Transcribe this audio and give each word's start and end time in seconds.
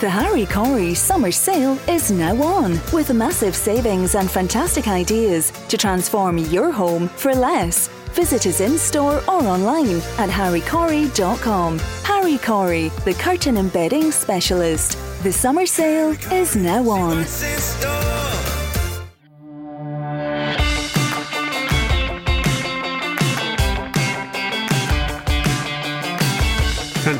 The 0.00 0.08
Harry 0.08 0.46
Corry 0.46 0.96
summer 0.96 1.30
sale 1.30 1.78
is 1.86 2.10
now 2.10 2.34
on 2.42 2.80
with 2.90 3.12
massive 3.12 3.54
savings 3.54 4.14
and 4.14 4.30
fantastic 4.30 4.88
ideas 4.88 5.52
to 5.68 5.76
transform 5.76 6.38
your 6.38 6.72
home 6.72 7.08
for 7.08 7.34
less. 7.34 7.88
Visit 8.14 8.46
us 8.46 8.62
in 8.62 8.78
store 8.78 9.18
or 9.28 9.44
online 9.44 9.98
at 10.16 10.30
harrycorry.com. 10.30 11.78
Harry 12.04 12.38
Corry, 12.38 13.04
the 13.04 13.12
curtain 13.12 13.58
and 13.58 13.70
bedding 13.70 14.10
specialist. 14.10 14.96
The 15.22 15.32
summer 15.32 15.66
sale 15.66 16.16
is 16.32 16.56
now 16.56 16.88
on. 16.88 17.26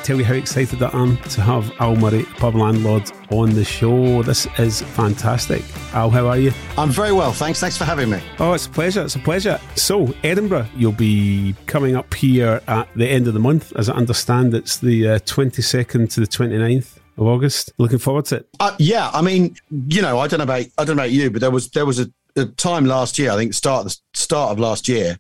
Tell 0.03 0.17
you 0.17 0.25
how 0.25 0.35
excited 0.35 0.83
I 0.83 0.91
am 0.95 1.19
to 1.19 1.43
have 1.43 1.71
Al 1.79 1.95
Murray, 1.95 2.25
pub 2.39 2.55
landlord, 2.55 3.11
on 3.31 3.51
the 3.51 3.65
show. 3.65 4.23
This 4.23 4.47
is 4.59 4.81
fantastic. 4.81 5.63
Al, 5.93 6.09
how 6.09 6.27
are 6.27 6.39
you? 6.39 6.53
I'm 6.79 6.89
very 6.89 7.13
well, 7.13 7.33
thanks. 7.33 7.61
Thanks 7.61 7.77
for 7.77 7.85
having 7.85 8.09
me. 8.09 8.21
Oh, 8.39 8.55
it's 8.55 8.65
a 8.67 8.71
pleasure. 8.71 9.03
It's 9.03 9.17
a 9.17 9.21
pleasure. 9.21 9.61
So, 9.77 10.15
Edinburgh, 10.25 10.67
you'll 10.75 10.93
be 10.93 11.55
coming 11.67 11.97
up 11.97 12.13
here 12.15 12.63
at 12.67 12.89
the 12.97 13.07
end 13.07 13.29
of 13.29 13.35
the 13.35 13.41
month. 13.41 13.75
As 13.77 13.91
I 13.91 13.95
understand, 13.95 14.55
it's 14.55 14.79
the 14.79 15.07
uh, 15.07 15.19
22nd 15.21 16.11
to 16.15 16.21
the 16.21 16.27
29th 16.27 16.97
of 17.19 17.27
August. 17.27 17.73
Looking 17.77 17.99
forward 17.99 18.25
to 18.27 18.37
it. 18.37 18.49
Uh, 18.59 18.75
yeah, 18.79 19.11
I 19.13 19.21
mean, 19.21 19.55
you 19.71 20.01
know, 20.01 20.19
I 20.19 20.29
don't 20.29 20.39
know 20.39 20.45
about 20.45 20.65
I 20.79 20.85
don't 20.85 20.97
know 20.97 21.03
about 21.03 21.13
you, 21.13 21.31
but 21.31 21.43
there 21.43 21.51
was 21.51 21.71
there 21.71 21.87
was 21.87 22.01
a, 22.01 22.11
a 22.37 22.47
time 22.47 22.87
last 22.87 23.19
year, 23.19 23.31
I 23.33 23.37
think, 23.37 23.53
start 23.53 23.85
the 23.85 23.97
start 24.15 24.53
of 24.53 24.59
last 24.59 24.89
year, 24.89 25.19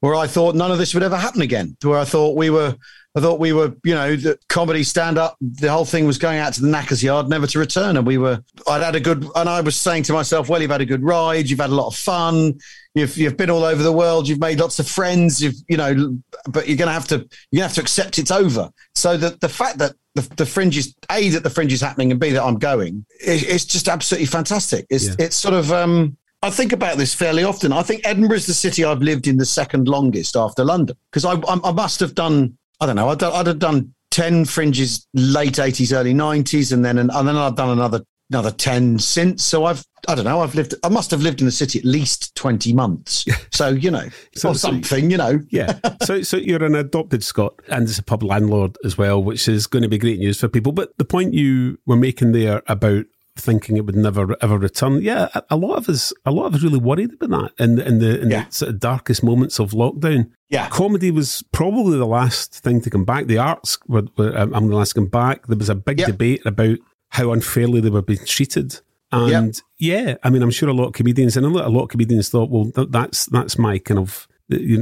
where 0.00 0.14
I 0.14 0.26
thought 0.26 0.54
none 0.54 0.72
of 0.72 0.78
this 0.78 0.94
would 0.94 1.02
ever 1.02 1.18
happen 1.18 1.42
again. 1.42 1.76
Where 1.82 1.98
I 1.98 2.04
thought 2.04 2.34
we 2.34 2.48
were 2.48 2.76
I 3.14 3.20
thought 3.20 3.38
we 3.38 3.52
were, 3.52 3.74
you 3.84 3.94
know, 3.94 4.16
the 4.16 4.38
comedy 4.48 4.82
stand 4.82 5.18
up, 5.18 5.36
the 5.40 5.70
whole 5.70 5.84
thing 5.84 6.06
was 6.06 6.16
going 6.16 6.38
out 6.38 6.54
to 6.54 6.62
the 6.62 6.68
knackers 6.68 7.02
yard, 7.02 7.28
never 7.28 7.46
to 7.46 7.58
return. 7.58 7.98
And 7.98 8.06
we 8.06 8.16
were, 8.16 8.42
I'd 8.66 8.82
had 8.82 8.94
a 8.94 9.00
good, 9.00 9.28
and 9.36 9.48
I 9.48 9.60
was 9.60 9.76
saying 9.76 10.04
to 10.04 10.14
myself, 10.14 10.48
well, 10.48 10.62
you've 10.62 10.70
had 10.70 10.80
a 10.80 10.86
good 10.86 11.02
ride, 11.02 11.50
you've 11.50 11.60
had 11.60 11.68
a 11.68 11.74
lot 11.74 11.88
of 11.88 11.96
fun, 11.96 12.58
you've, 12.94 13.16
you've 13.18 13.36
been 13.36 13.50
all 13.50 13.64
over 13.64 13.82
the 13.82 13.92
world, 13.92 14.28
you've 14.28 14.40
made 14.40 14.60
lots 14.60 14.78
of 14.78 14.88
friends, 14.88 15.42
you've, 15.42 15.56
you 15.68 15.76
know, 15.76 16.18
but 16.48 16.66
you're 16.66 16.78
going 16.78 16.88
to 16.88 16.92
have 16.92 17.08
to, 17.08 17.28
to 17.52 17.60
have 17.60 17.74
to 17.74 17.82
accept 17.82 18.18
it's 18.18 18.30
over. 18.30 18.70
So 18.94 19.18
the, 19.18 19.36
the 19.42 19.48
fact 19.48 19.76
that 19.78 19.94
the, 20.14 20.22
the 20.36 20.46
fringe 20.46 20.78
is, 20.78 20.94
A, 21.10 21.28
that 21.30 21.42
the 21.42 21.50
fringe 21.50 21.72
is 21.74 21.82
happening 21.82 22.12
and 22.12 22.20
B, 22.20 22.30
that 22.30 22.42
I'm 22.42 22.58
going, 22.58 23.04
it, 23.20 23.42
it's 23.46 23.66
just 23.66 23.88
absolutely 23.88 24.26
fantastic. 24.26 24.86
It's, 24.88 25.08
yeah. 25.08 25.14
it's 25.18 25.36
sort 25.36 25.54
of, 25.54 25.70
um, 25.70 26.16
I 26.42 26.48
think 26.48 26.72
about 26.72 26.96
this 26.96 27.14
fairly 27.14 27.44
often. 27.44 27.72
I 27.72 27.82
think 27.82 28.00
Edinburgh 28.04 28.38
is 28.38 28.46
the 28.46 28.54
city 28.54 28.84
I've 28.84 29.02
lived 29.02 29.28
in 29.28 29.36
the 29.36 29.46
second 29.46 29.86
longest 29.86 30.34
after 30.34 30.64
London 30.64 30.96
because 31.10 31.26
I, 31.26 31.34
I, 31.34 31.60
I 31.62 31.72
must 31.72 32.00
have 32.00 32.14
done 32.14 32.56
I 32.82 32.86
don't 32.86 32.96
know. 32.96 33.10
I'd, 33.10 33.22
I'd 33.22 33.46
have 33.46 33.60
done 33.60 33.94
ten 34.10 34.44
fringes 34.44 35.06
late 35.14 35.60
eighties, 35.60 35.92
early 35.92 36.12
nineties, 36.12 36.72
and 36.72 36.84
then 36.84 36.98
and 36.98 37.10
then 37.10 37.36
I've 37.36 37.54
done 37.54 37.70
another 37.70 38.02
another 38.28 38.50
ten 38.50 38.98
since. 38.98 39.44
So 39.44 39.66
I've 39.66 39.84
I 40.08 40.16
don't 40.16 40.24
know. 40.24 40.40
I've 40.40 40.56
lived. 40.56 40.74
I 40.82 40.88
must 40.88 41.12
have 41.12 41.22
lived 41.22 41.40
in 41.40 41.46
the 41.46 41.52
city 41.52 41.78
at 41.78 41.84
least 41.84 42.34
twenty 42.34 42.72
months. 42.72 43.24
So 43.52 43.68
you 43.68 43.92
know, 43.92 44.08
so, 44.34 44.48
or 44.48 44.54
something. 44.56 45.12
You 45.12 45.16
know. 45.16 45.40
yeah. 45.50 45.78
So 46.02 46.22
so 46.22 46.38
you're 46.38 46.64
an 46.64 46.74
adopted 46.74 47.22
Scot 47.22 47.54
and 47.68 47.88
it's 47.88 48.00
a 48.00 48.02
pub 48.02 48.24
landlord 48.24 48.76
as 48.84 48.98
well, 48.98 49.22
which 49.22 49.46
is 49.46 49.68
going 49.68 49.84
to 49.84 49.88
be 49.88 49.98
great 49.98 50.18
news 50.18 50.40
for 50.40 50.48
people. 50.48 50.72
But 50.72 50.98
the 50.98 51.04
point 51.04 51.34
you 51.34 51.78
were 51.86 51.94
making 51.94 52.32
there 52.32 52.62
about 52.66 53.06
thinking 53.36 53.76
it 53.76 53.86
would 53.86 53.96
never 53.96 54.36
ever 54.42 54.58
return. 54.58 55.00
Yeah, 55.00 55.28
a, 55.50 55.56
lot 55.56 55.76
of 55.76 55.88
us, 55.88 56.12
a 56.24 56.30
lot 56.30 56.46
of 56.46 56.54
us, 56.54 56.62
really 56.62 56.78
worried 56.78 57.14
about 57.14 57.30
that 57.30 57.64
in 57.64 57.76
the 57.76 57.86
in 57.86 57.98
the, 57.98 58.20
in 58.20 58.30
yeah. 58.30 58.44
the 58.44 58.52
sort 58.52 58.68
of 58.70 58.80
darkest 58.80 59.22
moments 59.22 59.58
of 59.58 59.72
lockdown. 59.72 60.30
Yeah, 60.48 60.68
comedy 60.68 61.10
was 61.10 61.42
probably 61.52 61.98
the 61.98 62.06
last 62.06 62.54
thing 62.54 62.80
to 62.82 62.90
come 62.90 63.04
back. 63.04 63.26
The 63.26 63.38
arts 63.38 63.78
were, 63.86 64.04
were 64.16 64.36
um, 64.36 64.54
I'm 64.54 64.68
going 64.68 64.72
to 64.72 64.80
ask 64.80 64.94
them 64.94 65.08
back. 65.08 65.46
There 65.46 65.58
was 65.58 65.70
a 65.70 65.74
big 65.74 65.98
debate 65.98 66.44
about 66.44 66.78
how 67.08 67.32
unfairly 67.32 67.80
they 67.80 67.90
were 67.90 68.02
being 68.02 68.24
treated. 68.24 68.80
And 69.12 69.60
yeah, 69.78 70.16
I 70.22 70.30
mean, 70.30 70.42
I'm 70.42 70.50
sure 70.50 70.70
a 70.70 70.74
lot 70.74 70.86
of 70.86 70.92
comedians 70.94 71.36
and 71.36 71.44
a 71.44 71.48
lot 71.48 71.82
of 71.82 71.88
comedians 71.90 72.30
thought, 72.30 72.50
well, 72.50 72.70
that's 72.88 73.26
that's 73.26 73.58
my 73.58 73.78
kind 73.78 74.00
of 74.00 74.26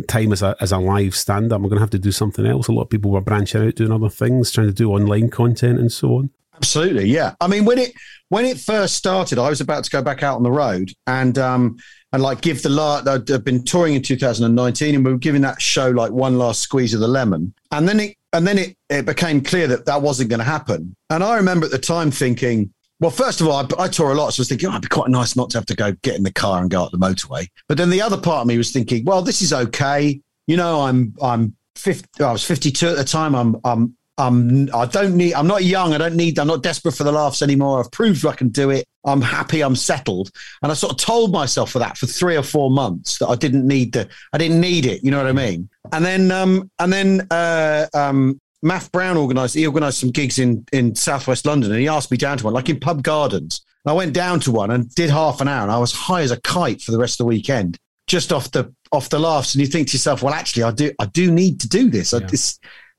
time 0.09 0.33
as 0.33 0.43
a 0.43 0.57
as 0.61 0.73
a 0.73 0.79
live 0.79 1.17
stand 1.17 1.53
up. 1.53 1.57
I'm 1.57 1.63
going 1.63 1.75
to 1.75 1.81
have 1.81 1.91
to 1.91 1.99
do 1.99 2.13
something 2.13 2.47
else. 2.47 2.69
A 2.69 2.73
lot 2.73 2.83
of 2.83 2.91
people 2.91 3.11
were 3.11 3.21
branching 3.21 3.63
out, 3.63 3.75
doing 3.75 3.93
other 3.93 4.09
things, 4.09 4.51
trying 4.51 4.69
to 4.69 4.73
do 4.73 4.93
online 4.93 5.31
content 5.31 5.79
and 5.79 5.91
so 5.91 6.17
on. 6.17 6.31
Absolutely, 6.61 7.07
yeah. 7.07 7.35
I 7.41 7.47
mean, 7.47 7.65
when 7.65 7.79
it 7.79 7.95
when 8.29 8.45
it 8.45 8.59
first 8.59 8.95
started, 8.95 9.39
I 9.39 9.49
was 9.49 9.61
about 9.61 9.85
to 9.85 9.91
go 9.91 10.03
back 10.03 10.23
out 10.23 10.37
on 10.37 10.43
the 10.43 10.51
road 10.51 10.93
and 11.07 11.39
um 11.39 11.79
and 12.13 12.23
like 12.23 12.43
give 12.43 12.63
the 12.63 12.69
last. 12.69 13.09
I'd 13.09 13.45
been 13.45 13.65
touring 13.65 13.95
in 13.95 14.03
2019, 14.03 14.95
and 14.95 15.05
we 15.05 15.13
were 15.13 15.19
giving 15.19 15.43
that 15.43 15.63
show 15.63 15.89
like 15.91 16.13
one 16.13 16.37
last 16.37 16.61
squeeze 16.61 16.93
of 16.93 17.01
the 17.01 17.09
lemon, 17.09 17.55
and 17.71 17.89
then 17.89 18.01
it 18.01 18.17
and 18.35 18.47
then 18.47 18.59
it 18.59 18.77
it 18.91 19.07
became 19.07 19.41
clear 19.43 19.67
that 19.69 19.87
that 19.87 20.03
wasn't 20.03 20.29
going 20.29 20.41
to 20.41 20.45
happen. 20.45 20.95
And 21.09 21.25
I 21.25 21.37
remember 21.37 21.67
at 21.67 21.73
the 21.73 21.79
time 21.79 22.11
thinking. 22.11 22.73
Well, 23.01 23.11
first 23.11 23.41
of 23.41 23.49
all, 23.49 23.55
I, 23.55 23.85
I 23.85 23.89
tour 23.89 24.13
a 24.13 24.15
lot, 24.15 24.35
so 24.35 24.41
I 24.41 24.43
was 24.43 24.49
thinking, 24.51 24.69
oh, 24.69 24.73
it'd 24.73 24.83
be 24.83 24.89
quite 24.89 25.09
nice 25.09 25.35
not 25.35 25.49
to 25.49 25.57
have 25.57 25.65
to 25.65 25.75
go 25.75 25.93
get 26.03 26.17
in 26.17 26.23
the 26.23 26.31
car 26.31 26.61
and 26.61 26.69
go 26.69 26.85
up 26.85 26.91
the 26.91 26.99
motorway. 26.99 27.49
But 27.67 27.79
then 27.79 27.89
the 27.89 28.03
other 28.03 28.19
part 28.19 28.43
of 28.43 28.47
me 28.47 28.59
was 28.59 28.73
thinking, 28.73 29.07
well, 29.07 29.23
this 29.23 29.41
is 29.41 29.55
okay. 29.55 30.21
You 30.47 30.59
know, 30.59 30.83
I'm 30.83 31.15
I'm 31.23 31.57
50, 31.77 32.23
I 32.23 32.31
was 32.31 32.45
52 32.45 32.89
at 32.89 32.97
the 32.97 33.05
time. 33.05 33.35
I'm 33.35 33.57
I'm 33.65 33.97
I'm 34.21 34.69
I 34.75 34.85
don't 34.85 35.17
need 35.17 35.35
I'm 35.35 35.47
not 35.47 35.65
young. 35.65 35.95
I 35.95 35.99
don't 35.99 36.15
need 36.15 36.39
I'm 36.39 36.47
not 36.47 36.63
desperate 36.63 36.93
for 36.93 37.05
the 37.05 37.13
laughs 37.13 37.41
anymore. 37.41 37.81
I've 37.81 37.91
proved 37.91 38.25
I 38.27 38.35
can 38.35 38.51
do 38.51 38.71
it. 38.71 38.85
I'm 39.05 39.23
happy, 39.23 39.63
I'm 39.63 39.77
settled. 39.77 40.31
And 40.63 40.71
I 40.71 40.75
sort 40.75 40.93
of 40.93 40.99
told 40.99 41.33
myself 41.33 41.71
for 41.71 41.79
that 41.79 41.97
for 41.97 42.07
three 42.07 42.37
or 42.37 42.43
four 42.43 42.71
months 42.71 43.19
that 43.19 43.29
I 43.29 43.35
didn't 43.35 43.67
need 43.67 43.95
the 43.95 44.09
I 44.33 44.39
didn't 44.39 44.61
need 44.61 44.85
it, 44.85 45.03
you 45.03 45.11
know 45.11 45.17
what 45.17 45.27
I 45.27 45.33
mean? 45.33 45.71
And 45.93 46.05
then 46.05 46.31
um 46.31 46.71
and 46.79 46.93
then 46.93 47.27
uh 47.31 47.87
um 47.95 48.39
Math 48.63 48.93
Brown 48.93 49.17
organised 49.17 49.55
he 49.55 49.67
organised 49.67 50.01
some 50.01 50.11
gigs 50.11 50.39
in 50.39 50.67
in 50.73 50.95
Southwest 50.95 51.47
London 51.47 51.71
and 51.71 51.81
he 51.81 51.89
asked 51.89 52.11
me 52.11 52.19
down 52.19 52.37
to 52.39 52.45
one, 52.45 52.55
like 52.55 52.69
in 52.69 52.79
pub 52.79 53.03
gardens. 53.03 53.63
I 53.87 53.95
went 53.95 54.13
down 54.13 54.41
to 54.41 54.53
one 54.53 54.71
and 54.71 54.95
did 54.95 55.09
half 55.09 55.41
an 55.41 55.49
hour 55.49 55.63
and 55.63 55.73
I 55.73 55.79
was 55.79 55.93
high 55.93 56.21
as 56.21 56.31
a 56.31 56.41
kite 56.43 56.83
for 56.83 56.93
the 56.93 56.99
rest 56.99 57.15
of 57.15 57.25
the 57.25 57.29
weekend, 57.29 57.79
just 58.07 58.33
off 58.33 58.51
the 58.51 58.75
off 58.93 59.09
the 59.09 59.19
laughs. 59.19 59.55
And 59.55 59.63
you 59.63 59.67
think 59.67 59.89
to 59.89 59.95
yourself, 59.95 60.23
well, 60.23 60.35
actually, 60.35 60.65
I 60.65 60.73
do 60.73 60.93
I 60.99 61.07
do 61.07 61.31
need 61.31 61.61
to 61.61 61.69
do 61.69 61.89
this. 61.89 62.13
Yeah. 62.13 62.21
I, 62.31 62.37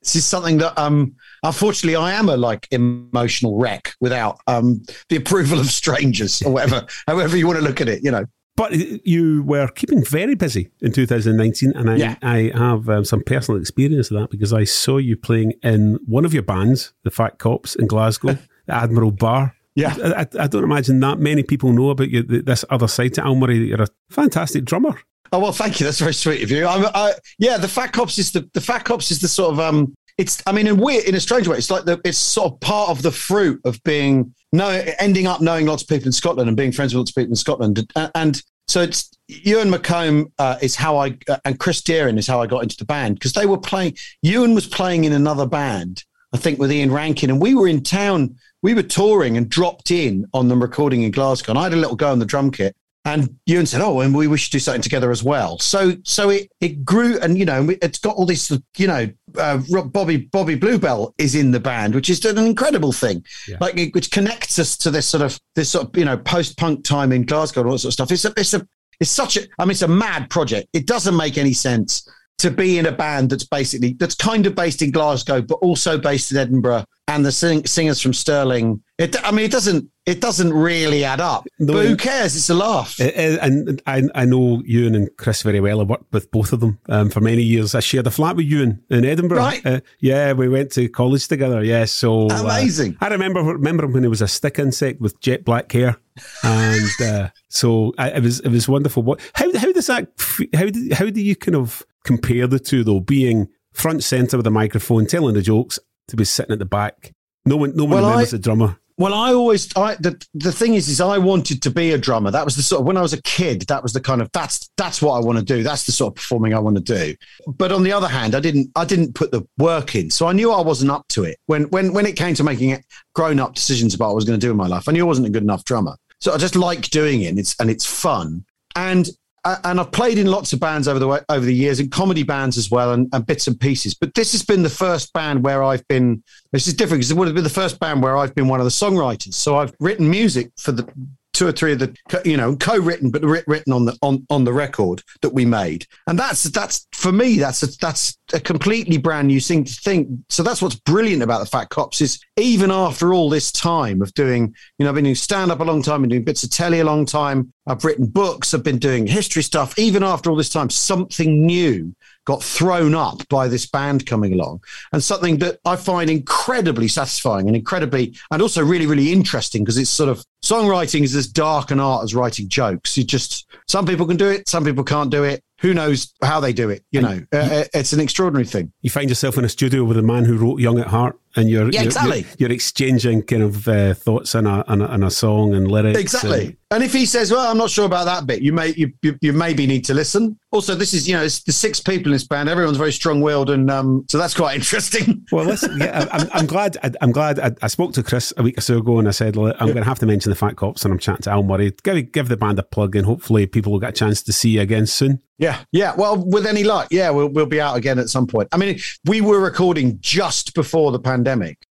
this 0.02 0.16
is 0.16 0.24
something 0.24 0.58
that 0.58 0.76
um 0.78 1.14
unfortunately 1.42 1.96
I 1.96 2.12
am 2.12 2.28
a 2.28 2.36
like 2.36 2.68
emotional 2.70 3.58
wreck 3.58 3.94
without 4.00 4.40
um 4.46 4.82
the 5.08 5.16
approval 5.16 5.60
of 5.60 5.66
strangers 5.66 6.42
or 6.42 6.52
whatever 6.52 6.86
however 7.06 7.36
you 7.36 7.46
want 7.46 7.58
to 7.58 7.64
look 7.64 7.80
at 7.80 7.88
it 7.88 8.04
you 8.04 8.10
know 8.10 8.26
but 8.54 8.72
you 9.06 9.42
were 9.44 9.66
keeping 9.68 10.04
very 10.04 10.34
busy 10.34 10.70
in 10.82 10.92
2019, 10.92 11.72
and 11.74 11.90
I, 11.90 11.96
yeah. 11.96 12.16
I 12.20 12.52
have 12.54 12.88
um, 12.88 13.04
some 13.04 13.22
personal 13.24 13.58
experience 13.58 14.10
of 14.10 14.20
that 14.20 14.30
because 14.30 14.52
I 14.52 14.64
saw 14.64 14.98
you 14.98 15.16
playing 15.16 15.54
in 15.62 15.98
one 16.04 16.26
of 16.26 16.34
your 16.34 16.42
bands, 16.42 16.92
the 17.02 17.10
Fat 17.10 17.38
Cops 17.38 17.74
in 17.74 17.86
Glasgow, 17.86 18.36
the 18.66 18.74
Admiral 18.74 19.10
Bar. 19.10 19.56
Yeah, 19.74 19.94
I, 19.98 20.26
I, 20.38 20.46
don't 20.48 20.64
imagine 20.64 21.00
that 21.00 21.18
many 21.18 21.42
people 21.42 21.72
know 21.72 21.88
about 21.88 22.10
you. 22.10 22.22
This 22.22 22.62
other 22.68 22.88
side 22.88 23.14
to 23.14 23.24
Al 23.24 23.36
Murray, 23.36 23.68
you're 23.68 23.80
a 23.80 23.86
fantastic 24.10 24.66
drummer. 24.66 24.98
Oh 25.32 25.38
well, 25.38 25.52
thank 25.52 25.80
you. 25.80 25.84
That's 25.84 25.98
very 25.98 26.12
sweet 26.14 26.42
of 26.42 26.50
you. 26.50 26.66
I'm, 26.66 26.84
I, 26.94 27.14
yeah, 27.38 27.56
the 27.56 27.68
Fat 27.68 27.92
Cops 27.92 28.18
is 28.18 28.32
the 28.32 28.48
the 28.52 28.60
Fat 28.60 28.84
Cops 28.84 29.10
is 29.10 29.20
the 29.20 29.28
sort 29.28 29.52
of 29.54 29.60
um. 29.60 29.94
It's 30.18 30.42
I 30.46 30.52
mean, 30.52 30.66
in 30.66 30.76
weird 30.76 31.04
in 31.04 31.14
a 31.14 31.20
strange 31.20 31.48
way, 31.48 31.56
it's 31.56 31.70
like 31.70 31.86
the 31.86 31.98
it's 32.04 32.18
sort 32.18 32.52
of 32.52 32.60
part 32.60 32.90
of 32.90 33.00
the 33.00 33.10
fruit 33.10 33.60
of 33.64 33.82
being 33.82 34.34
no 34.52 34.68
ending 34.98 35.26
up 35.26 35.40
knowing 35.40 35.66
lots 35.66 35.82
of 35.82 35.88
people 35.88 36.06
in 36.06 36.12
Scotland 36.12 36.48
and 36.48 36.56
being 36.56 36.70
friends 36.70 36.92
with 36.92 36.98
lots 36.98 37.12
of 37.12 37.14
people 37.14 37.32
in 37.32 37.36
Scotland, 37.36 37.86
and, 37.96 38.10
and 38.14 38.42
so 38.68 38.82
it's 38.82 39.10
Ewan 39.28 39.70
McColm 39.70 40.30
uh, 40.38 40.58
is 40.60 40.76
how 40.76 40.98
I 40.98 41.16
uh, 41.28 41.38
and 41.46 41.58
Chris 41.58 41.80
Deerin 41.80 42.18
is 42.18 42.26
how 42.26 42.42
I 42.42 42.46
got 42.46 42.62
into 42.62 42.76
the 42.76 42.84
band 42.84 43.14
because 43.14 43.32
they 43.32 43.46
were 43.46 43.58
playing. 43.58 43.96
Ewan 44.20 44.54
was 44.54 44.66
playing 44.66 45.04
in 45.04 45.12
another 45.14 45.46
band, 45.46 46.04
I 46.34 46.36
think, 46.36 46.58
with 46.58 46.70
Ian 46.70 46.92
Rankin, 46.92 47.30
and 47.30 47.40
we 47.40 47.54
were 47.54 47.68
in 47.68 47.82
town. 47.82 48.36
We 48.60 48.74
were 48.74 48.82
touring 48.82 49.36
and 49.36 49.48
dropped 49.48 49.90
in 49.90 50.26
on 50.34 50.48
them 50.48 50.62
recording 50.62 51.02
in 51.02 51.10
Glasgow, 51.10 51.52
and 51.52 51.58
I 51.58 51.64
had 51.64 51.72
a 51.72 51.76
little 51.76 51.96
go 51.96 52.12
on 52.12 52.18
the 52.18 52.26
drum 52.26 52.50
kit. 52.50 52.76
And 53.04 53.36
Ewan 53.46 53.66
said, 53.66 53.80
"Oh, 53.80 54.00
and 54.00 54.14
we, 54.14 54.28
we 54.28 54.38
should 54.38 54.52
do 54.52 54.60
something 54.60 54.80
together 54.80 55.10
as 55.10 55.24
well." 55.24 55.58
So, 55.58 55.94
so 56.04 56.30
it 56.30 56.52
it 56.60 56.84
grew, 56.84 57.18
and 57.18 57.36
you 57.36 57.44
know, 57.44 57.68
it's 57.82 57.98
got 57.98 58.14
all 58.14 58.26
this. 58.26 58.56
You 58.76 58.86
know, 58.86 59.10
uh, 59.36 59.58
Bobby 59.86 60.18
Bobby 60.18 60.54
Bluebell 60.54 61.12
is 61.18 61.34
in 61.34 61.50
the 61.50 61.58
band, 61.58 61.96
which 61.96 62.08
is 62.08 62.24
an 62.24 62.38
incredible 62.38 62.92
thing, 62.92 63.24
yeah. 63.48 63.56
like 63.60 63.76
which 63.92 64.12
connects 64.12 64.60
us 64.60 64.76
to 64.78 64.90
this 64.90 65.06
sort 65.06 65.22
of 65.22 65.40
this 65.56 65.70
sort 65.70 65.88
of 65.88 65.96
you 65.96 66.04
know 66.04 66.16
post 66.16 66.56
punk 66.56 66.84
time 66.84 67.10
in 67.10 67.24
Glasgow 67.24 67.62
and 67.62 67.70
all 67.70 67.74
that 67.74 67.80
sort 67.80 67.90
of 67.90 67.94
stuff. 67.94 68.12
It's 68.12 68.24
a 68.24 68.32
it's 68.36 68.54
a 68.54 68.66
it's 69.00 69.10
such 69.10 69.36
a 69.36 69.40
I 69.58 69.64
mean, 69.64 69.72
it's 69.72 69.82
a 69.82 69.88
mad 69.88 70.30
project. 70.30 70.68
It 70.72 70.86
doesn't 70.86 71.16
make 71.16 71.38
any 71.38 71.54
sense 71.54 72.08
to 72.38 72.50
be 72.50 72.78
in 72.78 72.86
a 72.86 72.92
band 72.92 73.30
that's 73.30 73.46
basically 73.46 73.94
that's 73.94 74.14
kind 74.14 74.46
of 74.46 74.54
based 74.54 74.80
in 74.80 74.92
Glasgow, 74.92 75.42
but 75.42 75.56
also 75.56 75.98
based 75.98 76.30
in 76.30 76.38
Edinburgh, 76.38 76.84
and 77.14 77.24
the 77.24 77.32
sing, 77.32 77.66
singers 77.66 78.00
from 78.00 78.12
Stirling. 78.12 78.82
It, 78.98 79.16
I 79.24 79.30
mean, 79.30 79.44
it 79.44 79.50
doesn't 79.50 79.90
it 80.04 80.20
doesn't 80.20 80.52
really 80.52 81.04
add 81.04 81.20
up. 81.20 81.46
No, 81.58 81.74
but 81.74 81.86
who 81.86 81.96
cares? 81.96 82.34
It's 82.34 82.50
a 82.50 82.54
laugh. 82.54 82.98
It, 82.98 83.38
and 83.40 83.80
I, 83.86 84.02
I 84.14 84.24
know 84.24 84.60
Ewan 84.64 84.94
and 84.94 85.16
Chris 85.16 85.42
very 85.42 85.60
well. 85.60 85.80
I 85.80 85.84
worked 85.84 86.12
with 86.12 86.30
both 86.30 86.52
of 86.52 86.60
them 86.60 86.78
um, 86.88 87.10
for 87.10 87.20
many 87.20 87.42
years. 87.42 87.74
I 87.74 87.80
shared 87.80 88.06
a 88.06 88.10
flat 88.10 88.36
with 88.36 88.46
Ewan 88.46 88.82
in 88.90 89.04
Edinburgh. 89.04 89.38
Right. 89.38 89.64
Uh, 89.64 89.80
yeah, 90.00 90.32
we 90.32 90.48
went 90.48 90.72
to 90.72 90.88
college 90.88 91.28
together. 91.28 91.62
Yeah, 91.62 91.84
so 91.84 92.28
uh, 92.30 92.42
amazing. 92.42 92.96
Uh, 93.00 93.06
I 93.06 93.08
remember 93.08 93.42
remember 93.42 93.84
him 93.84 93.92
when 93.92 94.02
he 94.02 94.08
was 94.08 94.22
a 94.22 94.28
stick 94.28 94.58
insect 94.58 95.00
with 95.00 95.20
jet 95.20 95.44
black 95.44 95.70
hair, 95.70 95.96
and 96.42 96.90
uh, 97.02 97.28
so 97.48 97.92
I, 97.98 98.10
it 98.10 98.22
was 98.22 98.40
it 98.40 98.50
was 98.50 98.68
wonderful. 98.68 99.02
What 99.02 99.20
how 99.34 99.56
how 99.56 99.72
does 99.72 99.86
that 99.86 100.08
how 100.54 100.66
do, 100.66 100.88
how 100.92 101.10
do 101.10 101.20
you 101.20 101.36
kind 101.36 101.56
of 101.56 101.84
compare 102.04 102.46
the 102.46 102.58
two 102.58 102.82
though, 102.82 103.00
being 103.00 103.48
front 103.72 104.02
center 104.02 104.36
with 104.36 104.46
a 104.46 104.50
microphone, 104.50 105.06
telling 105.06 105.34
the 105.34 105.42
jokes, 105.42 105.78
to 106.08 106.16
be 106.16 106.24
sitting 106.24 106.52
at 106.52 106.58
the 106.58 106.64
back. 106.64 107.12
No 107.44 107.56
one, 107.56 107.74
no 107.74 107.84
one 107.84 107.94
well, 107.94 108.04
remembers 108.04 108.34
I, 108.34 108.36
the 108.36 108.42
drummer. 108.42 108.78
Well, 108.98 109.14
I 109.14 109.32
always 109.32 109.74
I, 109.76 109.96
the 109.96 110.22
the 110.34 110.52
thing 110.52 110.74
is, 110.74 110.88
is 110.88 111.00
I 111.00 111.18
wanted 111.18 111.62
to 111.62 111.70
be 111.70 111.92
a 111.92 111.98
drummer. 111.98 112.30
That 112.30 112.44
was 112.44 112.56
the 112.56 112.62
sort 112.62 112.80
of 112.80 112.86
when 112.86 112.96
I 112.96 113.02
was 113.02 113.12
a 113.12 113.22
kid. 113.22 113.62
That 113.62 113.82
was 113.82 113.92
the 113.92 114.00
kind 114.00 114.20
of 114.20 114.30
that's 114.32 114.70
that's 114.76 115.00
what 115.00 115.14
I 115.14 115.20
want 115.20 115.38
to 115.38 115.44
do. 115.44 115.62
That's 115.62 115.86
the 115.86 115.92
sort 115.92 116.12
of 116.12 116.16
performing 116.16 116.54
I 116.54 116.58
want 116.58 116.76
to 116.76 116.82
do. 116.82 117.16
But 117.46 117.72
on 117.72 117.82
the 117.82 117.92
other 117.92 118.06
hand, 118.06 118.34
I 118.34 118.40
didn't 118.40 118.70
I 118.76 118.84
didn't 118.84 119.14
put 119.14 119.32
the 119.32 119.42
work 119.58 119.96
in, 119.96 120.10
so 120.10 120.26
I 120.26 120.32
knew 120.32 120.52
I 120.52 120.60
wasn't 120.60 120.90
up 120.90 121.08
to 121.08 121.24
it. 121.24 121.38
When 121.46 121.64
when 121.70 121.92
when 121.94 122.06
it 122.06 122.16
came 122.16 122.34
to 122.34 122.44
making 122.44 122.82
grown 123.14 123.40
up 123.40 123.54
decisions 123.54 123.94
about 123.94 124.08
what 124.08 124.12
I 124.12 124.14
was 124.14 124.24
going 124.24 124.38
to 124.38 124.46
do 124.46 124.50
in 124.50 124.56
my 124.56 124.66
life, 124.68 124.88
I 124.88 124.92
knew 124.92 125.04
I 125.04 125.08
wasn't 125.08 125.26
a 125.26 125.30
good 125.30 125.42
enough 125.42 125.64
drummer. 125.64 125.96
So 126.20 126.32
I 126.32 126.36
just 126.36 126.54
like 126.54 126.90
doing 126.90 127.22
it, 127.22 127.28
and 127.28 127.38
it's 127.38 127.56
and 127.58 127.70
it's 127.70 127.86
fun. 127.86 128.44
And 128.76 129.08
and 129.44 129.80
I've 129.80 129.90
played 129.90 130.18
in 130.18 130.26
lots 130.26 130.52
of 130.52 130.60
bands 130.60 130.86
over 130.86 130.98
the 130.98 131.24
over 131.28 131.44
the 131.44 131.54
years, 131.54 131.80
in 131.80 131.90
comedy 131.90 132.22
bands 132.22 132.56
as 132.56 132.70
well, 132.70 132.92
and, 132.92 133.08
and, 133.12 133.26
bits 133.26 133.46
and 133.46 133.58
pieces. 133.58 133.94
But 133.94 134.14
this 134.14 134.32
has 134.32 134.44
been 134.44 134.62
the 134.62 134.70
first 134.70 135.12
band 135.12 135.42
where 135.42 135.62
I've 135.62 135.86
been. 135.88 136.22
This 136.52 136.68
is 136.68 136.74
different 136.74 137.00
because 137.00 137.10
it 137.10 137.16
would 137.16 137.26
have 137.26 137.34
been 137.34 137.44
the 137.44 137.50
first 137.50 137.80
band 137.80 138.02
where 138.02 138.16
I've 138.16 138.34
been 138.34 138.48
one 138.48 138.60
of 138.60 138.64
the 138.64 138.70
songwriters. 138.70 139.34
So 139.34 139.58
I've 139.58 139.74
written 139.80 140.08
music 140.08 140.52
for 140.56 140.72
the 140.72 140.88
two 141.32 141.46
or 141.46 141.52
three 141.52 141.72
of 141.72 141.78
the 141.78 141.96
you 142.24 142.36
know 142.36 142.54
co-written 142.56 143.10
but 143.10 143.22
written 143.22 143.72
on 143.72 143.84
the 143.84 143.96
on, 144.02 144.26
on 144.30 144.44
the 144.44 144.52
record 144.52 145.02
that 145.22 145.32
we 145.32 145.44
made. 145.44 145.86
And 146.06 146.18
that's 146.18 146.44
that's 146.44 146.86
for 146.92 147.12
me 147.12 147.38
that's 147.38 147.62
a, 147.62 147.78
that's 147.78 148.18
a 148.32 148.40
completely 148.40 148.98
brand 148.98 149.28
new 149.28 149.40
thing 149.40 149.64
to 149.64 149.74
think. 149.74 150.08
So 150.28 150.42
that's 150.42 150.62
what's 150.62 150.76
brilliant 150.76 151.22
about 151.22 151.40
the 151.40 151.46
fat 151.46 151.70
cops 151.70 152.00
is 152.00 152.20
even 152.36 152.70
after 152.70 153.12
all 153.12 153.28
this 153.28 153.52
time 153.52 154.02
of 154.02 154.12
doing 154.14 154.54
you 154.78 154.84
know 154.84 154.90
i've 154.90 154.94
been 154.94 155.04
doing 155.04 155.14
stand 155.14 155.50
up 155.50 155.60
a 155.60 155.64
long 155.64 155.82
time 155.82 156.02
and 156.02 156.10
doing 156.10 156.24
bits 156.24 156.42
of 156.42 156.50
telly 156.50 156.80
a 156.80 156.84
long 156.84 157.04
time 157.04 157.52
i've 157.66 157.84
written 157.84 158.06
books 158.06 158.54
i've 158.54 158.64
been 158.64 158.78
doing 158.78 159.06
history 159.06 159.42
stuff. 159.42 159.78
Even 159.78 160.02
after 160.02 160.30
all 160.30 160.36
this 160.36 160.48
time 160.48 160.70
something 160.70 161.44
new 161.44 161.94
got 162.24 162.42
thrown 162.42 162.94
up 162.94 163.26
by 163.28 163.48
this 163.48 163.66
band 163.66 164.06
coming 164.06 164.32
along. 164.32 164.62
And 164.92 165.02
something 165.02 165.38
that 165.38 165.58
I 165.64 165.76
find 165.76 166.08
incredibly 166.08 166.88
satisfying 166.88 167.46
and 167.46 167.56
incredibly 167.56 168.16
and 168.30 168.42
also 168.42 168.64
really 168.64 168.86
really 168.86 169.12
interesting 169.12 169.62
because 169.62 169.78
it's 169.78 169.90
sort 169.90 170.08
of 170.08 170.24
songwriting 170.44 171.02
is 171.02 171.14
as 171.14 171.26
dark 171.26 171.70
an 171.70 171.80
art 171.80 172.04
as 172.04 172.14
writing 172.14 172.48
jokes. 172.48 172.96
You 172.96 173.04
just 173.04 173.46
some 173.68 173.86
people 173.86 174.06
can 174.06 174.16
do 174.16 174.28
it 174.28 174.48
some 174.48 174.64
people 174.64 174.84
can't 174.84 175.10
do 175.10 175.24
it. 175.24 175.42
Who 175.60 175.74
knows 175.74 176.12
how 176.22 176.40
they 176.40 176.52
do 176.52 176.70
it 176.70 176.84
you 176.90 177.00
know? 177.00 177.20
Uh, 177.32 177.36
uh, 177.36 177.64
it's 177.74 177.92
an 177.92 178.00
extraordinary 178.00 178.46
thing. 178.46 178.72
You 178.82 178.90
find 178.90 179.08
yourself 179.08 179.38
in 179.38 179.44
a 179.44 179.48
studio 179.48 179.84
with 179.84 179.96
a 179.96 180.02
man 180.02 180.24
who 180.24 180.36
wrote 180.36 180.60
young 180.60 180.78
at 180.78 180.88
heart 180.88 181.18
and 181.36 181.48
you're 181.48 181.70
yeah, 181.70 181.80
you're, 181.80 181.84
exactly. 181.84 182.20
you're, 182.20 182.28
you're, 182.38 182.52
exchanging 182.52 183.22
kind 183.22 183.42
of 183.42 183.68
uh, 183.68 183.94
thoughts 183.94 184.34
in 184.34 184.46
a, 184.46 184.64
in 184.68 184.82
a, 184.82 185.06
a 185.06 185.10
song 185.10 185.54
and 185.54 185.70
lyrics 185.70 185.98
exactly 185.98 186.46
and, 186.46 186.56
and 186.72 186.82
if 186.82 186.94
he 186.94 187.04
says, 187.04 187.30
"Well, 187.30 187.50
I'm 187.50 187.58
not 187.58 187.70
sure 187.70 187.84
about 187.84 188.06
that 188.06 188.26
bit," 188.26 188.40
you 188.40 188.52
may 188.52 188.68
you, 188.68 188.92
you, 189.02 189.18
you 189.20 189.32
maybe 189.34 189.66
need 189.66 189.84
to 189.84 189.94
listen. 189.94 190.38
Also, 190.52 190.74
this 190.74 190.94
is 190.94 191.06
you 191.06 191.14
know 191.14 191.22
it's 191.22 191.42
the 191.42 191.52
six 191.52 191.80
people 191.80 192.06
in 192.06 192.12
this 192.12 192.26
band. 192.26 192.48
Everyone's 192.48 192.78
very 192.78 192.92
strong-willed, 192.92 193.50
and 193.50 193.70
um, 193.70 194.06
so 194.08 194.16
that's 194.16 194.34
quite 194.34 194.54
interesting. 194.56 195.26
Well, 195.30 195.44
listen, 195.44 195.78
yeah, 195.78 196.06
I'm, 196.10 196.28
I'm 196.32 196.46
glad. 196.46 196.78
I, 196.82 196.90
am 197.02 197.12
glad. 197.12 197.38
I, 197.38 197.52
I, 197.60 197.66
spoke 197.66 197.92
to 197.94 198.02
Chris 198.02 198.32
a 198.38 198.42
week 198.42 198.56
or 198.56 198.62
so 198.62 198.78
ago, 198.78 198.98
and 198.98 199.06
I 199.06 199.10
said 199.10 199.36
I'm 199.36 199.66
going 199.66 199.76
to 199.76 199.84
have 199.84 199.98
to 199.98 200.06
mention 200.06 200.30
the 200.30 200.36
Fat 200.36 200.56
Cops, 200.56 200.84
and 200.84 200.92
I'm 200.92 200.98
chatting 200.98 201.22
to 201.24 201.30
Al 201.30 201.42
Murray. 201.42 201.72
Give 201.82 202.10
give 202.10 202.28
the 202.28 202.38
band 202.38 202.58
a 202.58 202.62
plug, 202.62 202.96
and 202.96 203.04
hopefully 203.04 203.46
people 203.46 203.72
will 203.72 203.80
get 203.80 203.90
a 203.90 203.92
chance 203.92 204.22
to 204.22 204.32
see 204.32 204.50
you 204.50 204.62
again 204.62 204.86
soon. 204.86 205.20
Yeah, 205.38 205.58
yeah. 205.72 205.94
Well, 205.96 206.24
with 206.24 206.46
any 206.46 206.62
luck, 206.62 206.88
yeah, 206.90 207.10
we'll 207.10 207.28
we'll 207.28 207.46
be 207.46 207.60
out 207.60 207.76
again 207.76 207.98
at 207.98 208.08
some 208.08 208.26
point. 208.26 208.48
I 208.52 208.56
mean, 208.56 208.78
we 209.04 209.20
were 209.20 209.40
recording 209.40 209.98
just 210.00 210.54
before 210.54 210.92
the 210.92 211.00
pandemic. 211.00 211.21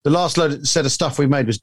The 0.04 0.10
last 0.10 0.38
load, 0.38 0.68
set 0.68 0.86
of 0.86 0.92
stuff 0.92 1.20
we 1.20 1.28
made 1.28 1.48
was 1.48 1.62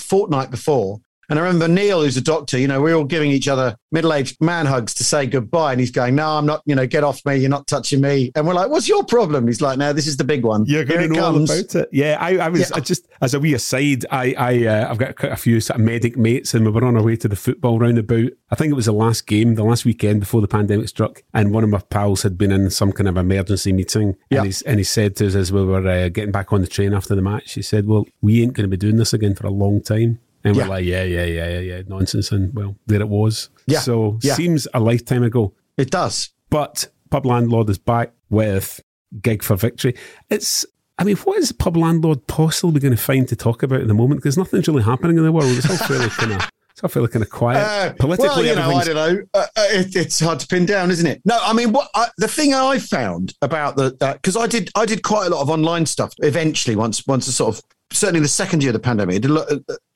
fortnight 0.00 0.50
before, 0.50 1.00
and 1.32 1.38
I 1.38 1.44
remember 1.44 1.66
Neil, 1.66 2.02
who's 2.02 2.18
a 2.18 2.20
doctor, 2.20 2.58
you 2.58 2.68
know, 2.68 2.82
we 2.82 2.92
are 2.92 2.96
all 2.96 3.04
giving 3.04 3.30
each 3.30 3.48
other 3.48 3.74
middle 3.90 4.12
aged 4.12 4.36
man 4.42 4.66
hugs 4.66 4.92
to 4.92 5.02
say 5.02 5.24
goodbye. 5.24 5.72
And 5.72 5.80
he's 5.80 5.90
going, 5.90 6.14
No, 6.14 6.28
I'm 6.28 6.44
not, 6.44 6.60
you 6.66 6.74
know, 6.74 6.86
get 6.86 7.04
off 7.04 7.24
me. 7.24 7.36
You're 7.36 7.48
not 7.48 7.66
touching 7.66 8.02
me. 8.02 8.32
And 8.34 8.46
we're 8.46 8.52
like, 8.52 8.68
What's 8.68 8.86
your 8.86 9.02
problem? 9.02 9.46
He's 9.46 9.62
like, 9.62 9.78
No, 9.78 9.94
this 9.94 10.06
is 10.06 10.18
the 10.18 10.24
big 10.24 10.44
one. 10.44 10.66
You're 10.66 10.84
going 10.84 11.08
to 11.08 11.14
know 11.14 11.24
all 11.24 11.42
about 11.42 11.74
it. 11.74 11.88
Yeah. 11.90 12.18
I, 12.20 12.36
I 12.36 12.48
was 12.50 12.60
yeah. 12.60 12.76
I 12.76 12.80
just, 12.80 13.08
as 13.22 13.32
a 13.32 13.40
wee 13.40 13.54
aside, 13.54 14.04
I, 14.10 14.34
I, 14.36 14.66
uh, 14.66 14.90
I've 14.90 14.98
got 14.98 15.16
quite 15.16 15.32
a 15.32 15.36
few 15.36 15.58
sort 15.60 15.80
of 15.80 15.86
medic 15.86 16.18
mates 16.18 16.52
and 16.52 16.66
we 16.66 16.70
were 16.70 16.84
on 16.84 16.98
our 16.98 17.02
way 17.02 17.16
to 17.16 17.28
the 17.28 17.36
football 17.36 17.78
roundabout. 17.78 18.32
I 18.50 18.54
think 18.54 18.70
it 18.70 18.76
was 18.76 18.84
the 18.84 18.92
last 18.92 19.26
game, 19.26 19.54
the 19.54 19.64
last 19.64 19.86
weekend 19.86 20.20
before 20.20 20.42
the 20.42 20.48
pandemic 20.48 20.88
struck. 20.88 21.22
And 21.32 21.54
one 21.54 21.64
of 21.64 21.70
my 21.70 21.80
pals 21.80 22.24
had 22.24 22.36
been 22.36 22.52
in 22.52 22.68
some 22.68 22.92
kind 22.92 23.08
of 23.08 23.16
emergency 23.16 23.72
meeting. 23.72 24.16
Yeah. 24.28 24.40
And, 24.40 24.46
he's, 24.48 24.60
and 24.60 24.78
he 24.80 24.84
said 24.84 25.16
to 25.16 25.28
us 25.28 25.34
as 25.34 25.50
we 25.50 25.64
were 25.64 25.88
uh, 25.88 26.10
getting 26.10 26.30
back 26.30 26.52
on 26.52 26.60
the 26.60 26.66
train 26.66 26.92
after 26.92 27.14
the 27.14 27.22
match, 27.22 27.54
he 27.54 27.62
said, 27.62 27.86
Well, 27.86 28.06
we 28.20 28.42
ain't 28.42 28.52
going 28.52 28.64
to 28.64 28.68
be 28.68 28.76
doing 28.76 28.96
this 28.96 29.14
again 29.14 29.34
for 29.34 29.46
a 29.46 29.50
long 29.50 29.80
time. 29.80 30.18
And 30.44 30.56
yeah. 30.56 30.62
we're 30.64 30.68
like, 30.68 30.84
yeah, 30.84 31.04
yeah, 31.04 31.24
yeah, 31.24 31.48
yeah, 31.48 31.60
yeah, 31.60 31.82
nonsense. 31.86 32.32
And 32.32 32.52
well, 32.54 32.76
there 32.86 33.00
it 33.00 33.08
was. 33.08 33.50
Yeah. 33.66 33.80
So 33.80 34.18
yeah. 34.22 34.34
seems 34.34 34.66
a 34.74 34.80
lifetime 34.80 35.22
ago. 35.22 35.54
It 35.76 35.90
does. 35.90 36.30
But 36.50 36.88
Pub 37.10 37.26
Landlord 37.26 37.70
is 37.70 37.78
back 37.78 38.12
with 38.30 38.80
Gig 39.20 39.42
for 39.42 39.56
Victory. 39.56 39.94
It's, 40.30 40.66
I 40.98 41.04
mean, 41.04 41.16
what 41.16 41.38
is 41.38 41.52
Pub 41.52 41.76
Landlord 41.76 42.26
possibly 42.26 42.80
going 42.80 42.94
to 42.94 43.02
find 43.02 43.28
to 43.28 43.36
talk 43.36 43.62
about 43.62 43.80
at 43.80 43.88
the 43.88 43.94
moment? 43.94 44.20
Because 44.20 44.36
nothing's 44.36 44.68
really 44.68 44.82
happening 44.82 45.18
in 45.18 45.24
the 45.24 45.32
world. 45.32 45.50
It's 45.56 45.68
all 45.70 45.76
fairly 45.76 46.08
kind 46.10 46.32
of. 46.32 46.48
It's 46.72 46.82
all 46.82 46.88
fairly 46.88 47.08
kind 47.08 47.22
of 47.22 47.30
quiet. 47.30 47.58
Uh, 47.58 47.92
Politically, 47.98 48.28
well, 48.28 48.44
you 48.44 48.54
know, 48.56 48.70
I 48.70 48.84
don't 48.84 48.94
know. 48.94 49.22
Uh, 49.34 49.46
uh, 49.56 49.66
it, 49.70 49.94
it's 49.94 50.20
hard 50.20 50.40
to 50.40 50.46
pin 50.46 50.66
down, 50.66 50.90
isn't 50.90 51.06
it? 51.06 51.20
No, 51.24 51.38
I 51.40 51.52
mean, 51.52 51.72
what 51.72 51.88
I, 51.94 52.08
the 52.16 52.28
thing 52.28 52.54
I 52.54 52.78
found 52.78 53.34
about 53.42 53.76
the 53.76 53.90
because 54.14 54.36
uh, 54.36 54.40
I 54.40 54.46
did 54.46 54.70
I 54.74 54.86
did 54.86 55.02
quite 55.02 55.26
a 55.26 55.30
lot 55.30 55.42
of 55.42 55.50
online 55.50 55.84
stuff. 55.84 56.14
Eventually, 56.18 56.76
once 56.76 57.06
once 57.06 57.26
the 57.26 57.32
sort 57.32 57.56
of 57.56 57.62
certainly 57.92 58.20
the 58.20 58.28
second 58.28 58.62
year 58.62 58.70
of 58.70 58.74
the 58.74 58.80
pandemic, 58.80 59.16
I 59.16 59.18
did 59.18 59.30
a 59.30 59.34
lot, 59.34 59.48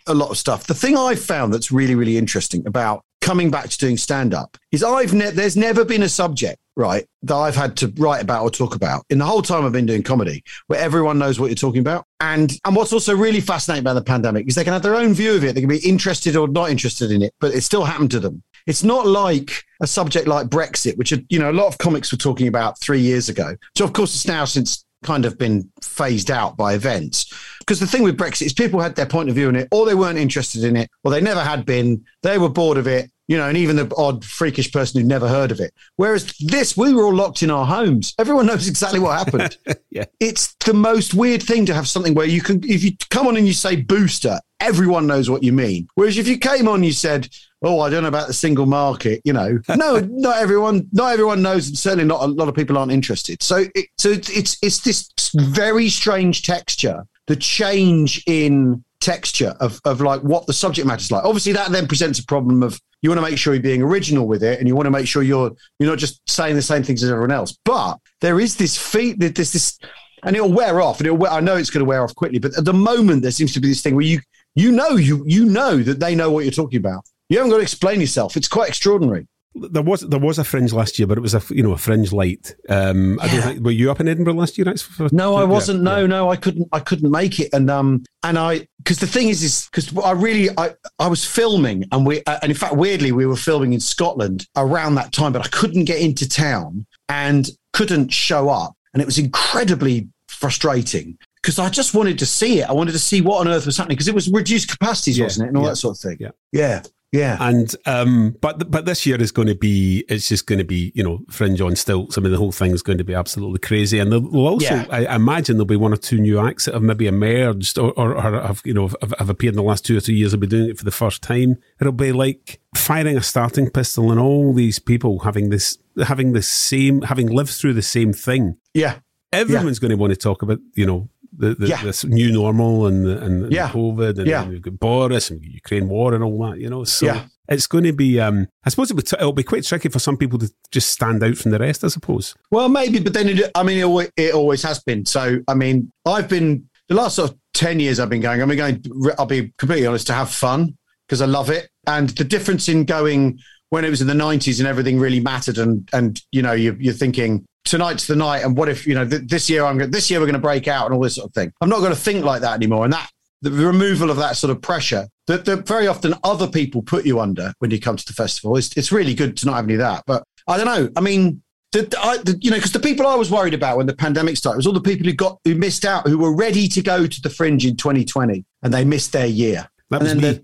a 0.07 0.15
lot 0.15 0.31
of 0.31 0.39
stuff. 0.39 0.67
The 0.67 0.75
thing 0.75 0.97
I've 0.97 1.21
found 1.21 1.53
that's 1.53 1.71
really, 1.71 1.95
really 1.95 2.17
interesting 2.17 2.67
about 2.67 3.03
coming 3.21 3.51
back 3.51 3.69
to 3.69 3.77
doing 3.79 3.97
stand 3.97 4.33
up 4.33 4.57
is 4.71 4.85
I've 4.85 5.13
ne- 5.13 5.31
there's 5.31 5.57
never 5.57 5.85
been 5.85 6.03
a 6.05 6.09
subject 6.09 6.59
right 6.77 7.07
that 7.23 7.35
I've 7.35 7.57
had 7.57 7.77
to 7.79 7.93
write 7.97 8.23
about 8.23 8.43
or 8.43 8.51
talk 8.51 8.77
about 8.77 9.03
in 9.11 9.19
the 9.19 9.25
whole 9.25 9.43
time 9.43 9.65
I've 9.65 9.73
been 9.73 9.87
doing 9.87 10.03
comedy 10.03 10.45
where 10.69 10.79
everyone 10.79 11.19
knows 11.19 11.41
what 11.41 11.47
you're 11.47 11.57
talking 11.57 11.81
about. 11.81 12.05
And 12.21 12.53
and 12.65 12.77
what's 12.77 12.93
also 12.93 13.17
really 13.17 13.41
fascinating 13.41 13.83
about 13.83 13.95
the 13.95 14.05
pandemic 14.05 14.47
is 14.47 14.55
they 14.55 14.65
can 14.65 14.75
have 14.75 14.83
their 14.83 14.95
own 14.95 15.13
view 15.13 15.35
of 15.35 15.45
it. 15.45 15.55
They 15.55 15.61
can 15.61 15.69
be 15.69 15.79
interested 15.79 16.37
or 16.37 16.47
not 16.47 16.71
interested 16.71 17.11
in 17.11 17.23
it, 17.23 17.35
but 17.41 17.53
it 17.53 17.63
still 17.63 17.85
happened 17.85 18.13
to 18.13 18.21
them. 18.21 18.43
It's 18.67 18.85
not 18.85 19.07
like 19.07 19.65
a 19.81 19.87
subject 19.87 20.27
like 20.27 20.49
Brexit, 20.49 20.97
which 20.97 21.13
you 21.29 21.39
know 21.39 21.51
a 21.51 21.53
lot 21.53 21.67
of 21.67 21.79
comics 21.79 22.13
were 22.13 22.19
talking 22.19 22.49
about 22.49 22.79
three 22.81 23.01
years 23.01 23.29
ago. 23.29 23.57
So 23.77 23.85
of 23.85 23.93
course 23.93 24.15
it's 24.15 24.27
now 24.27 24.45
since 24.45 24.85
kind 25.03 25.25
of 25.25 25.39
been 25.39 25.71
phased 25.83 26.31
out 26.31 26.57
by 26.57 26.75
events. 26.75 27.33
Because 27.61 27.81
the 27.81 27.87
thing 27.87 28.03
with 28.03 28.17
Brexit 28.17 28.47
is 28.47 28.53
people 28.53 28.81
had 28.81 28.97
their 28.97 29.07
point 29.07 29.29
of 29.29 29.35
view 29.35 29.49
in 29.49 29.57
it, 29.57 29.69
or 29.71 29.87
they 29.87 29.95
weren't 29.95 30.19
interested 30.19 30.65
in 30.65 30.77
it, 30.77 30.91
or 31.05 31.11
they 31.11 31.21
never 31.21 31.43
had 31.43 31.67
been. 31.67 32.05
They 32.23 32.39
were 32.39 32.49
bored 32.49 32.79
of 32.79 32.87
it, 32.87 33.11
you 33.29 33.37
know, 33.37 33.49
and 33.49 33.57
even 33.57 33.77
the 33.77 33.93
odd 33.97 34.25
freakish 34.25 34.73
person 34.73 35.01
who'd 35.01 35.09
never 35.09 35.29
heard 35.29 35.51
of 35.51 35.61
it. 35.61 35.75
Whereas 35.97 36.33
this, 36.39 36.77
we 36.77 36.95
were 36.95 37.05
all 37.05 37.15
locked 37.15 37.43
in 37.43 37.51
our 37.51 37.67
homes. 37.67 38.15
Everyone 38.19 38.47
knows 38.47 38.69
exactly 38.69 39.01
what 39.01 39.19
happened. 39.19 39.57
yeah. 39.91 40.05
It's 40.21 40.55
the 40.65 40.75
most 40.75 41.15
weird 41.15 41.43
thing 41.43 41.67
to 41.67 41.75
have 41.75 41.89
something 41.89 42.15
where 42.15 42.27
you 42.27 42.41
can, 42.41 42.63
if 42.65 42.85
you 42.85 42.93
come 43.11 43.27
on 43.27 43.37
and 43.37 43.47
you 43.47 43.53
say 43.53 43.77
booster, 43.77 44.41
everyone 44.61 45.07
knows 45.07 45.29
what 45.29 45.43
you 45.43 45.53
mean. 45.53 45.89
Whereas 45.95 46.19
if 46.19 46.29
you 46.29 46.39
came 46.39 46.69
on, 46.69 46.83
you 46.83 46.93
said, 46.93 47.29
oh, 47.63 47.81
I 47.81 47.91
don't 47.91 48.03
know 48.03 48.09
about 48.09 48.29
the 48.29 48.35
single 48.35 48.67
market, 48.67 49.21
you 49.25 49.33
know, 49.33 49.59
no, 49.77 49.99
not 49.99 50.39
everyone, 50.39 50.89
not 50.93 51.13
everyone 51.13 51.43
knows, 51.43 51.69
and 51.69 51.79
certainly 51.79 52.05
not 52.05 52.23
a 52.23 52.27
lot 52.27 52.49
of 52.49 52.55
people 52.55 52.79
aren't 52.79 52.93
interested. 52.93 53.43
So, 53.43 53.65
it, 53.75 53.87
so 53.99 54.11
it's 54.11 54.59
it's 54.63 54.81
this 54.81 55.11
very 55.35 55.89
strange 55.89 56.43
texture, 56.43 57.07
the 57.27 57.37
change 57.37 58.23
in 58.27 58.85
texture 59.01 59.55
of 59.61 59.81
of 59.85 60.01
like 60.01 60.21
what 60.23 60.47
the 60.47 60.53
subject 60.53 60.87
matter 60.87 61.01
is 61.01 61.11
like. 61.11 61.25
Obviously, 61.25 61.53
that 61.53 61.71
then 61.71 61.87
presents 61.87 62.19
a 62.19 62.27
problem 62.27 62.63
of 62.63 62.81
you 63.03 63.11
want 63.11 63.19
to 63.19 63.29
make 63.29 63.39
sure 63.39 63.55
you're 63.55 63.63
being 63.63 63.83
original 63.83 64.27
with 64.27 64.43
it, 64.43 64.59
and 64.59 64.69
you 64.69 64.75
want 64.75 64.87
to 64.87 64.91
make 64.91 65.07
sure 65.07 65.23
you're 65.23 65.53
you're 65.79 65.91
not 65.91 65.99
just 65.99 66.21
saying 66.29 66.57
the 66.57 66.63
same 66.63 66.83
things 66.83 67.03
as 67.03 67.11
everyone 67.11 67.33
else. 67.33 67.57
But 67.65 67.99
there 68.21 68.41
is 68.41 68.57
this 68.57 68.77
feat, 68.77 69.19
there's 69.19 69.53
this. 69.53 69.79
And 70.23 70.35
it'll 70.35 70.53
wear 70.53 70.81
off, 70.81 70.99
and 70.99 71.07
it'll, 71.07 71.25
I 71.27 71.39
know 71.39 71.57
it's 71.57 71.71
going 71.71 71.85
to 71.85 71.89
wear 71.89 72.03
off 72.03 72.13
quickly. 72.17 72.41
But 72.41 72.57
at 72.59 72.65
the 72.65 72.73
moment, 72.73 73.23
there 73.23 73.31
seems 73.31 73.53
to 73.53 73.61
be 73.61 73.69
this 73.69 73.83
thing 73.83 73.95
where 73.95 74.05
you 74.05 74.19
you 74.57 74.73
know 74.73 74.97
you 74.97 75.23
you 75.27 75.45
know 75.45 75.77
that 75.83 76.01
they 76.01 76.17
know 76.17 76.33
what 76.33 76.45
you're 76.45 76.53
talking 76.53 76.79
about. 76.79 77.05
You 77.29 77.39
haven't 77.39 77.51
got 77.51 77.57
to 77.57 77.63
explain 77.63 78.01
yourself. 78.01 78.37
It's 78.37 78.49
quite 78.49 78.69
extraordinary. 78.69 79.27
There 79.59 79.83
was 79.83 80.03
there 80.03 80.21
was 80.21 80.39
a 80.39 80.45
fringe 80.45 80.75
last 80.75 80.99
year, 80.99 81.07
but 81.07 81.17
it 81.17 81.23
was 81.23 81.35
a 81.35 81.43
you 81.49 81.63
know 81.63 81.73
a 81.73 81.79
fringe 81.79 82.13
light. 82.13 82.55
Um, 82.69 83.19
I 83.21 83.29
don't 83.29 83.43
think 83.43 83.65
were 83.65 83.71
you 83.71 83.91
up 83.91 84.01
in 84.01 84.09
Edinburgh 84.09 84.35
last 84.35 84.59
year? 84.59 84.77
For, 84.77 85.09
no, 85.13 85.35
I 85.35 85.45
wasn't. 85.45 85.79
Yeah, 85.79 85.85
no, 85.85 86.01
yeah. 86.01 86.07
no, 86.07 86.31
I 86.31 86.37
couldn't. 86.37 86.69
I 86.73 86.81
couldn't 86.81 87.11
make 87.11 87.41
it. 87.41 87.49
And 87.55 87.71
um, 87.71 88.05
and 88.23 88.39
I 88.39 88.69
because 88.79 88.99
the 88.99 89.07
thing 89.07 89.29
is, 89.29 89.43
is 89.43 89.67
because 89.71 89.97
I 89.97 90.13
really 90.13 90.51
I 90.59 90.75
I 90.99 91.09
was 91.09 91.25
filming, 91.25 91.85
and 91.91 92.05
we 92.05 92.23
uh, 92.25 92.39
and 92.43 92.51
in 92.53 92.57
fact, 92.57 92.77
weirdly, 92.77 93.13
we 93.13 93.25
were 93.25 93.37
filming 93.37 93.73
in 93.73 93.81
Scotland 93.81 94.47
around 94.57 94.97
that 94.97 95.13
time, 95.13 95.33
but 95.33 95.43
I 95.43 95.49
couldn't 95.49 95.87
get 95.87 96.01
into 96.03 96.29
town 96.29 96.85
and 97.09 97.49
couldn't 97.73 98.13
show 98.13 98.51
up, 98.51 98.77
and 98.93 99.01
it 99.01 99.07
was 99.07 99.19
incredibly 99.19 100.07
frustrating 100.29 101.17
because 101.41 101.59
I 101.59 101.71
just 101.71 101.95
wanted 101.95 102.19
to 102.19 102.27
see 102.27 102.61
it. 102.61 102.69
I 102.69 102.73
wanted 102.73 102.93
to 102.93 102.99
see 102.99 103.23
what 103.23 103.41
on 103.41 103.49
earth 103.49 103.65
was 103.65 103.79
happening 103.79 103.97
because 103.97 104.09
it 104.09 104.15
was 104.15 104.29
reduced 104.29 104.69
capacities, 104.69 105.17
yeah, 105.17 105.25
wasn't 105.25 105.47
it, 105.47 105.49
and 105.49 105.57
all 105.57 105.65
that 105.65 105.77
sort 105.77 105.97
of 105.97 106.01
thing. 106.01 106.19
Yeah, 106.21 106.31
yeah. 106.53 106.83
Yeah, 107.17 107.37
and 107.41 107.75
um, 107.87 108.37
but 108.41 108.71
but 108.71 108.85
this 108.85 109.07
year 109.07 109.21
is 109.21 109.33
going 109.33 109.49
to 109.49 109.55
be 109.55 110.05
it's 110.09 110.29
just 110.29 110.47
going 110.47 110.59
to 110.59 110.65
be 110.65 110.93
you 110.95 111.03
know 111.03 111.21
fringe 111.31 111.61
on 111.61 111.77
stilts. 111.77 112.19
I 112.19 112.21
mean 112.21 112.33
the 112.33 112.39
whole 112.39 112.53
thing 112.53 112.73
is 112.73 112.83
going 112.83 112.99
to 112.99 113.05
be 113.05 113.15
absolutely 113.15 113.59
crazy, 113.59 113.99
and 113.99 114.13
there'll 114.13 114.47
also 114.47 114.75
yeah. 114.75 114.87
I, 114.91 115.15
imagine 115.15 115.57
there'll 115.57 115.67
be 115.67 115.77
one 115.77 115.93
or 115.93 115.97
two 115.97 116.19
new 116.19 116.39
acts 116.39 116.67
that 116.67 116.75
have 116.75 116.83
maybe 116.83 117.07
emerged 117.07 117.79
or, 117.79 117.93
or, 117.93 118.15
or 118.15 118.21
have 118.21 118.63
you 118.65 118.75
know 118.75 118.89
have, 118.89 119.15
have, 119.19 119.31
appeared 119.31 119.55
in 119.55 119.57
the 119.57 119.63
last 119.63 119.85
two 119.85 119.97
or 119.97 120.01
three 120.01 120.15
years. 120.15 120.33
Have 120.33 120.41
been 120.41 120.51
doing 120.51 120.71
it 120.71 120.79
for 120.79 120.85
the 120.85 120.91
first 120.91 121.23
time. 121.23 121.57
It'll 121.81 121.93
be 121.93 122.13
like 122.13 122.61
firing 122.75 123.17
a 123.17 123.23
starting 123.23 123.71
pistol, 123.71 124.11
and 124.11 124.21
all 124.21 124.53
these 124.53 124.79
people 124.79 125.21
having 125.21 125.51
this 125.51 125.79
having 126.05 126.33
the 126.33 126.43
same 126.43 127.03
having 127.03 127.29
lived 127.29 127.51
through 127.51 127.75
the 127.75 127.83
same 127.83 128.13
thing. 128.13 128.57
Yeah, 128.75 128.99
everyone's 129.33 129.79
yeah. 129.79 129.81
going 129.81 129.91
to 129.91 129.97
want 129.97 130.13
to 130.13 130.17
talk 130.17 130.43
about 130.43 130.59
you 130.75 130.87
know 130.87 131.09
the, 131.39 131.55
the 131.55 131.69
yeah. 131.69 131.83
this 131.83 132.05
new 132.05 132.33
normal 132.33 132.87
and 132.87 133.07
and, 133.07 133.53
yeah. 133.53 133.69
COVID 133.69 134.19
and, 134.19 134.27
yeah. 134.27 134.43
and 134.43 134.53
we've 134.53 134.63
got 134.63 134.79
Boris 134.79 135.31
and 135.31 135.45
Ukraine 135.45 135.89
war 135.89 136.15
and 136.15 136.25
all 136.25 136.39
that. 136.51 136.59
You 136.59 136.71
know, 136.71 136.85
so 136.85 137.07
yeah. 137.07 137.27
it's 137.49 137.67
going 137.67 137.85
to 137.85 137.93
be. 137.93 138.21
Um, 138.21 138.49
I 138.65 138.71
suppose 138.71 138.91
it 138.91 139.21
will 139.21 139.33
be 139.33 139.43
quite 139.43 139.65
tricky 139.65 139.89
for 139.89 139.99
some 139.99 140.17
people 140.17 140.39
to 140.39 140.51
just 140.71 140.91
stand 140.91 141.23
out 141.23 141.37
from 141.37 141.51
the 141.51 141.59
rest. 141.59 141.85
I 141.85 141.89
suppose. 141.89 142.35
Well, 142.51 142.69
maybe, 142.69 143.01
but 143.01 143.13
then 143.13 143.29
it, 143.29 143.51
I 143.55 143.63
mean, 143.63 143.79
it 143.79 143.85
always, 143.85 144.11
it 144.17 144.35
always 144.35 144.63
has 144.63 144.83
been. 144.83 145.05
So 145.07 145.39
I 145.49 145.55
mean, 145.55 145.93
I've 146.05 146.29
been 146.29 146.69
the 146.89 146.95
last 146.95 147.17
sort 147.17 147.31
of 147.31 147.39
ten 147.55 147.81
years 147.81 148.01
I've 148.01 148.11
been 148.11 148.23
going. 148.23 148.41
I've 148.43 148.49
been 148.49 148.59
going. 148.59 148.85
I'll 149.19 149.27
be 149.27 149.53
completely 149.59 149.87
honest 149.87 150.07
to 150.09 150.15
have 150.15 150.31
fun 150.31 150.77
because 151.07 151.23
I 151.23 151.27
love 151.27 151.51
it, 151.51 151.69
and 151.87 152.09
the 152.11 152.25
difference 152.25 152.69
in 152.69 152.85
going 152.85 153.39
when 153.77 153.85
it 153.85 153.91
was 153.91 154.01
in 154.01 154.07
the 154.07 154.15
90s 154.15 154.59
and 154.59 154.67
everything 154.67 154.99
really 154.99 155.21
mattered 155.21 155.59
and 155.59 155.87
and 155.93 156.23
you 156.33 156.41
know 156.41 156.55
you, 156.55 156.75
you're 156.81 156.95
thinking 156.95 157.45
tonight's 157.67 158.07
the 158.07 158.17
night 158.17 158.43
and 158.43 158.57
what 158.57 158.71
if 158.71 158.87
you 158.87 158.95
know 158.95 159.07
th- 159.07 159.21
this 159.27 159.51
year 159.51 159.67
i'm 159.67 159.77
this 159.91 160.11
year 160.11 160.19
we're 160.19 160.25
going 160.25 160.33
to 160.33 160.39
break 160.39 160.67
out 160.67 160.87
and 160.87 160.95
all 160.95 161.01
this 161.03 161.17
sort 161.17 161.29
of 161.29 161.35
thing 161.35 161.53
i'm 161.61 161.69
not 161.69 161.81
going 161.81 161.93
to 161.93 161.99
think 161.99 162.25
like 162.25 162.41
that 162.41 162.55
anymore 162.55 162.85
and 162.85 162.93
that 162.95 163.11
the 163.43 163.51
removal 163.51 164.11
of 164.11 164.17
that 164.17 164.35
sort 164.35 164.51
of 164.51 164.63
pressure 164.63 165.07
that, 165.27 165.45
that 165.45 165.67
very 165.67 165.87
often 165.87 166.15
other 166.25 166.49
people 166.49 166.81
put 166.81 167.05
you 167.05 167.21
under 167.21 167.53
when 167.59 167.71
you 167.71 167.79
come 167.79 167.99
to 167.99 168.07
the 168.07 168.15
festival 168.15 168.57
it's, 168.57 168.75
it's 168.79 168.91
really 168.91 169.13
good 169.13 169.37
to 169.37 169.45
not 169.45 169.57
have 169.57 169.65
any 169.67 169.75
of 169.75 169.81
that 169.81 170.03
but 170.07 170.25
i 170.49 170.57
don't 170.57 170.65
know 170.65 170.89
i 170.97 171.01
mean 171.03 171.43
the, 171.73 171.95
I, 172.01 172.17
the, 172.19 172.39
you 172.41 172.51
know, 172.51 172.57
because 172.57 172.73
the 172.73 172.81
people 172.81 173.07
I 173.07 173.17
was 173.17 173.31
worried 173.31 173.53
about 173.53 173.77
when 173.77 173.87
the 173.87 173.95
pandemic 173.95 174.39
started 174.39 174.57
was 174.57 174.67
all 174.67 174.73
the 174.73 174.81
people 174.81 175.05
who 175.05 175.13
got 175.13 175.39
who 175.45 175.57
missed 175.57 175.85
out, 175.85 176.07
who 176.07 176.17
were 176.17 176.35
ready 176.35 176.69
to 176.69 176.81
go 176.81 177.07
to 177.07 177.21
the 177.21 177.29
fringe 177.29 177.67
in 177.67 177.77
2020, 177.77 178.45
and 178.63 178.73
they 178.73 178.85
missed 178.85 179.13
their 179.13 179.27
year. 179.27 179.69
That 179.91 180.03
and 180.03 180.23
was 180.23 180.39
me. 180.39 180.41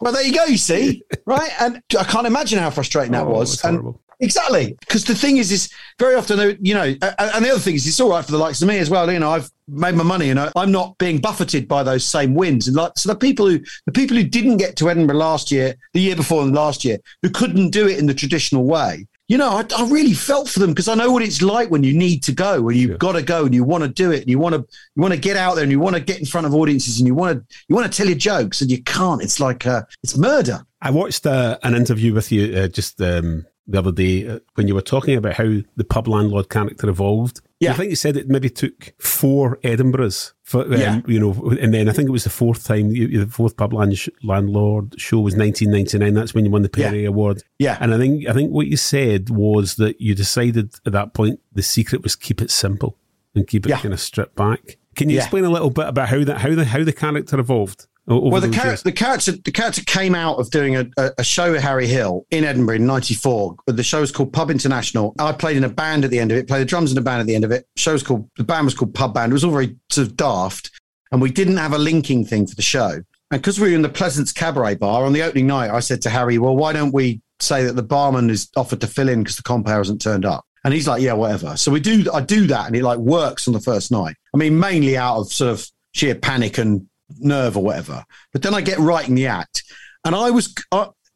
Well, 0.00 0.12
there 0.12 0.22
you 0.22 0.34
go. 0.34 0.44
You 0.44 0.58
see, 0.58 1.02
right? 1.26 1.50
And 1.60 1.82
I 1.98 2.04
can't 2.04 2.26
imagine 2.26 2.58
how 2.58 2.70
frustrating 2.70 3.12
that 3.12 3.26
oh, 3.26 3.30
was. 3.30 3.62
And 3.64 3.94
exactly, 4.20 4.76
because 4.80 5.04
the 5.04 5.14
thing 5.14 5.36
is, 5.36 5.52
is 5.52 5.70
very 5.98 6.14
often, 6.14 6.58
you 6.60 6.74
know, 6.74 6.84
and 6.84 7.44
the 7.44 7.50
other 7.50 7.58
thing 7.58 7.74
is, 7.74 7.86
it's 7.86 8.00
all 8.00 8.10
right 8.10 8.24
for 8.24 8.32
the 8.32 8.38
likes 8.38 8.62
of 8.62 8.68
me 8.68 8.78
as 8.78 8.90
well. 8.90 9.10
You 9.12 9.18
know, 9.18 9.30
I've 9.30 9.50
made 9.68 9.94
my 9.94 10.04
money, 10.04 10.30
and 10.30 10.40
I'm 10.56 10.72
not 10.72 10.96
being 10.98 11.18
buffeted 11.18 11.68
by 11.68 11.82
those 11.82 12.04
same 12.04 12.34
wins. 12.34 12.66
And 12.66 12.76
like, 12.76 12.92
so 12.96 13.08
the 13.10 13.18
people 13.18 13.46
who 13.48 13.60
the 13.86 13.92
people 13.92 14.16
who 14.16 14.24
didn't 14.24 14.56
get 14.56 14.76
to 14.76 14.90
Edinburgh 14.90 15.16
last 15.16 15.50
year, 15.50 15.74
the 15.92 16.00
year 16.00 16.16
before, 16.16 16.42
and 16.42 16.54
last 16.54 16.84
year, 16.84 16.98
who 17.22 17.30
couldn't 17.30 17.70
do 17.70 17.86
it 17.86 17.98
in 17.98 18.06
the 18.06 18.14
traditional 18.14 18.64
way, 18.64 19.06
you 19.30 19.38
know, 19.38 19.50
I, 19.50 19.64
I, 19.78 19.88
really 19.88 20.12
felt 20.12 20.48
for 20.48 20.58
them 20.58 20.70
because 20.70 20.88
I 20.88 20.96
know 20.96 21.12
what 21.12 21.22
it's 21.22 21.40
like 21.40 21.70
when 21.70 21.84
you 21.84 21.96
need 21.96 22.24
to 22.24 22.32
go, 22.32 22.62
when 22.62 22.76
you've 22.76 22.98
got 22.98 23.12
to 23.12 23.22
go 23.22 23.44
and 23.44 23.54
you 23.54 23.62
want 23.62 23.84
to 23.84 23.88
do 23.88 24.10
it 24.10 24.22
and 24.22 24.28
you 24.28 24.40
want 24.40 24.56
to 24.56 24.66
you 24.96 25.02
want 25.02 25.14
to 25.14 25.20
get 25.20 25.36
out 25.36 25.54
there 25.54 25.62
and 25.62 25.70
you 25.70 25.78
want 25.78 25.94
to 25.94 26.02
get 26.02 26.18
in 26.18 26.26
front 26.26 26.48
of 26.48 26.54
audiences 26.54 26.98
and 26.98 27.06
you 27.06 27.14
want 27.14 27.38
to 27.38 27.56
you 27.68 27.76
want 27.76 27.90
to 27.90 27.96
tell 27.96 28.08
your 28.08 28.18
jokes 28.18 28.60
and 28.60 28.72
you 28.72 28.82
can't. 28.82 29.22
It's 29.22 29.38
like 29.38 29.68
uh, 29.68 29.82
it's 30.02 30.18
murder. 30.18 30.66
I 30.82 30.90
watched 30.90 31.26
uh, 31.26 31.58
an 31.62 31.76
interview 31.76 32.12
with 32.12 32.32
you 32.32 32.56
uh, 32.56 32.66
just 32.66 33.00
um, 33.00 33.46
the 33.68 33.78
other 33.78 33.92
day 33.92 34.26
uh, 34.26 34.40
when 34.56 34.66
you 34.66 34.74
were 34.74 34.82
talking 34.82 35.16
about 35.16 35.34
how 35.34 35.58
the 35.76 35.84
pub 35.84 36.08
landlord 36.08 36.48
character 36.48 36.88
evolved. 36.88 37.40
Yeah. 37.60 37.72
I 37.72 37.74
think 37.74 37.90
you 37.90 37.96
said 37.96 38.16
it 38.16 38.26
maybe 38.26 38.48
took 38.48 38.94
four 38.98 39.58
Edinburghs 39.58 40.32
for, 40.42 40.62
um, 40.62 40.72
yeah. 40.72 41.02
you 41.06 41.20
know, 41.20 41.32
and 41.60 41.74
then 41.74 41.90
I 41.90 41.92
think 41.92 42.08
it 42.08 42.12
was 42.12 42.24
the 42.24 42.30
fourth 42.30 42.64
time, 42.64 42.88
the 42.88 43.26
fourth 43.26 43.58
pub 43.58 43.74
landlord 43.74 44.98
show 44.98 45.20
was 45.20 45.36
1999. 45.36 46.14
That's 46.14 46.34
when 46.34 46.46
you 46.46 46.50
won 46.50 46.62
the 46.62 46.70
Perrier 46.70 47.02
yeah. 47.02 47.08
Award. 47.08 47.42
Yeah. 47.58 47.76
And 47.78 47.92
I 47.92 47.98
think, 47.98 48.26
I 48.26 48.32
think 48.32 48.50
what 48.50 48.66
you 48.66 48.78
said 48.78 49.28
was 49.28 49.76
that 49.76 50.00
you 50.00 50.14
decided 50.14 50.74
at 50.86 50.92
that 50.92 51.12
point 51.12 51.40
the 51.52 51.62
secret 51.62 52.02
was 52.02 52.16
keep 52.16 52.40
it 52.40 52.50
simple 52.50 52.96
and 53.34 53.46
keep 53.46 53.66
it 53.66 53.70
yeah. 53.70 53.78
kind 53.78 53.92
of 53.92 54.00
stripped 54.00 54.36
back. 54.36 54.78
Can 54.96 55.10
you 55.10 55.18
explain 55.18 55.44
a 55.44 55.50
little 55.50 55.70
bit 55.70 55.86
about 55.86 56.08
how 56.08 56.24
that, 56.24 56.38
how 56.38 56.54
the, 56.54 56.64
how 56.64 56.82
the 56.82 56.94
character 56.94 57.38
evolved? 57.38 57.86
Well, 58.18 58.40
the, 58.40 58.50
char- 58.50 58.76
the, 58.76 58.90
character 58.90 59.32
the 59.32 59.52
character 59.52 59.82
came 59.82 60.16
out 60.16 60.38
of 60.38 60.50
doing 60.50 60.76
a, 60.76 60.86
a, 61.16 61.22
show 61.22 61.52
with 61.52 61.62
Harry 61.62 61.86
Hill 61.86 62.26
in 62.30 62.42
Edinburgh 62.42 62.76
in 62.76 62.86
'94. 62.86 63.56
The 63.66 63.82
show 63.84 64.00
was 64.00 64.10
called 64.10 64.32
Pub 64.32 64.50
International. 64.50 65.14
I 65.20 65.30
played 65.32 65.56
in 65.56 65.62
a 65.62 65.68
band 65.68 66.04
at 66.04 66.10
the 66.10 66.18
end 66.18 66.32
of 66.32 66.38
it. 66.38 66.48
Played 66.48 66.62
the 66.62 66.64
drums 66.64 66.90
in 66.90 66.98
a 66.98 67.02
band 67.02 67.20
at 67.20 67.26
the 67.28 67.36
end 67.36 67.44
of 67.44 67.52
it. 67.52 67.66
The 67.76 67.80
show 67.80 67.92
was 67.92 68.02
called 68.02 68.28
the 68.36 68.42
band 68.42 68.64
was 68.64 68.74
called 68.74 68.94
Pub 68.94 69.14
Band. 69.14 69.30
It 69.30 69.34
was 69.34 69.44
all 69.44 69.52
very 69.52 69.76
sort 69.90 70.08
of 70.08 70.16
daft, 70.16 70.72
and 71.12 71.22
we 71.22 71.30
didn't 71.30 71.58
have 71.58 71.72
a 71.72 71.78
linking 71.78 72.24
thing 72.24 72.48
for 72.48 72.56
the 72.56 72.62
show. 72.62 73.00
And 73.30 73.40
because 73.40 73.60
we 73.60 73.68
were 73.68 73.76
in 73.76 73.82
the 73.82 73.88
Pleasance 73.88 74.32
Cabaret 74.32 74.76
Bar 74.76 75.04
on 75.04 75.12
the 75.12 75.22
opening 75.22 75.46
night, 75.46 75.70
I 75.70 75.78
said 75.78 76.02
to 76.02 76.10
Harry, 76.10 76.38
"Well, 76.38 76.56
why 76.56 76.72
don't 76.72 76.92
we 76.92 77.20
say 77.38 77.64
that 77.64 77.76
the 77.76 77.82
barman 77.82 78.28
is 78.28 78.48
offered 78.56 78.80
to 78.80 78.88
fill 78.88 79.08
in 79.08 79.22
because 79.22 79.36
the 79.36 79.44
compere 79.44 79.76
hasn't 79.76 80.02
turned 80.02 80.24
up?" 80.24 80.44
And 80.64 80.74
he's 80.74 80.88
like, 80.88 81.00
"Yeah, 81.00 81.12
whatever." 81.12 81.56
So 81.56 81.70
we 81.70 81.78
do. 81.78 82.10
I 82.12 82.22
do 82.22 82.48
that, 82.48 82.66
and 82.66 82.74
it 82.74 82.82
like 82.82 82.98
works 82.98 83.46
on 83.46 83.54
the 83.54 83.60
first 83.60 83.92
night. 83.92 84.16
I 84.34 84.36
mean, 84.36 84.58
mainly 84.58 84.96
out 84.96 85.18
of 85.18 85.32
sort 85.32 85.52
of 85.52 85.70
sheer 85.92 86.16
panic 86.16 86.58
and 86.58 86.86
nerve 87.18 87.56
or 87.56 87.62
whatever. 87.62 88.04
But 88.32 88.42
then 88.42 88.54
I 88.54 88.60
get 88.60 88.78
writing 88.78 89.14
the 89.14 89.26
act, 89.26 89.64
and 90.04 90.14
I 90.14 90.30
was 90.30 90.54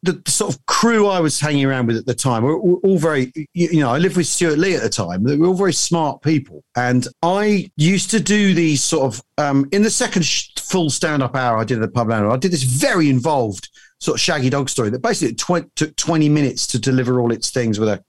the, 0.05 0.21
sort 0.27 0.53
of 0.53 0.65
crew 0.65 1.07
I 1.07 1.19
was 1.19 1.39
hanging 1.39 1.65
around 1.65 1.87
with 1.87 1.97
at 1.97 2.05
the 2.05 2.13
time 2.13 2.43
were 2.43 2.57
all, 2.57 2.79
all 2.83 2.97
very, 2.97 3.31
you 3.53 3.79
know, 3.79 3.89
I 3.89 3.97
lived 3.97 4.17
with 4.17 4.27
Stewart 4.27 4.57
Lee 4.57 4.75
at 4.75 4.83
the 4.83 4.89
time. 4.89 5.23
They 5.23 5.35
were 5.35 5.47
all 5.47 5.55
very 5.55 5.73
smart 5.73 6.21
people, 6.21 6.63
and 6.75 7.07
I 7.21 7.69
used 7.75 8.11
to 8.11 8.19
do 8.19 8.53
these 8.53 8.83
sort 8.83 9.13
of 9.13 9.21
um, 9.37 9.67
in 9.71 9.81
the 9.81 9.89
second 9.89 10.23
sh- 10.23 10.49
full 10.59 10.89
stand-up 10.89 11.35
hour 11.35 11.57
I 11.57 11.63
did 11.63 11.81
at 11.81 11.81
the 11.81 11.87
pub 11.87 12.11
I 12.11 12.37
did 12.37 12.51
this 12.51 12.63
very 12.63 13.09
involved 13.09 13.69
sort 13.99 14.15
of 14.15 14.21
shaggy 14.21 14.49
dog 14.49 14.69
story 14.69 14.89
that 14.89 15.01
basically 15.01 15.35
tw- 15.35 15.75
took 15.75 15.95
20 15.95 16.29
minutes 16.29 16.67
to 16.67 16.79
deliver 16.79 17.19
all 17.19 17.31
its 17.31 17.49
things 17.49 17.79
with 17.79 17.89
a 17.89 18.03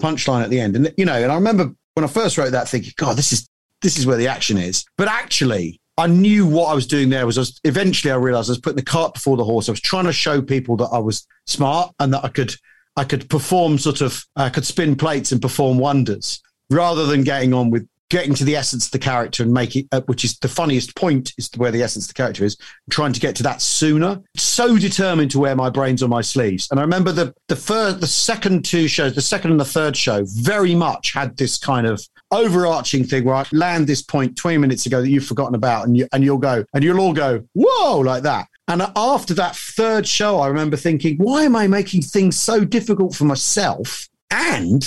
punchline 0.00 0.42
at 0.42 0.50
the 0.50 0.60
end. 0.60 0.76
And 0.76 0.92
you 0.96 1.04
know, 1.04 1.14
and 1.14 1.30
I 1.30 1.34
remember 1.34 1.72
when 1.94 2.04
I 2.04 2.08
first 2.08 2.38
wrote 2.38 2.52
that 2.52 2.68
thinking, 2.68 2.92
God, 2.96 3.16
this 3.16 3.32
is 3.32 3.48
this 3.82 3.98
is 3.98 4.06
where 4.06 4.16
the 4.16 4.28
action 4.28 4.56
is. 4.56 4.84
But 4.96 5.08
actually, 5.08 5.80
I 5.98 6.06
knew 6.06 6.46
what 6.46 6.70
I 6.70 6.74
was 6.74 6.86
doing 6.86 7.10
there 7.10 7.26
was, 7.26 7.36
I 7.38 7.40
was 7.40 7.60
eventually 7.64 8.12
I 8.12 8.16
realized 8.16 8.48
I 8.48 8.52
was 8.52 8.60
putting 8.60 8.76
the 8.76 8.82
cart 8.82 9.14
before 9.14 9.36
the 9.36 9.44
horse. 9.44 9.68
I 9.68 9.72
was 9.72 9.80
trying 9.80 10.04
to 10.04 10.12
show 10.12 10.40
people 10.40 10.76
that 10.76 10.88
I 10.92 10.98
was 10.98 11.26
smart 11.46 11.92
and 11.98 12.14
that 12.14 12.24
I 12.24 12.28
could 12.28 12.54
I 12.96 13.04
could 13.04 13.28
perform 13.28 13.78
sort 13.78 14.00
of 14.00 14.24
I 14.36 14.48
could 14.48 14.64
spin 14.64 14.96
plates 14.96 15.32
and 15.32 15.42
perform 15.42 15.78
wonders 15.78 16.40
rather 16.70 17.06
than 17.06 17.24
getting 17.24 17.52
on 17.52 17.70
with 17.70 17.88
getting 18.10 18.34
to 18.34 18.44
the 18.44 18.56
essence 18.56 18.86
of 18.86 18.92
the 18.92 18.98
character 18.98 19.42
and 19.42 19.52
make 19.52 19.76
it, 19.76 19.86
uh, 19.92 20.00
which 20.02 20.24
is 20.24 20.38
the 20.38 20.48
funniest 20.48 20.96
point, 20.96 21.32
is 21.36 21.50
where 21.56 21.70
the 21.70 21.82
essence 21.82 22.06
of 22.06 22.08
the 22.08 22.14
character 22.14 22.44
is. 22.44 22.56
Trying 22.90 23.12
to 23.12 23.20
get 23.20 23.36
to 23.36 23.42
that 23.42 23.60
sooner. 23.60 24.20
So 24.36 24.78
determined 24.78 25.30
to 25.32 25.38
wear 25.38 25.54
my 25.54 25.68
brains 25.68 26.02
on 26.02 26.10
my 26.10 26.22
sleeves. 26.22 26.68
And 26.70 26.80
I 26.80 26.82
remember 26.82 27.12
the 27.12 27.34
the 27.48 27.56
first, 27.56 28.00
the 28.00 28.06
second 28.06 28.64
two 28.64 28.88
shows, 28.88 29.14
the 29.14 29.22
second 29.22 29.50
and 29.50 29.60
the 29.60 29.64
third 29.64 29.96
show, 29.96 30.24
very 30.26 30.74
much 30.74 31.12
had 31.12 31.36
this 31.36 31.58
kind 31.58 31.86
of 31.86 32.06
overarching 32.30 33.04
thing 33.04 33.24
where 33.24 33.36
I 33.36 33.46
land 33.52 33.86
this 33.86 34.02
point 34.02 34.36
20 34.36 34.58
minutes 34.58 34.86
ago 34.86 35.00
that 35.00 35.08
you've 35.08 35.26
forgotten 35.26 35.54
about, 35.54 35.86
and 35.86 35.96
you 35.96 36.08
and 36.12 36.22
you'll 36.24 36.38
go 36.38 36.64
and 36.74 36.84
you'll 36.84 37.00
all 37.00 37.12
go 37.12 37.44
whoa 37.54 37.98
like 37.98 38.22
that. 38.24 38.48
And 38.68 38.82
after 38.96 39.32
that 39.34 39.56
third 39.56 40.06
show, 40.06 40.40
I 40.40 40.48
remember 40.48 40.76
thinking, 40.76 41.16
why 41.16 41.44
am 41.44 41.56
I 41.56 41.66
making 41.66 42.02
things 42.02 42.38
so 42.38 42.64
difficult 42.64 43.14
for 43.14 43.24
myself? 43.24 44.08
And 44.30 44.84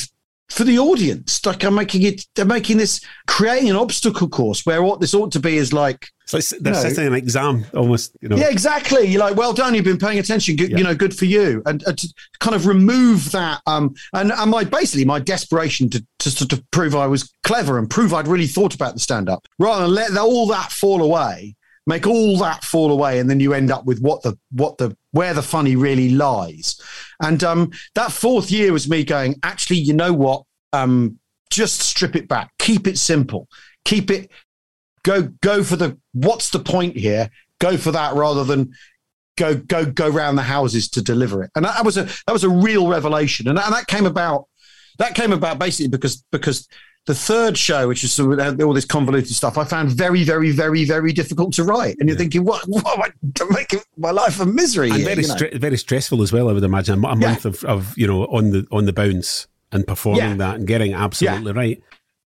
for 0.52 0.66
the 0.66 0.78
audience. 0.78 1.44
Like 1.46 1.64
I'm 1.64 1.76
making 1.76 2.04
it, 2.04 2.26
they're 2.36 2.46
making 2.46 2.78
this, 2.78 3.02
creating 3.28 3.70
an 3.70 3.78
obstacle 3.78 4.28
course 4.28 4.66
where 4.66 4.84
what 4.84 5.00
this 5.00 5.14
ought 5.14 5.32
to 5.32 5.40
be 5.40 5.58
is 5.58 5.74
like. 5.74 6.10
So 6.32 6.56
they're 6.62 6.74
setting 6.74 7.08
an 7.08 7.14
exam 7.14 7.66
almost, 7.74 8.16
you 8.22 8.30
know. 8.30 8.38
Yeah, 8.38 8.50
exactly. 8.50 9.06
You're 9.06 9.20
like, 9.20 9.36
well 9.36 9.52
done, 9.52 9.76
you've 9.76 9.84
been 9.84 9.98
paying 9.98 10.18
attention, 10.18 10.56
good, 10.56 10.72
yeah. 10.72 10.78
you 10.78 10.84
know, 10.86 10.96
good 10.96 11.14
for 11.14 11.26
you. 11.26 11.62
And, 11.66 11.84
and, 11.86 11.98
to 11.98 12.14
kind 12.40 12.56
of 12.56 12.68
remove 12.68 13.34
that. 13.34 13.62
Um, 13.68 13.94
and, 14.14 14.32
and 14.32 14.50
my 14.50 14.64
basically 14.64 15.04
my 15.04 15.20
desperation 15.20 15.90
to, 15.90 16.06
to 16.20 16.32
sort 16.32 16.54
of 16.54 16.64
prove 16.72 16.96
I 16.96 17.06
was 17.06 17.34
clever 17.44 17.78
and 17.78 17.90
prove 17.90 18.14
I'd 18.14 18.30
really 18.30 18.48
thought 18.48 18.74
about 18.74 18.94
the 18.94 19.02
stand 19.02 19.28
up 19.28 19.46
rather 19.60 19.84
than 19.84 19.94
let 19.94 20.18
all 20.18 20.48
that 20.48 20.72
fall 20.72 21.04
away 21.04 21.58
make 21.88 22.06
all 22.06 22.38
that 22.38 22.64
fall 22.64 22.92
away 22.92 23.20
and 23.20 23.28
then 23.28 23.40
you 23.40 23.54
end 23.54 23.72
up 23.72 23.86
with 23.86 24.00
what 24.02 24.22
the 24.22 24.38
what 24.52 24.78
the 24.78 24.96
where 25.12 25.34
the 25.34 25.42
funny 25.42 25.76
really 25.76 26.10
lies 26.10 26.80
and 27.24 27.44
um, 27.44 27.72
that 27.96 28.12
fourth 28.12 28.52
year 28.52 28.72
was 28.72 28.88
me 28.88 29.04
going 29.04 29.36
actually 29.42 29.78
you 29.78 29.92
know 29.92 30.14
what 30.14 30.44
um, 30.74 31.18
just 31.50 31.82
strip 31.82 32.16
it 32.16 32.28
back 32.28 32.52
keep 32.60 32.86
it 32.86 33.00
simple 33.00 33.48
keep 33.84 34.12
it 34.12 34.30
go 35.04 35.24
go 35.42 35.64
for 35.64 35.76
the 35.76 35.98
what's 36.14 36.50
the 36.50 36.60
point 36.60 36.96
here 36.96 37.30
go 37.60 37.78
for 37.78 37.92
that 37.92 38.14
rather 38.16 38.44
than 38.44 38.74
go 39.38 39.56
go 39.56 39.86
go 39.86 40.10
round 40.10 40.38
the 40.38 40.44
houses 40.44 40.90
to 40.90 41.02
deliver 41.02 41.44
it 41.44 41.52
and 41.56 41.66
that, 41.66 41.76
that 41.76 41.86
was 41.86 41.98
a 41.98 42.04
that 42.04 42.34
was 42.34 42.44
a 42.44 42.50
real 42.50 42.88
revelation 42.88 43.48
and, 43.48 43.58
and 43.58 43.74
that 43.74 43.88
came 43.88 44.06
about 44.06 44.46
that 44.98 45.16
came 45.16 45.32
about 45.32 45.58
basically 45.60 45.88
because 45.88 46.24
because 46.32 46.68
the 47.08 47.16
third 47.16 47.58
show, 47.58 47.88
which 47.88 48.04
is 48.04 48.14
sort 48.14 48.40
of 48.40 48.62
all 48.62 48.74
this 48.74 48.86
convoluted 48.86 49.34
stuff, 49.34 49.58
I 49.58 49.64
found 49.64 49.90
very, 49.90 50.24
very, 50.24 50.52
very, 50.52 50.86
very 50.86 51.12
difficult 51.12 51.54
to 51.54 51.64
write. 51.64 51.96
And 52.00 52.08
you're 52.08 52.16
yeah. 52.16 52.20
thinking, 52.20 52.46
what, 52.46 52.64
what 52.68 52.86
am 52.88 53.02
I 53.02 53.54
making 53.54 53.80
my 53.98 54.12
life 54.12 54.40
a 54.40 54.46
misery? 54.46 54.92
And 54.92 55.04
very, 55.04 55.24
stre- 55.24 55.60
very 55.60 55.78
stressful 55.78 56.22
as 56.22 56.32
well, 56.32 56.48
I 56.50 56.54
would 56.54 56.64
imagine. 56.64 56.94
A 56.94 57.16
month 57.16 57.22
yeah. 57.22 57.50
of, 57.50 57.64
of, 57.66 57.98
you 57.98 58.06
know, 58.06 58.26
on 58.26 58.52
the 58.52 58.68
on 58.72 58.86
the 58.86 58.94
bounce 58.94 59.48
and 59.72 59.88
performing 59.88 60.22
yeah. 60.22 60.36
that 60.36 60.56
and 60.56 60.68
getting 60.68 60.94
absolutely 60.94 61.54
right. 61.54 61.82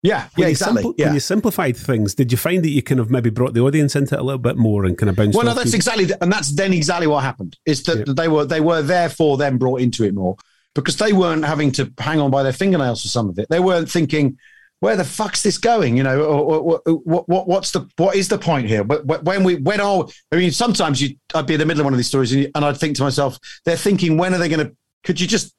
Yeah, 0.05 0.27
when 0.35 0.45
yeah, 0.45 0.49
exactly. 0.51 0.83
Simpl- 0.83 0.93
yeah. 0.97 1.05
When 1.05 1.13
you 1.15 1.19
simplified 1.19 1.75
things, 1.75 2.13
did 2.13 2.31
you 2.31 2.37
find 2.37 2.63
that 2.63 2.69
you 2.69 2.83
kind 2.83 2.99
of 2.99 3.09
maybe 3.09 3.29
brought 3.29 3.53
the 3.53 3.61
audience 3.61 3.95
into 3.95 4.15
it 4.15 4.19
a 4.19 4.23
little 4.23 4.39
bit 4.39 4.55
more 4.55 4.85
and 4.85 4.97
kind 4.97 5.09
of 5.09 5.15
bounced? 5.15 5.35
Well, 5.35 5.45
no, 5.45 5.53
that's 5.53 5.71
people? 5.71 5.77
exactly, 5.77 6.09
and 6.21 6.31
that's 6.31 6.51
then 6.51 6.73
exactly 6.73 7.07
what 7.07 7.23
happened. 7.23 7.57
Is 7.65 7.81
that 7.83 8.07
yeah. 8.07 8.13
they 8.15 8.27
were 8.27 8.45
they 8.45 8.61
were 8.61 8.81
therefore 8.81 9.37
then 9.37 9.57
brought 9.57 9.81
into 9.81 10.03
it 10.03 10.13
more 10.13 10.37
because 10.75 10.97
they 10.97 11.13
weren't 11.13 11.45
having 11.45 11.71
to 11.71 11.91
hang 11.97 12.19
on 12.19 12.29
by 12.29 12.43
their 12.43 12.53
fingernails 12.53 13.01
for 13.01 13.07
some 13.07 13.29
of 13.29 13.39
it. 13.39 13.47
They 13.49 13.59
weren't 13.59 13.89
thinking, 13.89 14.37
where 14.79 14.95
the 14.95 15.05
fuck's 15.05 15.41
this 15.41 15.57
going? 15.57 15.97
You 15.97 16.03
know, 16.03 16.21
or, 16.21 16.81
or, 16.85 16.99
what, 17.03 17.27
what, 17.27 17.47
what's 17.47 17.71
the, 17.71 17.89
what 17.97 18.15
is 18.15 18.27
the 18.27 18.37
point 18.37 18.67
here? 18.67 18.83
When 18.83 19.43
we, 19.43 19.55
when 19.55 19.79
are, 19.79 20.05
I 20.31 20.35
mean, 20.35 20.51
sometimes 20.51 21.01
you, 21.01 21.15
I'd 21.33 21.47
be 21.47 21.53
in 21.53 21.59
the 21.59 21.65
middle 21.65 21.81
of 21.81 21.85
one 21.85 21.93
of 21.93 21.97
these 21.97 22.07
stories 22.07 22.33
and, 22.33 22.51
and 22.53 22.65
I'd 22.65 22.77
think 22.77 22.97
to 22.97 23.03
myself, 23.03 23.39
they're 23.63 23.77
thinking, 23.77 24.17
when 24.17 24.33
are 24.33 24.37
they 24.37 24.49
going 24.49 24.67
to, 24.67 24.75
could 25.03 25.19
you 25.19 25.27
just 25.27 25.55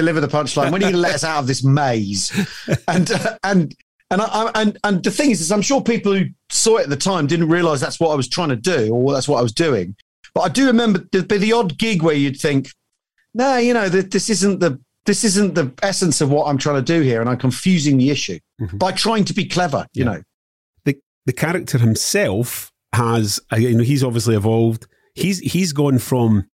deliver 0.00 0.20
the 0.20 0.28
punchline? 0.28 0.72
When 0.72 0.82
are 0.82 0.86
you 0.86 0.92
going 0.92 1.02
to 1.02 1.08
let 1.08 1.14
us 1.14 1.24
out 1.24 1.40
of 1.40 1.46
this 1.46 1.62
maze? 1.64 2.32
And, 2.86 3.10
uh, 3.10 3.38
and, 3.42 3.74
And 4.10 4.22
I, 4.22 4.50
and 4.54 4.78
and 4.84 5.04
the 5.04 5.10
thing 5.10 5.30
is, 5.30 5.42
is 5.42 5.52
I'm 5.52 5.60
sure 5.60 5.82
people 5.82 6.14
who 6.14 6.24
saw 6.48 6.78
it 6.78 6.84
at 6.84 6.88
the 6.88 6.96
time 6.96 7.26
didn't 7.26 7.50
realize 7.50 7.78
that's 7.78 8.00
what 8.00 8.10
I 8.10 8.14
was 8.14 8.26
trying 8.26 8.48
to 8.48 8.56
do 8.56 8.90
or 8.94 9.12
that's 9.12 9.28
what 9.28 9.38
I 9.38 9.42
was 9.42 9.52
doing. 9.52 9.94
But 10.32 10.40
I 10.40 10.48
do 10.48 10.66
remember 10.66 11.06
there'd 11.12 11.28
be 11.28 11.36
the 11.36 11.52
odd 11.52 11.76
gig 11.76 12.02
where 12.02 12.14
you'd 12.14 12.40
think, 12.40 12.70
no, 13.34 13.58
you 13.58 13.74
know, 13.74 13.90
this 13.90 14.30
isn't 14.30 14.60
the 14.60 14.80
this 15.04 15.24
isn't 15.24 15.54
the 15.54 15.74
essence 15.82 16.22
of 16.22 16.30
what 16.30 16.46
I'm 16.48 16.56
trying 16.56 16.82
to 16.82 16.92
do 16.94 17.02
here, 17.02 17.20
and 17.20 17.28
I'm 17.28 17.36
confusing 17.36 17.98
the 17.98 18.08
issue 18.08 18.38
mm-hmm. 18.58 18.78
by 18.78 18.92
trying 18.92 19.26
to 19.26 19.34
be 19.34 19.44
clever. 19.44 19.86
You 19.92 20.04
yeah. 20.04 20.10
know, 20.10 20.22
the 20.86 20.96
the 21.26 21.34
character 21.34 21.76
himself 21.76 22.72
has, 22.94 23.40
uh, 23.52 23.56
you 23.56 23.76
know, 23.76 23.84
he's 23.84 24.02
obviously 24.02 24.36
evolved. 24.36 24.86
He's 25.14 25.38
he's 25.40 25.74
gone 25.74 25.98
from 25.98 26.48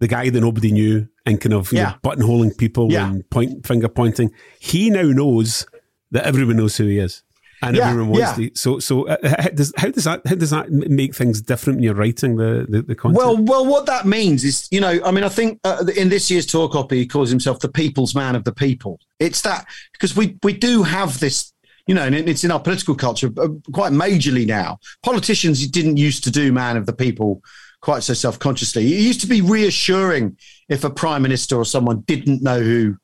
the 0.00 0.08
guy 0.08 0.28
that 0.28 0.40
nobody 0.40 0.72
knew 0.72 1.08
and 1.24 1.40
kind 1.40 1.54
of 1.54 1.72
yeah. 1.72 1.82
know, 1.84 2.10
buttonholing 2.10 2.56
people 2.56 2.92
yeah. 2.92 3.08
and 3.08 3.28
point 3.30 3.66
finger 3.66 3.88
pointing. 3.88 4.30
He 4.60 4.90
now 4.90 5.02
knows 5.02 5.66
that 6.10 6.24
everyone 6.24 6.56
knows 6.56 6.76
who 6.76 6.84
he 6.84 6.98
is, 6.98 7.22
and 7.62 7.76
yeah, 7.76 7.88
everyone 7.88 8.10
wants 8.10 8.36
to. 8.36 8.50
So, 8.54 8.78
so 8.78 9.08
uh, 9.08 9.16
how, 9.22 9.48
does, 9.48 9.72
how 9.76 9.90
does 9.90 10.04
that 10.04 10.26
how 10.26 10.34
does 10.34 10.50
that 10.50 10.70
make 10.70 11.14
things 11.14 11.40
different 11.40 11.78
when 11.78 11.84
you're 11.84 11.94
writing 11.94 12.36
the, 12.36 12.66
the, 12.68 12.82
the 12.82 12.94
content? 12.94 13.18
Well, 13.18 13.36
well, 13.38 13.66
what 13.66 13.86
that 13.86 14.06
means 14.06 14.44
is, 14.44 14.68
you 14.70 14.80
know, 14.80 15.00
I 15.04 15.10
mean, 15.10 15.24
I 15.24 15.28
think 15.28 15.60
uh, 15.64 15.84
in 15.96 16.08
this 16.08 16.30
year's 16.30 16.46
tour 16.46 16.68
copy, 16.68 16.98
he 16.98 17.06
calls 17.06 17.30
himself 17.30 17.60
the 17.60 17.68
people's 17.68 18.14
man 18.14 18.36
of 18.36 18.44
the 18.44 18.52
people. 18.52 19.00
It's 19.18 19.40
that 19.42 19.66
because 19.92 20.14
we 20.16 20.38
we 20.42 20.52
do 20.52 20.82
have 20.82 21.20
this. 21.20 21.52
You 21.88 21.94
know, 21.94 22.02
and 22.02 22.16
it's 22.16 22.42
in 22.42 22.50
our 22.50 22.58
political 22.58 22.96
culture 22.96 23.30
uh, 23.38 23.46
quite 23.72 23.92
majorly 23.92 24.44
now. 24.44 24.80
Politicians 25.04 25.64
didn't 25.68 25.98
used 25.98 26.24
to 26.24 26.32
do 26.32 26.52
man 26.52 26.76
of 26.76 26.84
the 26.84 26.92
people 26.92 27.42
quite 27.86 28.02
so 28.02 28.14
self 28.14 28.36
consciously. 28.40 28.84
It 28.84 29.00
used 29.00 29.20
to 29.20 29.28
be 29.28 29.40
reassuring 29.40 30.36
if 30.68 30.82
a 30.82 30.90
prime 30.90 31.22
minister 31.22 31.56
or 31.56 31.64
someone 31.64 32.00
didn't 32.00 32.42
know 32.42 32.60
who 32.60 32.96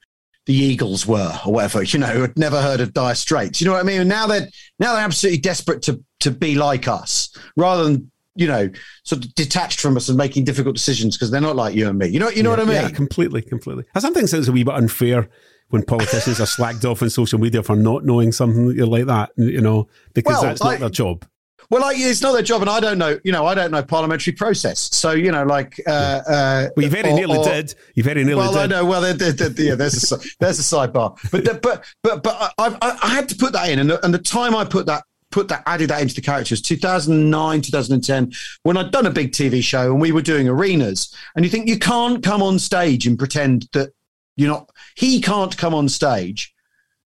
the 0.47 0.55
Eagles 0.55 1.07
were 1.07 1.39
or 1.47 1.53
whatever, 1.53 1.85
you 1.85 2.01
know, 2.01 2.23
had 2.23 2.37
never 2.37 2.61
heard 2.61 2.81
of 2.81 2.93
Dire 2.93 3.15
Straits. 3.15 3.61
You 3.61 3.69
know 3.69 3.75
what 3.75 3.81
I 3.81 3.85
mean? 3.85 4.01
And 4.01 4.09
now 4.09 4.27
they're 4.27 4.49
now 4.81 4.95
they're 4.95 5.05
absolutely 5.05 5.39
desperate 5.39 5.83
to 5.83 6.03
to 6.19 6.33
be 6.33 6.57
like 6.57 6.89
us, 6.89 7.33
rather 7.57 7.85
than 7.85 8.11
you 8.35 8.49
know 8.49 8.69
sort 9.05 9.25
of 9.25 9.33
detached 9.37 9.81
from 9.81 9.97
us 9.97 10.09
and 10.09 10.19
making 10.19 10.47
difficult 10.47 10.75
decisions 10.75 11.17
because 11.17 11.31
they're 11.31 11.41
not 11.41 11.55
like 11.55 11.77
you 11.77 11.89
and 11.89 11.97
me. 11.97 12.09
You 12.09 12.19
know, 12.19 12.31
you 12.31 12.43
know 12.43 12.51
yeah, 12.51 12.57
what 12.57 12.69
I 12.69 12.73
mean? 12.73 12.83
Yeah, 12.83 12.91
completely, 12.91 13.41
completely. 13.41 13.85
I 13.95 14.01
sometimes 14.01 14.33
think 14.33 14.41
it's 14.41 14.49
a 14.49 14.53
wee 14.53 14.65
bit 14.65 14.75
unfair 14.75 15.29
when 15.69 15.85
politicians 15.85 16.41
are 16.41 16.47
slacked 16.59 16.85
off 16.85 17.03
on 17.03 17.09
social 17.09 17.39
media 17.39 17.63
for 17.63 17.77
not 17.77 18.05
knowing 18.05 18.33
something 18.33 18.77
like 18.79 19.07
that. 19.07 19.31
You 19.37 19.61
know, 19.61 19.87
because 20.13 20.33
well, 20.33 20.43
that's 20.43 20.61
not 20.61 20.75
I, 20.75 20.79
their 20.79 20.91
job. 20.91 21.25
Well, 21.71 21.81
like, 21.83 21.97
it's 21.99 22.21
not 22.21 22.33
their 22.33 22.43
job, 22.43 22.63
and 22.63 22.71
I 22.71 22.81
don't 22.81 22.99
know. 22.99 23.19
You 23.25 23.33
know, 23.33 23.47
I 23.47 23.55
don't 23.55 23.71
know 23.71 23.83
parliamentary 23.83 24.33
process. 24.33 24.91
So 24.93 25.13
you 25.13 25.33
know, 25.33 25.45
like, 25.45 25.81
uh, 25.87 25.91
uh, 25.91 26.69
well, 26.77 26.85
you 26.85 26.91
very 26.91 27.13
nearly 27.13 27.39
or, 27.39 27.45
did. 27.45 27.75
You 27.95 28.03
very 28.03 28.25
nearly 28.25 28.39
well, 28.39 28.53
did. 28.53 28.61
I 28.61 28.67
know. 28.67 28.85
Well, 28.85 29.01
they're, 29.01 29.15
they're, 29.15 29.33
they're, 29.33 29.67
yeah, 29.67 29.75
there's 29.75 30.13
a 30.13 30.19
there's 30.39 30.59
a 30.59 30.63
sidebar, 30.63 31.19
but 31.31 31.45
but 31.63 31.85
but 32.03 32.23
but 32.23 32.55
I, 32.59 32.77
I, 32.81 32.99
I 33.03 33.09
had 33.09 33.29
to 33.31 33.37
put 33.37 33.53
that 33.53 33.69
in, 33.69 33.79
and 33.79 33.91
the, 33.91 34.05
and 34.05 34.13
the 34.13 34.19
time 34.19 34.55
I 34.55 34.65
put 34.65 34.87
that 34.87 35.05
put 35.33 35.49
that 35.49 35.63
added 35.67 35.91
that 35.91 36.03
into 36.03 36.15
the 36.15 36.21
characters 36.21 36.61
2009 36.61 37.63
2010 37.63 38.33
when 38.65 38.77
i'd 38.77 38.91
done 38.91 39.07
a 39.07 39.11
big 39.11 39.33
tv 39.33 39.63
show 39.63 39.91
and 39.91 39.99
we 39.99 40.13
were 40.13 40.21
doing 40.21 40.47
arenas 40.47 41.17
and 41.35 41.45
you 41.45 41.51
think 41.51 41.67
you 41.67 41.79
can't 41.79 42.23
come 42.23 42.43
on 42.43 42.59
stage 42.59 43.07
and 43.07 43.19
pretend 43.19 43.67
that 43.73 43.95
you're 44.37 44.51
not 44.51 44.69
he 44.95 45.21
can't 45.21 45.57
come 45.57 45.75
on 45.75 45.89
stage 45.89 46.55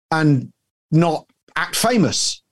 and 0.10 0.52
not 0.90 1.28
act 1.56 1.76
famous 1.76 2.43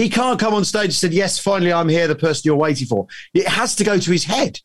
he 0.00 0.08
can't 0.08 0.40
come 0.40 0.54
on 0.54 0.64
stage 0.64 0.86
and 0.86 0.94
say, 0.94 1.08
Yes, 1.08 1.38
finally, 1.38 1.72
I'm 1.72 1.88
here, 1.88 2.08
the 2.08 2.14
person 2.14 2.42
you're 2.44 2.56
waiting 2.56 2.86
for. 2.86 3.06
It 3.34 3.46
has 3.46 3.76
to 3.76 3.84
go 3.84 3.98
to 3.98 4.10
his 4.10 4.24
head. 4.24 4.58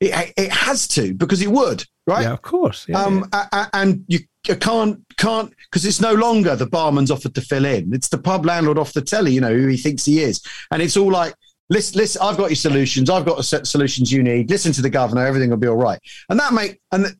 It, 0.00 0.32
it 0.36 0.52
has 0.52 0.86
to 0.88 1.12
because 1.14 1.42
it 1.42 1.50
would, 1.50 1.84
right? 2.06 2.22
Yeah, 2.22 2.32
of 2.32 2.42
course. 2.42 2.86
Yeah, 2.88 3.02
um, 3.02 3.28
yeah. 3.32 3.68
and 3.72 4.04
you, 4.06 4.20
you 4.46 4.56
can't 4.56 5.04
can't 5.16 5.52
because 5.64 5.84
it's 5.84 6.00
no 6.00 6.14
longer 6.14 6.54
the 6.56 6.66
barman's 6.66 7.10
offered 7.10 7.34
to 7.34 7.40
fill 7.40 7.64
in. 7.64 7.92
It's 7.92 8.08
the 8.08 8.18
pub 8.18 8.46
landlord 8.46 8.78
off 8.78 8.92
the 8.92 9.02
telly, 9.02 9.32
you 9.32 9.40
know, 9.40 9.52
who 9.52 9.66
he 9.66 9.76
thinks 9.76 10.04
he 10.04 10.22
is, 10.22 10.40
and 10.70 10.80
it's 10.80 10.96
all 10.96 11.10
like, 11.10 11.34
listen, 11.68 11.98
listen, 11.98 12.22
I've 12.22 12.36
got 12.36 12.48
your 12.48 12.56
solutions. 12.56 13.10
I've 13.10 13.26
got 13.26 13.36
the 13.36 13.64
solutions 13.64 14.12
you 14.12 14.22
need. 14.22 14.48
Listen 14.48 14.72
to 14.72 14.82
the 14.82 14.90
governor. 14.90 15.26
Everything 15.26 15.50
will 15.50 15.56
be 15.56 15.68
all 15.68 15.76
right. 15.76 15.98
And 16.28 16.38
that 16.38 16.52
make 16.52 16.80
and 16.92 17.16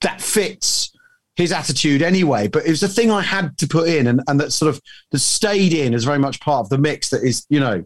that 0.00 0.20
fits 0.20 0.91
his 1.42 1.52
attitude 1.52 2.02
anyway. 2.02 2.48
But 2.48 2.66
it 2.66 2.70
was 2.70 2.82
a 2.82 2.88
thing 2.88 3.10
I 3.10 3.22
had 3.22 3.56
to 3.58 3.68
put 3.68 3.88
in, 3.88 4.06
and, 4.06 4.22
and 4.26 4.40
that 4.40 4.52
sort 4.52 4.74
of 4.74 4.80
that 5.10 5.18
stayed 5.18 5.72
in 5.72 5.94
as 5.94 6.04
very 6.04 6.18
much 6.18 6.40
part 6.40 6.60
of 6.60 6.68
the 6.70 6.78
mix. 6.78 7.10
That 7.10 7.22
is, 7.22 7.46
you 7.50 7.60
know, 7.60 7.84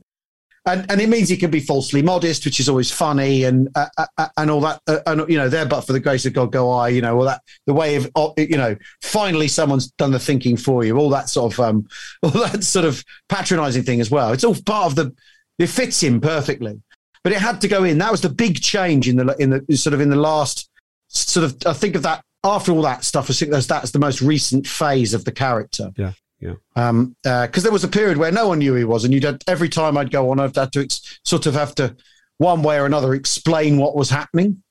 and 0.66 0.85
and 0.90 1.01
it 1.01 1.09
means 1.09 1.29
he 1.29 1.37
can 1.37 1.51
be 1.51 1.61
falsely 1.61 2.03
modest, 2.03 2.45
which 2.45 2.59
is 2.59 2.69
always 2.69 2.90
funny, 2.90 3.45
and 3.45 3.69
uh, 3.77 3.87
uh, 3.97 4.07
uh 4.19 4.29
and 4.37 4.51
all 4.51 4.61
that. 4.61 4.81
Uh, 4.87 4.99
and 5.07 5.29
you 5.31 5.38
know, 5.38 5.49
there, 5.49 5.64
but 5.64 5.83
for 5.83 5.92
the 5.92 6.01
grace 6.01 6.27
of 6.27 6.33
God, 6.33 6.51
go 6.53 6.71
I. 6.71 6.88
You 6.88 7.01
know, 7.01 7.16
all 7.16 7.25
that 7.25 7.40
the 7.66 7.75
way 7.75 7.95
of 7.95 8.11
you 8.37 8.57
know, 8.57 8.77
finally 9.01 9.49
someone's 9.49 9.92
done 9.92 10.11
the 10.11 10.19
thinking 10.19 10.57
for 10.57 10.85
you. 10.85 10.99
All 10.99 11.11
that 11.11 11.29
sort 11.29 11.55
of 11.55 11.61
um, 11.61 11.88
all 12.23 12.31
that 12.31 12.64
sort 12.64 12.85
of 12.85 13.03
patronising 13.29 13.85
thing 13.85 14.01
as 14.01 14.11
well. 14.11 14.33
It's 14.33 14.45
all 14.45 14.57
part 14.66 14.87
of 14.87 14.97
the. 14.97 15.14
It 15.59 15.69
fits 15.69 16.03
him 16.03 16.21
perfectly, 16.21 16.83
but 17.23 17.33
it 17.33 17.38
had 17.38 17.61
to 17.62 17.69
go 17.69 17.85
in. 17.85 17.99
That 17.99 18.11
was 18.11 18.21
the 18.21 18.29
big 18.29 18.61
change 18.61 19.09
in 19.09 19.16
the 19.16 19.37
in 19.38 19.51
the 19.51 19.77
sort 19.77 19.95
of 19.95 20.01
in 20.01 20.11
the 20.11 20.16
last 20.16 20.69
sort 21.09 21.45
of. 21.45 21.57
I 21.64 21.73
think 21.75 21.95
of 21.95 22.03
that 22.03 22.23
after 22.44 22.72
all 22.72 22.83
that 22.83 23.05
stuff, 23.05 23.31
I 23.31 23.35
think 23.35 23.51
that's, 23.51 23.66
that's 23.66 23.90
the 23.90 23.99
most 23.99 24.22
recent 24.22 24.66
phase 24.66 25.14
of 25.14 25.25
the 25.25 25.33
character. 25.33 25.90
Yeah. 25.96 26.12
Yeah. 26.40 26.55
Um, 26.75 27.16
because 27.22 27.59
uh, 27.59 27.61
there 27.62 27.72
was 27.72 27.85
a 27.85 27.88
period 27.88 28.18
where 28.18 28.31
no 28.31 28.49
one 28.49 28.59
knew 28.59 28.75
he 28.75 28.85
was, 28.85 29.05
and 29.05 29.14
you'd 29.14 29.25
had, 29.25 29.42
every 29.46 29.68
time 29.68 29.96
I'd 29.96 30.11
go 30.11 30.31
on, 30.31 30.38
I'd 30.38 30.55
had 30.55 30.72
to 30.72 30.81
ex- 30.81 31.18
sort 31.25 31.46
of 31.46 31.55
have 31.55 31.75
to, 31.77 31.96
one 32.38 32.62
way 32.62 32.79
or 32.79 32.85
another, 32.85 33.14
explain 33.14 33.79
what 33.79 33.96
was 33.96 34.11
happening. 34.11 34.62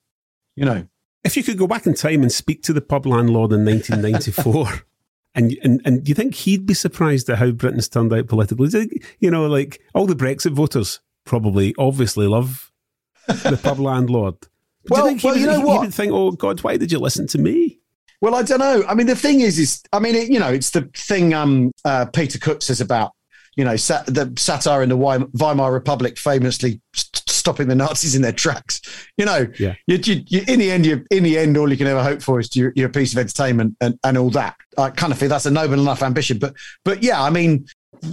You 0.54 0.64
know, 0.64 0.86
if 1.24 1.36
you 1.36 1.42
could 1.42 1.58
go 1.58 1.66
back 1.66 1.86
in 1.86 1.94
time 1.94 2.22
and 2.22 2.30
speak 2.30 2.62
to 2.62 2.72
the 2.72 2.80
pub 2.80 3.04
landlord 3.04 3.52
in 3.52 3.64
1994, 3.64 4.84
and 5.34 5.56
and 5.62 5.82
and 5.84 6.08
you 6.08 6.14
think 6.14 6.34
he'd 6.34 6.66
be 6.66 6.74
surprised 6.74 7.28
at 7.28 7.38
how 7.38 7.50
Britain's 7.50 7.88
turned 7.88 8.12
out 8.12 8.28
politically? 8.28 9.02
You 9.18 9.30
know, 9.30 9.46
like 9.46 9.80
all 9.92 10.06
the 10.06 10.14
Brexit 10.14 10.52
voters 10.52 11.00
probably 11.24 11.74
obviously 11.76 12.26
love 12.26 12.72
the 13.26 13.60
pub 13.62 13.80
landlord. 13.80 14.36
Well, 14.88 15.10
you, 15.10 15.20
well, 15.22 15.36
you 15.36 15.46
know 15.46 15.60
what? 15.60 15.92
Think, 15.92 16.12
oh 16.12 16.32
God, 16.32 16.60
why 16.60 16.76
did 16.76 16.92
you 16.92 16.98
listen 16.98 17.26
to 17.28 17.38
me? 17.38 17.80
Well, 18.20 18.34
I 18.34 18.42
don't 18.42 18.58
know. 18.58 18.84
I 18.88 18.94
mean, 18.94 19.06
the 19.06 19.16
thing 19.16 19.40
is, 19.40 19.58
is 19.58 19.82
I 19.92 19.98
mean, 19.98 20.14
it, 20.14 20.30
you 20.30 20.38
know, 20.38 20.48
it's 20.48 20.70
the 20.70 20.90
thing 20.94 21.34
um, 21.34 21.72
uh, 21.84 22.06
Peter 22.06 22.38
Cook 22.38 22.62
says 22.62 22.80
about, 22.80 23.12
you 23.56 23.64
know, 23.64 23.76
sat, 23.76 24.06
the 24.06 24.32
satire 24.36 24.82
in 24.82 24.88
the 24.88 24.96
Weimar 24.96 25.72
Republic 25.72 26.18
famously 26.18 26.80
st- 26.94 27.22
stopping 27.28 27.68
the 27.68 27.74
Nazis 27.74 28.14
in 28.14 28.22
their 28.22 28.32
tracks. 28.32 28.80
You 29.16 29.24
know, 29.26 29.46
yeah. 29.58 29.74
You, 29.86 29.98
you, 30.02 30.22
you, 30.26 30.42
in 30.48 30.58
the 30.58 30.70
end, 30.70 30.86
you, 30.86 31.04
in 31.10 31.22
the 31.22 31.38
end, 31.38 31.56
all 31.56 31.70
you 31.70 31.76
can 31.76 31.86
ever 31.86 32.02
hope 32.02 32.22
for 32.22 32.40
is 32.40 32.54
you're, 32.56 32.72
you're 32.74 32.88
piece 32.88 33.12
of 33.12 33.18
entertainment 33.18 33.76
and, 33.80 33.98
and 34.04 34.18
all 34.18 34.30
that. 34.30 34.56
I 34.76 34.90
kind 34.90 35.12
of 35.12 35.18
feel 35.18 35.28
that's 35.28 35.46
a 35.46 35.50
noble 35.50 35.80
enough 35.80 36.02
ambition. 36.02 36.38
But, 36.38 36.54
but 36.84 37.02
yeah, 37.02 37.22
I 37.22 37.30
mean, 37.30 37.66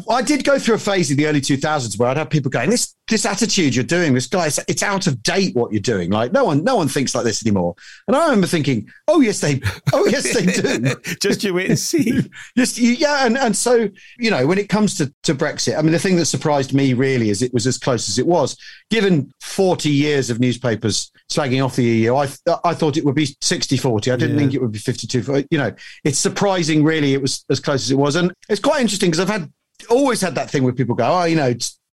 I 0.09 0.21
did 0.21 0.43
go 0.43 0.59
through 0.59 0.75
a 0.75 0.79
phase 0.79 1.11
in 1.11 1.17
the 1.17 1.27
early 1.27 1.41
2000s 1.41 1.97
where 1.97 2.09
I'd 2.09 2.17
have 2.17 2.29
people 2.29 2.49
going, 2.49 2.69
"This 2.69 2.95
this 3.13 3.27
attitude 3.27 3.75
you're 3.75 3.83
doing, 3.83 4.15
this 4.15 4.25
guy, 4.25 4.47
it's 4.67 4.81
out 4.81 5.05
of 5.05 5.21
date. 5.21 5.55
What 5.55 5.71
you're 5.71 5.81
doing, 5.81 6.09
like 6.09 6.31
no 6.31 6.45
one 6.45 6.63
no 6.63 6.75
one 6.75 6.87
thinks 6.87 7.13
like 7.13 7.23
this 7.23 7.45
anymore." 7.45 7.75
And 8.07 8.17
I 8.17 8.25
remember 8.25 8.47
thinking, 8.47 8.89
"Oh 9.07 9.21
yes, 9.21 9.39
they, 9.39 9.61
oh 9.93 10.07
yes, 10.07 10.33
they 10.33 10.45
do." 10.47 10.95
Just 11.21 11.43
you 11.43 11.53
wait 11.53 11.69
and 11.69 11.77
see. 11.91 12.21
Just 12.57 12.79
yeah, 12.79 13.27
and 13.27 13.37
and 13.37 13.55
so 13.55 13.87
you 14.17 14.31
know, 14.31 14.47
when 14.47 14.57
it 14.57 14.67
comes 14.67 14.97
to 14.97 15.13
to 15.23 15.35
Brexit, 15.35 15.77
I 15.77 15.83
mean, 15.83 15.91
the 15.91 15.99
thing 15.99 16.15
that 16.15 16.25
surprised 16.25 16.73
me 16.73 16.93
really 16.93 17.29
is 17.29 17.43
it 17.43 17.53
was 17.53 17.67
as 17.67 17.77
close 17.77 18.09
as 18.09 18.17
it 18.17 18.25
was. 18.25 18.57
Given 18.89 19.31
40 19.41 19.89
years 19.89 20.31
of 20.31 20.39
newspapers 20.39 21.11
slagging 21.31 21.63
off 21.63 21.75
the 21.75 21.83
EU, 21.83 22.15
I 22.15 22.27
I 22.65 22.73
thought 22.73 22.97
it 22.97 23.05
would 23.05 23.15
be 23.15 23.27
60-40. 23.27 24.11
I 24.11 24.15
didn't 24.15 24.31
yeah. 24.31 24.39
think 24.39 24.53
it 24.55 24.61
would 24.61 24.71
be 24.71 24.79
52. 24.79 25.33
Uh, 25.33 25.41
you 25.51 25.59
know, 25.59 25.71
it's 26.03 26.17
surprising, 26.17 26.83
really, 26.83 27.13
it 27.13 27.21
was 27.21 27.45
as 27.51 27.59
close 27.59 27.85
as 27.85 27.91
it 27.91 27.97
was, 27.97 28.15
and 28.15 28.33
it's 28.49 28.59
quite 28.59 28.81
interesting 28.81 29.11
because 29.11 29.19
I've 29.19 29.41
had 29.41 29.51
always 29.89 30.21
had 30.21 30.33
that 30.35 30.49
thing 30.49 30.63
where 30.63 30.73
people 30.73 30.95
go, 30.95 31.05
oh, 31.05 31.25
you 31.25 31.35
know, 31.35 31.53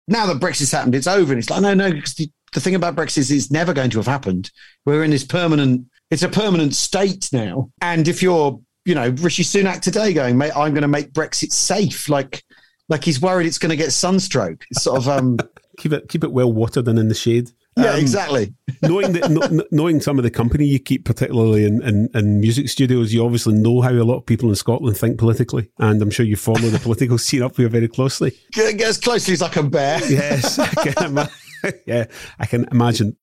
now 0.08 0.26
that 0.26 0.38
Brexit's 0.38 0.72
happened, 0.72 0.94
it's 0.94 1.06
over. 1.06 1.32
And 1.32 1.38
it's 1.38 1.50
like, 1.50 1.62
no, 1.62 1.74
no, 1.74 1.92
because 1.92 2.14
the, 2.14 2.30
the 2.52 2.60
thing 2.60 2.74
about 2.74 2.96
Brexit 2.96 3.18
is 3.18 3.30
it's 3.30 3.50
never 3.50 3.72
going 3.72 3.90
to 3.90 3.98
have 3.98 4.06
happened. 4.06 4.50
We're 4.84 5.04
in 5.04 5.10
this 5.10 5.24
permanent, 5.24 5.86
it's 6.10 6.22
a 6.22 6.28
permanent 6.28 6.74
state 6.74 7.28
now. 7.32 7.70
And 7.80 8.06
if 8.06 8.22
you're, 8.22 8.60
you 8.84 8.94
know, 8.94 9.08
Rishi 9.20 9.42
Sunak 9.42 9.80
today 9.80 10.12
going, 10.12 10.38
mate, 10.38 10.56
I'm 10.56 10.72
going 10.72 10.82
to 10.82 10.88
make 10.88 11.12
Brexit 11.12 11.52
safe, 11.52 12.08
like, 12.08 12.44
like 12.88 13.04
he's 13.04 13.20
worried 13.20 13.46
it's 13.46 13.58
going 13.58 13.70
to 13.70 13.76
get 13.76 13.92
sunstroke. 13.92 14.64
It's 14.70 14.84
sort 14.84 14.98
of 14.98 15.08
um, 15.08 15.38
keep 15.78 15.92
it 15.92 16.08
keep 16.08 16.24
it 16.24 16.32
well 16.32 16.52
watered 16.52 16.88
and 16.88 16.98
in 16.98 17.08
the 17.08 17.14
shade. 17.14 17.50
Yeah, 17.76 17.92
um, 17.92 18.00
exactly. 18.00 18.54
knowing 18.82 19.12
that, 19.12 19.30
no, 19.30 19.62
knowing 19.70 20.00
some 20.00 20.18
of 20.18 20.22
the 20.22 20.30
company 20.30 20.64
you 20.64 20.78
keep, 20.78 21.04
particularly 21.04 21.64
in, 21.64 21.82
in, 21.82 22.08
in, 22.14 22.40
music 22.40 22.70
studios, 22.70 23.12
you 23.12 23.22
obviously 23.22 23.52
know 23.52 23.82
how 23.82 23.90
a 23.90 24.02
lot 24.02 24.16
of 24.16 24.26
people 24.26 24.48
in 24.48 24.54
Scotland 24.54 24.96
think 24.96 25.18
politically, 25.18 25.70
and 25.78 26.00
I'm 26.00 26.10
sure 26.10 26.24
you 26.24 26.36
follow 26.36 26.70
the 26.70 26.78
political 26.78 27.18
scene 27.26 27.42
up 27.42 27.56
here 27.56 27.68
very 27.68 27.88
closely. 27.88 28.32
Get 28.52 28.80
As 28.80 28.96
closely 28.98 29.34
as 29.34 29.42
I 29.42 29.48
can 29.48 29.68
bear. 29.68 30.00
Yes, 30.08 30.58
I 30.58 30.68
can 30.68 31.28
yeah, 31.86 32.06
I 32.38 32.46
can 32.46 32.66
imagine. 32.70 33.16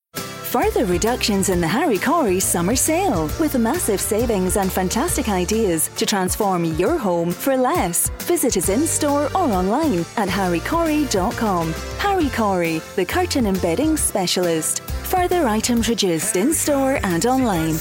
Further 0.54 0.86
reductions 0.86 1.50
in 1.50 1.60
the 1.60 1.68
Harry 1.68 1.98
Corry 1.98 2.40
summer 2.40 2.76
sale 2.76 3.24
with 3.40 3.58
massive 3.58 4.00
savings 4.00 4.56
and 4.56 4.72
fantastic 4.72 5.28
ideas 5.28 5.90
to 5.98 6.06
transform 6.06 6.64
your 6.64 6.96
home 6.96 7.32
for 7.32 7.58
less. 7.58 8.10
Visit 8.28 8.56
us 8.58 8.70
in 8.70 8.86
store 8.86 9.26
or 9.34 9.52
online 9.52 10.06
at 10.16 10.30
harrycorry.com. 10.30 11.74
Harry 11.98 12.26
Corry, 12.26 12.84
the 12.94 13.04
curtain 13.04 13.48
embedding 13.48 13.98
specialist. 13.98 14.82
Further 15.10 15.48
items 15.48 15.90
reduced 15.90 16.36
in 16.36 16.54
store 16.54 17.00
and 17.02 17.26
online. 17.26 17.76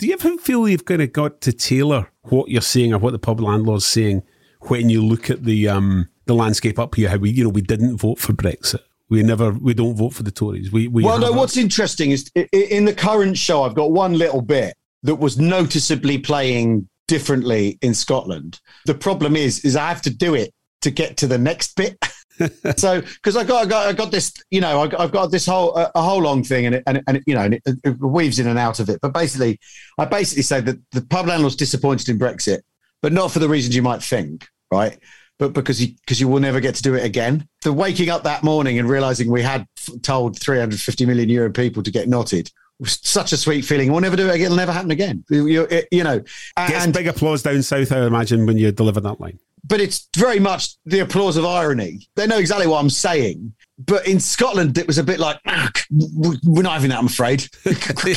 Do 0.00 0.08
you 0.08 0.14
ever 0.14 0.36
feel 0.38 0.68
you've 0.68 0.84
kind 0.84 1.02
of 1.02 1.12
got 1.12 1.40
to 1.42 1.52
tailor 1.52 2.10
what 2.22 2.48
you're 2.48 2.60
seeing 2.60 2.92
or 2.92 2.98
what 2.98 3.12
the 3.12 3.20
pub 3.20 3.38
landlord's 3.38 3.86
saying 3.86 4.24
when 4.62 4.90
you 4.90 5.00
look 5.00 5.30
at 5.30 5.44
the 5.44 5.68
um, 5.68 6.08
the 6.26 6.34
landscape 6.34 6.80
up 6.80 6.96
here, 6.96 7.08
how 7.08 7.18
we 7.18 7.30
you 7.30 7.44
know 7.44 7.50
we 7.50 7.62
didn't 7.62 7.98
vote 7.98 8.18
for 8.18 8.32
Brexit. 8.32 8.80
We 9.12 9.22
never, 9.22 9.50
we 9.50 9.74
don't 9.74 9.94
vote 9.94 10.14
for 10.14 10.22
the 10.22 10.30
Tories. 10.30 10.72
We, 10.72 10.88
we 10.88 11.04
well, 11.04 11.18
no. 11.18 11.32
What's 11.32 11.58
interesting 11.58 12.12
is 12.12 12.30
in 12.34 12.86
the 12.86 12.94
current 12.94 13.36
show, 13.36 13.62
I've 13.62 13.74
got 13.74 13.92
one 13.92 14.14
little 14.14 14.40
bit 14.40 14.72
that 15.02 15.16
was 15.16 15.38
noticeably 15.38 16.16
playing 16.16 16.88
differently 17.08 17.78
in 17.82 17.92
Scotland. 17.92 18.58
The 18.86 18.94
problem 18.94 19.36
is, 19.36 19.66
is 19.66 19.76
I 19.76 19.86
have 19.90 20.00
to 20.02 20.10
do 20.10 20.34
it 20.34 20.54
to 20.80 20.90
get 20.90 21.18
to 21.18 21.26
the 21.26 21.36
next 21.36 21.76
bit. 21.76 21.98
so 22.78 23.02
because 23.02 23.36
I 23.36 23.44
got 23.44 23.66
I 23.66 23.68
got 23.68 23.86
I 23.88 23.92
got 23.92 24.10
this 24.12 24.32
you 24.50 24.62
know 24.62 24.80
I, 24.80 25.02
have 25.02 25.12
got 25.12 25.30
this 25.30 25.44
whole 25.44 25.76
a, 25.76 25.92
a, 25.94 26.00
whole 26.00 26.22
long 26.22 26.42
thing 26.42 26.64
and 26.64 26.76
it, 26.76 26.82
and, 26.86 27.02
and 27.06 27.18
it, 27.18 27.22
you 27.26 27.34
know 27.34 27.42
and 27.42 27.54
it, 27.54 27.62
it, 27.84 28.00
weaves 28.00 28.38
in 28.38 28.46
and 28.46 28.58
out 28.58 28.80
of 28.80 28.88
it 28.88 28.98
but 29.02 29.12
basically 29.12 29.60
I 29.98 30.06
basically 30.06 30.42
say 30.42 30.62
that 30.62 30.78
the 30.92 31.02
pub 31.02 31.26
landlord's 31.26 31.56
disappointed 31.56 32.08
in 32.08 32.18
Brexit 32.18 32.62
but 33.02 33.12
not 33.12 33.30
for 33.30 33.38
the 33.38 33.50
reasons 33.50 33.76
you 33.76 33.82
might 33.82 34.02
think 34.02 34.48
right 34.72 34.98
but 35.42 35.52
because 35.54 35.82
you 35.82 35.94
because 36.00 36.20
you 36.20 36.28
will 36.28 36.38
never 36.38 36.60
get 36.60 36.72
to 36.72 36.82
do 36.82 36.94
it 36.94 37.04
again 37.04 37.48
the 37.62 37.72
waking 37.72 38.08
up 38.08 38.22
that 38.22 38.44
morning 38.44 38.78
and 38.78 38.88
realizing 38.88 39.28
we 39.28 39.42
had 39.42 39.66
told 40.02 40.38
350 40.38 41.04
million 41.04 41.28
euro 41.28 41.50
people 41.50 41.82
to 41.82 41.90
get 41.90 42.08
knotted 42.08 42.48
was 42.78 42.98
such 43.02 43.32
a 43.32 43.36
sweet 43.36 43.64
feeling. 43.64 43.92
We'll 43.92 44.00
never 44.00 44.16
do 44.16 44.26
it 44.28 44.34
again. 44.34 44.46
It'll 44.46 44.56
never 44.56 44.72
happen 44.72 44.90
again. 44.90 45.24
You, 45.30 45.68
you 45.92 46.02
know, 46.02 46.20
and, 46.56 46.72
Gets 46.72 46.86
big 46.88 47.06
applause 47.06 47.42
down 47.42 47.62
south, 47.62 47.92
I 47.92 48.04
imagine, 48.04 48.44
when 48.44 48.58
you 48.58 48.72
deliver 48.72 49.00
that 49.00 49.20
line 49.20 49.38
but 49.64 49.80
it's 49.80 50.08
very 50.16 50.40
much 50.40 50.76
the 50.84 51.00
applause 51.00 51.36
of 51.36 51.44
irony. 51.44 52.08
They 52.16 52.26
know 52.26 52.38
exactly 52.38 52.66
what 52.66 52.80
I'm 52.80 52.90
saying. 52.90 53.54
But 53.78 54.06
in 54.06 54.20
Scotland, 54.20 54.76
it 54.78 54.86
was 54.86 54.98
a 54.98 55.04
bit 55.04 55.18
like 55.18 55.40
ah, 55.46 55.70
we're 55.90 56.62
not 56.62 56.74
having 56.74 56.90
that. 56.90 56.98
I'm 56.98 57.06
afraid 57.06 57.48
we 57.64 58.14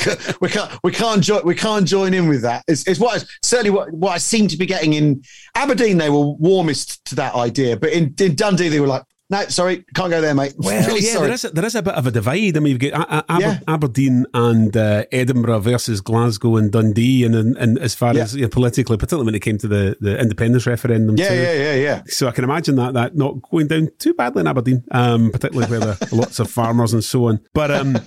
can't 0.50 0.80
we 0.84 0.92
can't 0.92 1.24
join 1.24 1.46
we 1.46 1.56
can't 1.56 1.88
join 1.88 2.14
in 2.14 2.28
with 2.28 2.42
that. 2.42 2.64
It's, 2.68 2.86
it's 2.88 3.00
what 3.00 3.26
certainly 3.42 3.72
what, 3.72 3.92
what 3.92 4.12
I 4.12 4.18
seem 4.18 4.48
to 4.50 4.58
be 4.58 4.66
getting 4.66 4.94
in 4.94 5.22
Aberdeen. 5.56 5.98
They 5.98 6.10
were 6.10 6.34
warmest 6.34 7.04
to 7.06 7.16
that 7.16 7.36
idea, 7.36 7.78
but 7.78 7.92
in, 7.92 8.14
in 8.20 8.36
Dundee, 8.36 8.70
they 8.70 8.80
were 8.80 8.88
like, 8.88 9.04
no, 9.28 9.42
sorry, 9.48 9.84
can't 9.96 10.12
go 10.12 10.22
there, 10.22 10.36
mate. 10.36 10.54
Well, 10.66 10.88
really 10.88 11.02
yeah, 11.02 11.14
sorry. 11.14 11.26
there 11.28 11.34
is 11.34 11.46
a, 11.46 11.50
there 11.50 11.66
is 11.66 11.76
a 11.76 11.82
bit 11.82 11.96
of 11.96 12.06
a 12.06 12.12
divide. 12.12 12.58
I 12.58 12.60
mean, 12.60 12.72
you've 12.80 12.92
got 12.92 13.10
a- 13.10 13.34
a- 13.34 13.40
yeah. 13.40 13.60
Aberdeen 13.68 14.26
and 14.34 14.76
uh, 14.76 15.06
Edinburgh 15.12 15.60
versus 15.60 16.02
Glasgow 16.02 16.58
and 16.58 16.72
Dundee, 16.72 17.24
and, 17.24 17.34
and, 17.34 17.58
and 17.58 17.80
as 17.80 17.96
far 17.96 18.14
yeah. 18.14 18.24
as 18.24 18.36
you 18.36 18.44
know, 18.44 18.50
politically, 18.50 18.98
particularly 18.98 19.26
when 19.26 19.36
it 19.36 19.42
came 19.42 19.58
to 19.58 19.68
the, 19.68 19.98
the 20.00 20.20
independence 20.20 20.68
referendum. 20.68 21.18
Yeah, 21.18 21.30
too. 21.30 21.36
yeah, 21.36 21.54
yeah, 21.54 21.74
yeah. 21.76 22.02
So 22.08 22.28
I 22.28 22.32
can 22.32 22.44
imagine 22.44 22.76
that 22.76 22.94
that 22.94 23.16
not 23.16 23.42
going 23.50 23.68
down 23.68 23.90
too 23.98 24.14
badly 24.14 24.42
in 24.42 24.48
Aberdeen, 24.48 24.84
um, 24.92 25.32
particularly 25.32 25.70
where 25.72 25.80
there 25.80 25.98
are 26.00 26.08
lots 26.16 26.40
of 26.40 26.50
farmers 26.50 26.94
and 26.94 27.04
so 27.04 27.26
on. 27.26 27.40
But 27.54 27.72
um, 27.72 27.98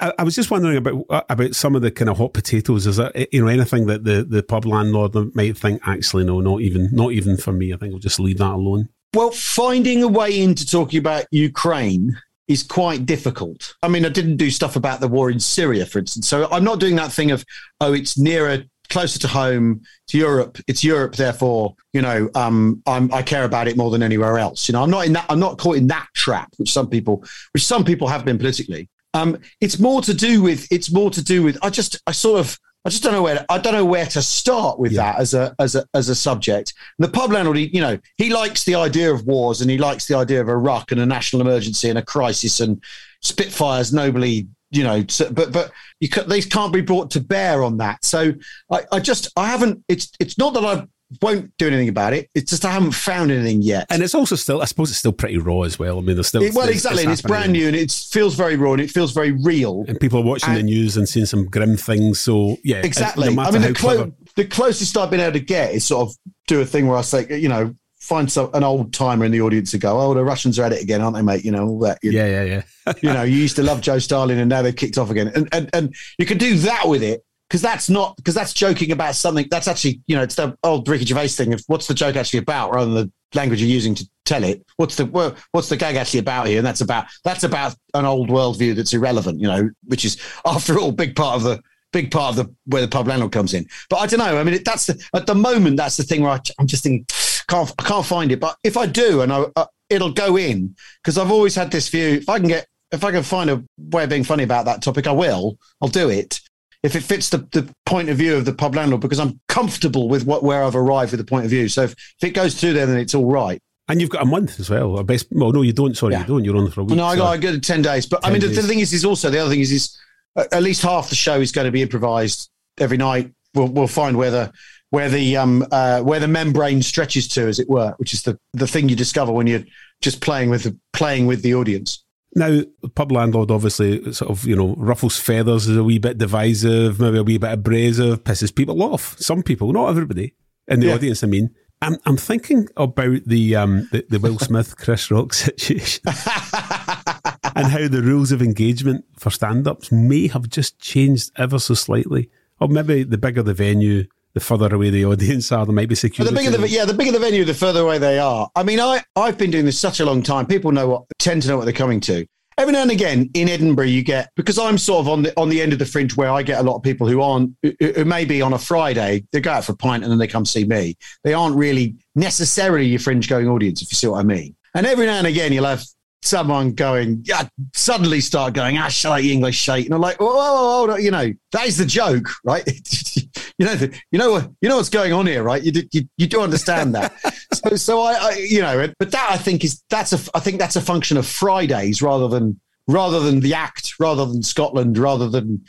I, 0.00 0.12
I, 0.18 0.22
was 0.24 0.34
just 0.34 0.50
wondering 0.50 0.76
about 0.76 1.04
uh, 1.08 1.22
about 1.30 1.54
some 1.54 1.74
of 1.74 1.82
the 1.82 1.90
kind 1.90 2.10
of 2.10 2.18
hot 2.18 2.34
potatoes. 2.34 2.86
Is 2.86 2.96
there 2.96 3.12
you 3.32 3.40
know 3.42 3.48
anything 3.48 3.86
that 3.86 4.04
the, 4.04 4.24
the 4.24 4.42
pub 4.42 4.66
landlord 4.66 5.14
might 5.34 5.56
think? 5.56 5.80
Actually, 5.86 6.24
no, 6.24 6.40
not 6.40 6.60
even 6.60 6.90
not 6.92 7.12
even 7.12 7.36
for 7.38 7.52
me. 7.52 7.72
I 7.72 7.76
think 7.76 7.94
I'll 7.94 7.98
just 7.98 8.20
leave 8.20 8.38
that 8.38 8.52
alone. 8.52 8.90
Well, 9.14 9.32
finding 9.32 10.02
a 10.02 10.08
way 10.08 10.40
into 10.40 10.64
talking 10.64 10.98
about 10.98 11.26
Ukraine 11.32 12.16
is 12.46 12.62
quite 12.62 13.06
difficult. 13.06 13.74
I 13.82 13.88
mean, 13.88 14.04
I 14.04 14.08
didn't 14.08 14.36
do 14.36 14.50
stuff 14.50 14.76
about 14.76 15.00
the 15.00 15.08
war 15.08 15.30
in 15.30 15.40
Syria, 15.40 15.84
for 15.84 15.98
instance. 15.98 16.28
So 16.28 16.48
I'm 16.50 16.64
not 16.64 16.78
doing 16.78 16.96
that 16.96 17.12
thing 17.12 17.32
of, 17.32 17.44
oh, 17.80 17.92
it's 17.92 18.16
nearer, 18.16 18.64
closer 18.88 19.18
to 19.20 19.28
home, 19.28 19.82
to 20.08 20.18
Europe. 20.18 20.58
It's 20.68 20.84
Europe, 20.84 21.16
therefore, 21.16 21.74
you 21.92 22.02
know, 22.02 22.30
um, 22.34 22.82
i 22.86 23.22
care 23.22 23.44
about 23.44 23.66
it 23.66 23.76
more 23.76 23.90
than 23.90 24.02
anywhere 24.02 24.38
else. 24.38 24.68
You 24.68 24.74
know, 24.74 24.82
I'm 24.82 24.90
not 24.90 25.06
in 25.06 25.12
that. 25.14 25.26
I'm 25.28 25.40
not 25.40 25.58
caught 25.58 25.76
in 25.76 25.88
that 25.88 26.08
trap, 26.14 26.52
which 26.58 26.72
some 26.72 26.88
people, 26.88 27.24
which 27.52 27.64
some 27.64 27.84
people 27.84 28.06
have 28.08 28.24
been 28.24 28.38
politically. 28.38 28.88
Um, 29.14 29.38
it's 29.60 29.80
more 29.80 30.02
to 30.02 30.14
do 30.14 30.42
with. 30.42 30.70
It's 30.70 30.92
more 30.92 31.10
to 31.10 31.22
do 31.22 31.42
with. 31.42 31.58
I 31.62 31.70
just, 31.70 32.00
I 32.06 32.12
sort 32.12 32.40
of 32.40 32.58
I 32.84 32.88
just 32.88 33.02
don't 33.02 33.12
know 33.12 33.22
where 33.22 33.44
I 33.48 33.58
don't 33.58 33.74
know 33.74 33.84
where 33.84 34.06
to 34.06 34.22
start 34.22 34.78
with 34.78 34.92
yeah. 34.92 35.12
that 35.12 35.20
as 35.20 35.34
a 35.34 35.54
as 35.58 35.74
a 35.74 35.84
as 35.92 36.08
a 36.08 36.14
subject. 36.14 36.72
The 36.98 37.08
pub 37.08 37.32
landlord, 37.32 37.58
he, 37.58 37.70
you 37.74 37.80
know, 37.80 37.98
he 38.16 38.30
likes 38.30 38.64
the 38.64 38.74
idea 38.74 39.12
of 39.12 39.26
wars 39.26 39.60
and 39.60 39.70
he 39.70 39.76
likes 39.76 40.06
the 40.06 40.16
idea 40.16 40.40
of 40.40 40.48
a 40.48 40.56
ruck 40.56 40.90
and 40.90 41.00
a 41.00 41.06
national 41.06 41.42
emergency 41.42 41.90
and 41.90 41.98
a 41.98 42.02
crisis 42.02 42.60
and 42.60 42.82
Spitfires 43.22 43.92
nobly, 43.92 44.48
you 44.70 44.82
know. 44.82 45.04
But 45.32 45.52
but 45.52 45.72
you 46.00 46.08
these 46.26 46.46
can't 46.46 46.72
be 46.72 46.80
brought 46.80 47.10
to 47.10 47.20
bear 47.20 47.62
on 47.62 47.76
that. 47.78 48.02
So 48.02 48.32
I, 48.70 48.80
I 48.90 49.00
just 49.00 49.30
I 49.36 49.48
haven't. 49.48 49.84
It's 49.88 50.10
it's 50.18 50.38
not 50.38 50.54
that 50.54 50.64
I've 50.64 50.88
won't 51.20 51.56
do 51.58 51.66
anything 51.66 51.88
about 51.88 52.12
it. 52.12 52.30
It's 52.34 52.50
just 52.50 52.64
I 52.64 52.70
haven't 52.70 52.92
found 52.92 53.30
anything 53.30 53.62
yet. 53.62 53.86
And 53.90 54.02
it's 54.02 54.14
also 54.14 54.36
still, 54.36 54.62
I 54.62 54.64
suppose, 54.66 54.90
it's 54.90 54.98
still 54.98 55.12
pretty 55.12 55.38
raw 55.38 55.62
as 55.62 55.78
well. 55.78 55.98
I 55.98 56.00
mean, 56.00 56.16
there's 56.16 56.28
still 56.28 56.42
it, 56.42 56.54
well, 56.54 56.68
exactly, 56.68 57.02
and 57.02 57.12
it's 57.12 57.22
brand 57.22 57.52
new, 57.52 57.66
and 57.66 57.76
it 57.76 57.90
feels 57.90 58.34
very 58.34 58.56
raw, 58.56 58.72
and 58.72 58.80
it 58.80 58.90
feels 58.90 59.12
very 59.12 59.32
real. 59.32 59.84
And 59.88 59.98
people 59.98 60.20
are 60.20 60.24
watching 60.24 60.50
and, 60.50 60.58
the 60.58 60.62
news 60.62 60.96
and 60.96 61.08
seeing 61.08 61.26
some 61.26 61.46
grim 61.46 61.76
things. 61.76 62.20
So 62.20 62.56
yeah, 62.62 62.78
exactly. 62.78 63.34
No 63.34 63.42
I 63.42 63.50
mean, 63.50 63.62
the, 63.62 63.74
clo- 63.74 64.12
the 64.36 64.44
closest 64.44 64.96
I've 64.96 65.10
been 65.10 65.20
able 65.20 65.32
to 65.32 65.40
get 65.40 65.74
is 65.74 65.84
sort 65.84 66.08
of 66.08 66.16
do 66.46 66.60
a 66.60 66.66
thing 66.66 66.86
where 66.86 66.96
I 66.96 67.02
say, 67.02 67.38
you 67.38 67.48
know, 67.48 67.74
find 67.98 68.30
some 68.30 68.50
an 68.54 68.64
old 68.64 68.92
timer 68.92 69.24
in 69.24 69.32
the 69.32 69.40
audience 69.40 69.72
to 69.72 69.78
go, 69.78 70.00
oh, 70.00 70.14
the 70.14 70.24
Russians 70.24 70.58
are 70.58 70.64
at 70.64 70.72
it 70.72 70.82
again, 70.82 71.00
aren't 71.00 71.16
they, 71.16 71.22
mate? 71.22 71.44
You 71.44 71.50
know 71.50 71.66
all 71.66 71.78
that. 71.80 71.98
You, 72.02 72.12
yeah, 72.12 72.26
yeah, 72.26 72.62
yeah. 72.86 72.92
you 73.02 73.12
know, 73.12 73.22
you 73.22 73.36
used 73.36 73.56
to 73.56 73.62
love 73.62 73.80
Joe 73.80 73.98
Stalin, 73.98 74.38
and 74.38 74.48
now 74.48 74.62
they've 74.62 74.74
kicked 74.74 74.98
off 74.98 75.10
again, 75.10 75.32
and 75.34 75.48
and 75.52 75.70
and 75.72 75.94
you 76.18 76.26
can 76.26 76.38
do 76.38 76.56
that 76.58 76.86
with 76.86 77.02
it 77.02 77.24
because 77.50 77.62
that's 77.62 77.90
not 77.90 78.16
because 78.16 78.34
that's 78.34 78.52
joking 78.52 78.92
about 78.92 79.16
something 79.16 79.46
that's 79.50 79.66
actually 79.66 80.00
you 80.06 80.14
know 80.14 80.22
it's 80.22 80.36
the 80.36 80.56
old 80.62 80.88
Ricky 80.88 81.04
Gervais 81.04 81.28
thing 81.28 81.52
of 81.52 81.62
what's 81.66 81.88
the 81.88 81.94
joke 81.94 82.14
actually 82.14 82.38
about 82.38 82.72
rather 82.72 82.92
than 82.92 83.06
the 83.06 83.12
language 83.36 83.60
you're 83.60 83.68
using 83.68 83.94
to 83.96 84.08
tell 84.24 84.44
it. 84.44 84.64
What's 84.76 84.94
the 84.94 85.36
what's 85.50 85.68
the 85.68 85.76
gag 85.76 85.96
actually 85.96 86.20
about 86.20 86.46
here? 86.46 86.58
And 86.58 86.66
that's 86.66 86.80
about 86.80 87.06
that's 87.24 87.42
about 87.42 87.74
an 87.94 88.04
old 88.04 88.28
worldview 88.28 88.76
that's 88.76 88.94
irrelevant, 88.94 89.40
you 89.40 89.48
know, 89.48 89.68
which 89.84 90.04
is 90.04 90.20
after 90.46 90.78
all 90.78 90.92
big 90.92 91.16
part 91.16 91.36
of 91.36 91.42
the 91.42 91.60
big 91.92 92.12
part 92.12 92.30
of 92.30 92.36
the 92.36 92.54
where 92.66 92.82
the 92.82 92.88
pub 92.88 93.08
landlord 93.08 93.32
comes 93.32 93.52
in. 93.52 93.66
But 93.88 93.96
I 93.96 94.06
don't 94.06 94.20
know. 94.20 94.38
I 94.38 94.44
mean, 94.44 94.62
that's 94.64 94.86
the, 94.86 95.04
at 95.14 95.26
the 95.26 95.34
moment 95.34 95.76
that's 95.76 95.96
the 95.96 96.04
thing 96.04 96.22
where 96.22 96.32
I, 96.32 96.40
am 96.60 96.68
just 96.68 96.84
thinking 96.84 97.04
can't 97.48 97.72
I 97.78 97.82
can't 97.82 98.06
find 98.06 98.30
it. 98.30 98.38
But 98.38 98.56
if 98.62 98.76
I 98.76 98.86
do, 98.86 99.22
and 99.22 99.32
I, 99.32 99.46
uh, 99.56 99.66
it'll 99.88 100.12
go 100.12 100.36
in 100.36 100.76
because 101.02 101.18
I've 101.18 101.32
always 101.32 101.56
had 101.56 101.72
this 101.72 101.88
view. 101.88 102.10
If 102.10 102.28
I 102.28 102.38
can 102.38 102.48
get 102.48 102.68
if 102.92 103.02
I 103.04 103.10
can 103.10 103.24
find 103.24 103.50
a 103.50 103.62
way 103.78 104.04
of 104.04 104.10
being 104.10 104.24
funny 104.24 104.44
about 104.44 104.66
that 104.66 104.82
topic, 104.82 105.08
I 105.08 105.12
will. 105.12 105.58
I'll 105.80 105.88
do 105.88 106.10
it 106.10 106.40
if 106.82 106.96
it 106.96 107.02
fits 107.02 107.28
the, 107.28 107.38
the 107.52 107.72
point 107.84 108.08
of 108.08 108.16
view 108.16 108.36
of 108.36 108.44
the 108.44 108.52
pub 108.52 108.74
landlord 108.74 109.02
because 109.02 109.20
I'm 109.20 109.40
comfortable 109.48 110.08
with 110.08 110.24
what 110.24 110.42
where 110.42 110.64
I've 110.64 110.76
arrived 110.76 111.12
with 111.12 111.20
the 111.20 111.26
point 111.26 111.44
of 111.44 111.50
view. 111.50 111.68
So 111.68 111.82
if, 111.82 111.92
if 111.92 112.24
it 112.24 112.30
goes 112.30 112.58
through 112.58 112.72
there, 112.72 112.86
then 112.86 112.98
it's 112.98 113.14
all 113.14 113.30
right. 113.30 113.60
And 113.88 114.00
you've 114.00 114.10
got 114.10 114.22
a 114.22 114.26
month 114.26 114.60
as 114.60 114.70
well. 114.70 115.02
Best, 115.02 115.26
well, 115.32 115.52
no, 115.52 115.62
you 115.62 115.72
don't. 115.72 115.96
Sorry, 115.96 116.14
yeah. 116.14 116.20
you 116.20 116.26
don't. 116.26 116.44
You're 116.44 116.56
on 116.56 116.70
for 116.70 116.82
a 116.82 116.84
week. 116.84 116.96
No, 116.96 117.04
I 117.04 117.16
got, 117.16 117.42
so. 117.42 117.54
I 117.54 117.58
ten 117.58 117.82
days. 117.82 118.06
But 118.06 118.22
10 118.22 118.30
I 118.30 118.32
mean, 118.32 118.40
the, 118.40 118.48
the, 118.48 118.62
thing 118.62 118.78
is, 118.78 118.92
is 118.92 119.04
also 119.04 119.30
the 119.30 119.38
other 119.38 119.50
thing 119.50 119.60
is, 119.60 119.72
is 119.72 119.98
at 120.36 120.62
least 120.62 120.82
half 120.82 121.08
the 121.08 121.16
show 121.16 121.40
is 121.40 121.50
going 121.50 121.64
to 121.64 121.72
be 121.72 121.82
improvised 121.82 122.50
every 122.78 122.96
night. 122.96 123.32
We'll, 123.52 123.66
we'll 123.66 123.88
find 123.88 124.16
where 124.16 124.30
the 124.30 124.52
where 124.90 125.08
the 125.08 125.36
um 125.36 125.66
uh, 125.72 126.02
where 126.02 126.20
the 126.20 126.28
membrane 126.28 126.82
stretches 126.82 127.26
to, 127.28 127.42
as 127.42 127.58
it 127.58 127.68
were, 127.68 127.94
which 127.98 128.14
is 128.14 128.22
the 128.22 128.38
the 128.52 128.66
thing 128.66 128.88
you 128.88 128.96
discover 128.96 129.32
when 129.32 129.48
you're 129.48 129.64
just 130.00 130.20
playing 130.20 130.50
with 130.50 130.62
the 130.62 130.78
playing 130.92 131.26
with 131.26 131.42
the 131.42 131.54
audience. 131.54 132.04
Now, 132.34 132.62
pub 132.94 133.10
landlord 133.10 133.50
obviously 133.50 134.12
sort 134.12 134.30
of, 134.30 134.44
you 134.44 134.54
know, 134.54 134.74
ruffles 134.76 135.18
feathers, 135.18 135.66
is 135.66 135.76
a 135.76 135.82
wee 135.82 135.98
bit 135.98 136.18
divisive, 136.18 137.00
maybe 137.00 137.18
a 137.18 137.24
wee 137.24 137.38
bit 137.38 137.52
abrasive, 137.52 138.22
pisses 138.22 138.54
people 138.54 138.82
off. 138.82 139.18
Some 139.18 139.42
people, 139.42 139.72
not 139.72 139.88
everybody 139.88 140.34
in 140.68 140.80
the 140.80 140.86
yeah. 140.86 140.94
audience, 140.94 141.24
I 141.24 141.26
mean. 141.26 141.50
I'm, 141.82 141.96
I'm 142.04 142.18
thinking 142.18 142.68
about 142.76 143.24
the, 143.24 143.56
um, 143.56 143.88
the, 143.90 144.04
the 144.08 144.20
Will 144.20 144.38
Smith, 144.40 144.76
Chris 144.76 145.10
Rock 145.10 145.32
situation 145.32 146.02
and 146.06 147.66
how 147.66 147.88
the 147.88 148.02
rules 148.04 148.32
of 148.32 148.42
engagement 148.42 149.04
for 149.18 149.30
stand 149.30 149.66
ups 149.66 149.90
may 149.90 150.28
have 150.28 150.48
just 150.48 150.78
changed 150.78 151.32
ever 151.36 151.58
so 151.58 151.74
slightly. 151.74 152.30
Or 152.60 152.68
maybe 152.68 153.02
the 153.02 153.18
bigger 153.18 153.42
the 153.42 153.54
venue, 153.54 154.04
the 154.34 154.40
further 154.40 154.74
away 154.74 154.90
the 154.90 155.04
audience 155.04 155.50
are, 155.52 155.66
there 155.66 155.74
might 155.74 155.88
be 155.88 155.94
security. 155.94 156.34
the 156.34 156.40
bigger 156.40 156.56
the, 156.56 156.68
yeah, 156.68 156.84
the 156.84 156.94
bigger 156.94 157.12
the 157.12 157.18
venue, 157.18 157.44
the 157.44 157.54
further 157.54 157.80
away 157.80 157.98
they 157.98 158.18
are. 158.18 158.48
I 158.54 158.62
mean, 158.62 158.80
I, 158.80 159.02
I've 159.16 159.38
been 159.38 159.50
doing 159.50 159.64
this 159.64 159.78
such 159.78 160.00
a 160.00 160.04
long 160.04 160.22
time. 160.22 160.46
People 160.46 160.72
know 160.72 160.88
what, 160.88 161.02
tend 161.18 161.42
to 161.42 161.48
know 161.48 161.56
what 161.56 161.64
they're 161.64 161.74
coming 161.74 162.00
to. 162.00 162.26
Every 162.58 162.72
now 162.72 162.82
and 162.82 162.90
again 162.90 163.30
in 163.32 163.48
Edinburgh, 163.48 163.86
you 163.86 164.02
get, 164.02 164.30
because 164.36 164.58
I'm 164.58 164.76
sort 164.76 165.00
of 165.00 165.08
on 165.08 165.22
the, 165.22 165.40
on 165.40 165.48
the 165.48 165.62
end 165.62 165.72
of 165.72 165.78
the 165.78 165.86
fringe 165.86 166.16
where 166.16 166.30
I 166.30 166.42
get 166.42 166.60
a 166.60 166.62
lot 166.62 166.76
of 166.76 166.82
people 166.82 167.08
who 167.08 167.22
aren't, 167.22 167.56
who 167.62 168.04
maybe 168.04 168.42
on 168.42 168.52
a 168.52 168.58
Friday, 168.58 169.24
they 169.32 169.40
go 169.40 169.52
out 169.52 169.64
for 169.64 169.72
a 169.72 169.76
pint 169.76 170.02
and 170.02 170.12
then 170.12 170.18
they 170.18 170.26
come 170.26 170.44
see 170.44 170.64
me. 170.64 170.96
They 171.24 171.32
aren't 171.32 171.56
really 171.56 171.96
necessarily 172.14 172.86
your 172.86 173.00
fringe 173.00 173.28
going 173.28 173.48
audience, 173.48 173.80
if 173.80 173.90
you 173.90 173.96
see 173.96 174.08
what 174.08 174.20
I 174.20 174.24
mean. 174.24 174.54
And 174.74 174.86
every 174.86 175.06
now 175.06 175.18
and 175.18 175.26
again, 175.26 175.52
you'll 175.52 175.64
have 175.64 175.82
someone 176.22 176.72
going, 176.72 177.22
yeah, 177.24 177.48
suddenly 177.74 178.20
start 178.20 178.52
going, 178.52 178.78
ah, 178.78 178.88
shall 178.88 179.12
I 179.12 179.20
English 179.20 179.56
shake? 179.56 179.86
And 179.86 179.94
I'm 179.94 180.00
like, 180.00 180.16
oh, 180.20 180.86
oh, 180.90 180.96
you 180.96 181.10
know, 181.10 181.32
that 181.52 181.66
is 181.66 181.78
the 181.78 181.86
joke, 181.86 182.28
right? 182.44 182.62
you 183.60 183.66
know, 183.66 183.74
you 184.10 184.18
know, 184.18 184.54
you 184.62 184.68
know 184.70 184.76
what's 184.78 184.88
going 184.88 185.12
on 185.12 185.26
here, 185.26 185.42
right? 185.42 185.62
You 185.62 185.70
do, 185.70 185.82
you, 185.92 186.08
you 186.16 186.26
do 186.26 186.40
understand 186.40 186.94
that. 186.94 187.12
so, 187.52 187.76
so 187.76 188.00
I, 188.00 188.12
I, 188.14 188.46
you 188.48 188.62
know, 188.62 188.88
but 188.98 189.10
that 189.10 189.28
I 189.30 189.36
think 189.36 189.64
is 189.64 189.82
that's 189.90 190.14
a, 190.14 190.30
I 190.34 190.40
think 190.40 190.58
that's 190.58 190.76
a 190.76 190.80
function 190.80 191.18
of 191.18 191.26
Fridays 191.26 192.00
rather 192.00 192.26
than 192.26 192.58
rather 192.88 193.20
than 193.20 193.40
the 193.40 193.52
act, 193.52 194.00
rather 194.00 194.24
than 194.24 194.42
Scotland, 194.42 194.96
rather 194.96 195.28
than 195.28 195.62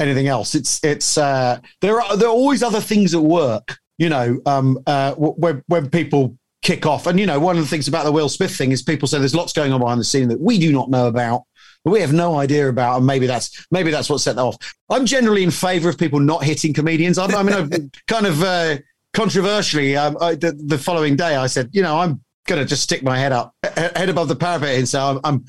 anything 0.00 0.26
else. 0.26 0.54
It's 0.54 0.82
it's 0.82 1.18
uh, 1.18 1.60
there 1.82 2.00
are 2.00 2.16
there 2.16 2.28
are 2.28 2.34
always 2.34 2.62
other 2.62 2.80
things 2.80 3.14
at 3.14 3.20
work. 3.20 3.76
You 3.98 4.08
know, 4.08 4.40
um, 4.46 4.78
uh, 4.86 5.12
when 5.12 5.62
when 5.66 5.90
people 5.90 6.38
kick 6.62 6.86
off. 6.86 7.06
And, 7.06 7.20
you 7.20 7.26
know, 7.26 7.38
one 7.38 7.58
of 7.58 7.62
the 7.62 7.68
things 7.68 7.88
about 7.88 8.04
the 8.04 8.12
Will 8.12 8.30
Smith 8.30 8.56
thing 8.56 8.72
is 8.72 8.82
people 8.82 9.06
say 9.06 9.18
there's 9.18 9.34
lots 9.34 9.52
going 9.52 9.70
on 9.72 9.80
behind 9.80 10.00
the 10.00 10.04
scene 10.04 10.28
that 10.28 10.40
we 10.40 10.58
do 10.58 10.72
not 10.72 10.88
know 10.88 11.08
about. 11.08 11.42
We 11.84 12.00
have 12.00 12.12
no 12.12 12.38
idea 12.38 12.68
about, 12.68 12.98
and 12.98 13.06
maybe 13.06 13.26
that's 13.26 13.66
maybe 13.70 13.90
that's 13.90 14.08
what 14.08 14.18
set 14.18 14.36
that 14.36 14.42
off. 14.42 14.56
I'm 14.90 15.04
generally 15.04 15.42
in 15.42 15.50
favour 15.50 15.88
of 15.88 15.98
people 15.98 16.18
not 16.18 16.42
hitting 16.42 16.72
comedians. 16.72 17.18
I, 17.18 17.26
I 17.26 17.42
mean, 17.42 17.54
I've 17.54 17.70
kind 18.08 18.26
of 18.26 18.42
uh, 18.42 18.78
controversially, 19.12 19.96
um, 19.96 20.16
I, 20.20 20.34
the, 20.34 20.52
the 20.52 20.78
following 20.78 21.16
day, 21.16 21.36
I 21.36 21.46
said, 21.46 21.70
you 21.72 21.82
know, 21.82 21.98
I'm 21.98 22.22
going 22.46 22.60
to 22.60 22.66
just 22.66 22.82
stick 22.82 23.02
my 23.02 23.18
head 23.18 23.32
up, 23.32 23.54
head 23.76 24.08
above 24.08 24.28
the 24.28 24.36
parapet, 24.36 24.78
and 24.78 24.88
say 24.88 24.98
I'm, 24.98 25.20
I'm 25.24 25.44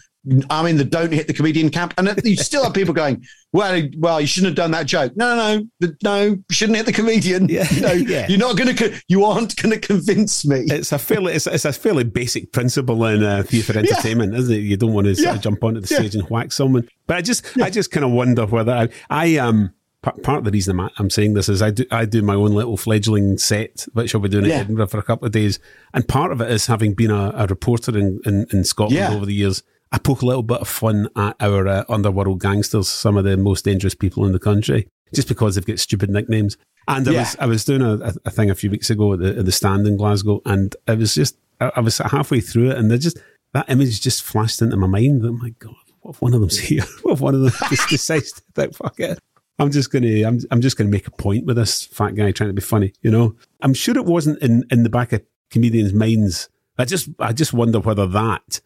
I'm 0.50 0.66
in 0.66 0.78
the 0.78 0.84
don't 0.84 1.12
hit 1.12 1.28
the 1.28 1.34
comedian 1.34 1.70
camp. 1.70 1.94
And 1.98 2.20
you 2.24 2.36
still 2.38 2.64
have 2.64 2.74
people 2.74 2.94
going, 2.94 3.24
well, 3.54 3.82
well, 3.98 4.20
you 4.20 4.28
shouldn't 4.28 4.50
have 4.50 4.56
done 4.56 4.72
that 4.72 4.86
joke. 4.86 5.14
No, 5.16 5.36
no, 5.36 5.66
no, 5.80 5.94
no, 6.04 6.24
you 6.24 6.44
shouldn't 6.52 6.78
hit 6.78 6.86
the 6.86 6.92
comedian. 6.92 7.48
Yeah, 7.48 7.68
you 7.72 7.82
know, 7.82 7.92
yeah. 7.94 8.28
You're 8.28 8.40
not 8.40 8.58
going 8.58 8.76
to, 8.76 9.02
you 9.08 9.24
aren't 9.24 9.56
going 9.62 9.80
to 9.80 9.80
convince 9.80 10.46
me. 10.46 10.66
It's 10.68 10.92
a 10.92 10.98
fairly, 10.98 11.34
it's, 11.34 11.48
it's 11.48 11.66
a 11.66 11.74
fairly 11.74 12.04
basic 12.04 12.52
principle 12.52 13.06
in 13.06 13.24
uh, 13.24 13.44
theatre 13.44 13.78
entertainment, 13.78 14.34
yeah. 14.34 14.40
isn't 14.40 14.56
it? 14.56 14.60
You 14.60 14.78
don't 14.78 14.94
want 14.94 15.08
to 15.08 15.14
yeah. 15.14 15.38
jump 15.38 15.64
onto 15.64 15.80
the 15.80 15.88
stage 15.88 16.16
and 16.16 16.30
whack 16.30 16.52
someone. 16.52 16.90
But 17.08 17.18
I 17.18 17.22
just, 17.22 17.46
I 17.62 17.70
just 17.70 17.92
kind 17.92 18.06
of 18.06 18.12
wonder 18.12 18.46
whether 18.46 18.74
I, 18.74 18.90
I 19.10 19.38
um, 19.38 19.74
part 20.02 20.40
of 20.40 20.44
the 20.44 20.52
reason 20.52 20.80
I'm, 20.80 20.90
I'm 20.98 21.10
saying 21.10 21.34
this 21.34 21.50
is 21.50 21.62
I 21.62 21.72
do 21.72 21.86
I 21.92 22.06
do 22.06 22.22
my 22.22 22.36
own 22.36 22.52
little 22.52 22.78
fledgling 22.78 23.38
set, 23.38 23.88
which 23.94 24.14
I'll 24.14 24.22
be 24.22 24.30
doing 24.30 24.46
in 24.46 24.52
Edinburgh 24.52 24.88
for 24.88 25.00
a 25.00 25.04
couple 25.04 25.26
of 25.26 25.32
days, 25.32 25.60
and 25.94 26.08
part 26.08 26.32
of 26.32 26.42
it 26.42 26.52
is 26.52 26.68
having 26.68 26.94
been 26.94 27.12
a, 27.12 27.32
a 27.36 27.48
reporter 27.48 27.98
in, 27.98 28.20
in, 28.26 28.46
in 28.52 28.64
Scotland 28.64 29.16
over 29.16 29.26
the 29.26 29.34
years. 29.34 29.64
I 29.92 29.98
poke 29.98 30.22
a 30.22 30.26
little 30.26 30.44
bit 30.44 30.60
of 30.60 30.68
fun 30.68 31.08
at 31.16 31.36
our 31.40 31.68
uh, 31.68 31.84
underworld 31.90 32.42
gangsters, 32.42 32.88
some 32.88 33.18
of 33.18 33.24
the 33.24 33.38
most 33.38 33.66
dangerous 33.66 33.96
people 33.96 34.26
in 34.26 34.32
the 34.32 34.40
country, 34.40 34.88
just 35.14 35.28
because 35.28 35.56
they've 35.56 35.66
got 35.66 35.80
stupid 35.80 36.10
nicknames. 36.10 36.58
And 36.88 37.08
I 37.08 37.12
yeah. 37.12 37.20
was 37.20 37.36
I 37.40 37.46
was 37.46 37.66
doing 37.66 37.82
a, 37.82 38.14
a, 38.26 38.30
thing 38.30 38.50
a 38.50 38.56
few 38.56 38.70
weeks 38.70 38.90
ago 38.90 39.14
at 39.14 39.20
the, 39.20 39.40
at 39.40 39.46
the 39.46 39.52
stand 39.52 39.88
in 39.88 39.98
Glasgow, 39.98 40.42
and 40.46 40.76
I 40.88 40.94
was 40.94 41.16
just 41.16 41.38
I, 41.60 41.72
I 41.78 41.80
was 41.80 41.98
halfway 41.98 42.42
through 42.42 42.72
it, 42.72 42.78
and 42.78 42.92
they 42.92 42.98
just 42.98 43.20
that 43.54 43.70
image 43.70 44.02
just 44.02 44.24
flashed 44.24 44.62
into 44.62 44.78
my 44.78 44.88
mind. 44.88 45.26
Oh 45.26 45.32
my 45.32 45.50
god, 45.58 45.76
what 46.02 46.16
if 46.16 46.22
one 46.22 46.34
of 46.34 46.42
them's 46.42 46.60
here? 46.68 46.84
What 47.02 47.14
if 47.14 47.22
one 47.22 47.36
of 47.36 47.42
them 47.42 47.54
just 47.70 47.90
decides 47.90 48.34
to 48.34 48.42
think, 48.54 48.76
fuck 48.76 49.00
it, 49.00 49.20
I'm 49.58 49.72
just 49.72 49.92
gonna 49.92 50.28
I'm 50.28 50.40
I'm 50.52 50.62
just 50.62 50.78
gonna 50.78 50.90
make 50.90 51.08
a 51.08 51.12
point 51.12 51.46
with 51.46 51.56
this 51.56 51.84
fat 51.84 52.16
guy 52.16 52.32
trying 52.32 52.50
to 52.50 52.54
be 52.54 52.62
funny, 52.62 52.94
you 53.02 53.12
know. 53.12 53.36
I'm 53.62 53.74
sure 53.74 53.96
it 53.96 54.06
wasn't 54.06 54.42
in 54.42 54.64
in 54.70 54.84
the 54.84 54.90
back 54.90 55.14
of 55.14 55.24
comedians' 55.50 55.94
minds. 55.94 56.50
I 56.78 56.86
just 56.86 57.10
I 57.20 57.32
just 57.32 57.54
wonder 57.54 57.80
whether 57.80 58.06
that 58.08 58.62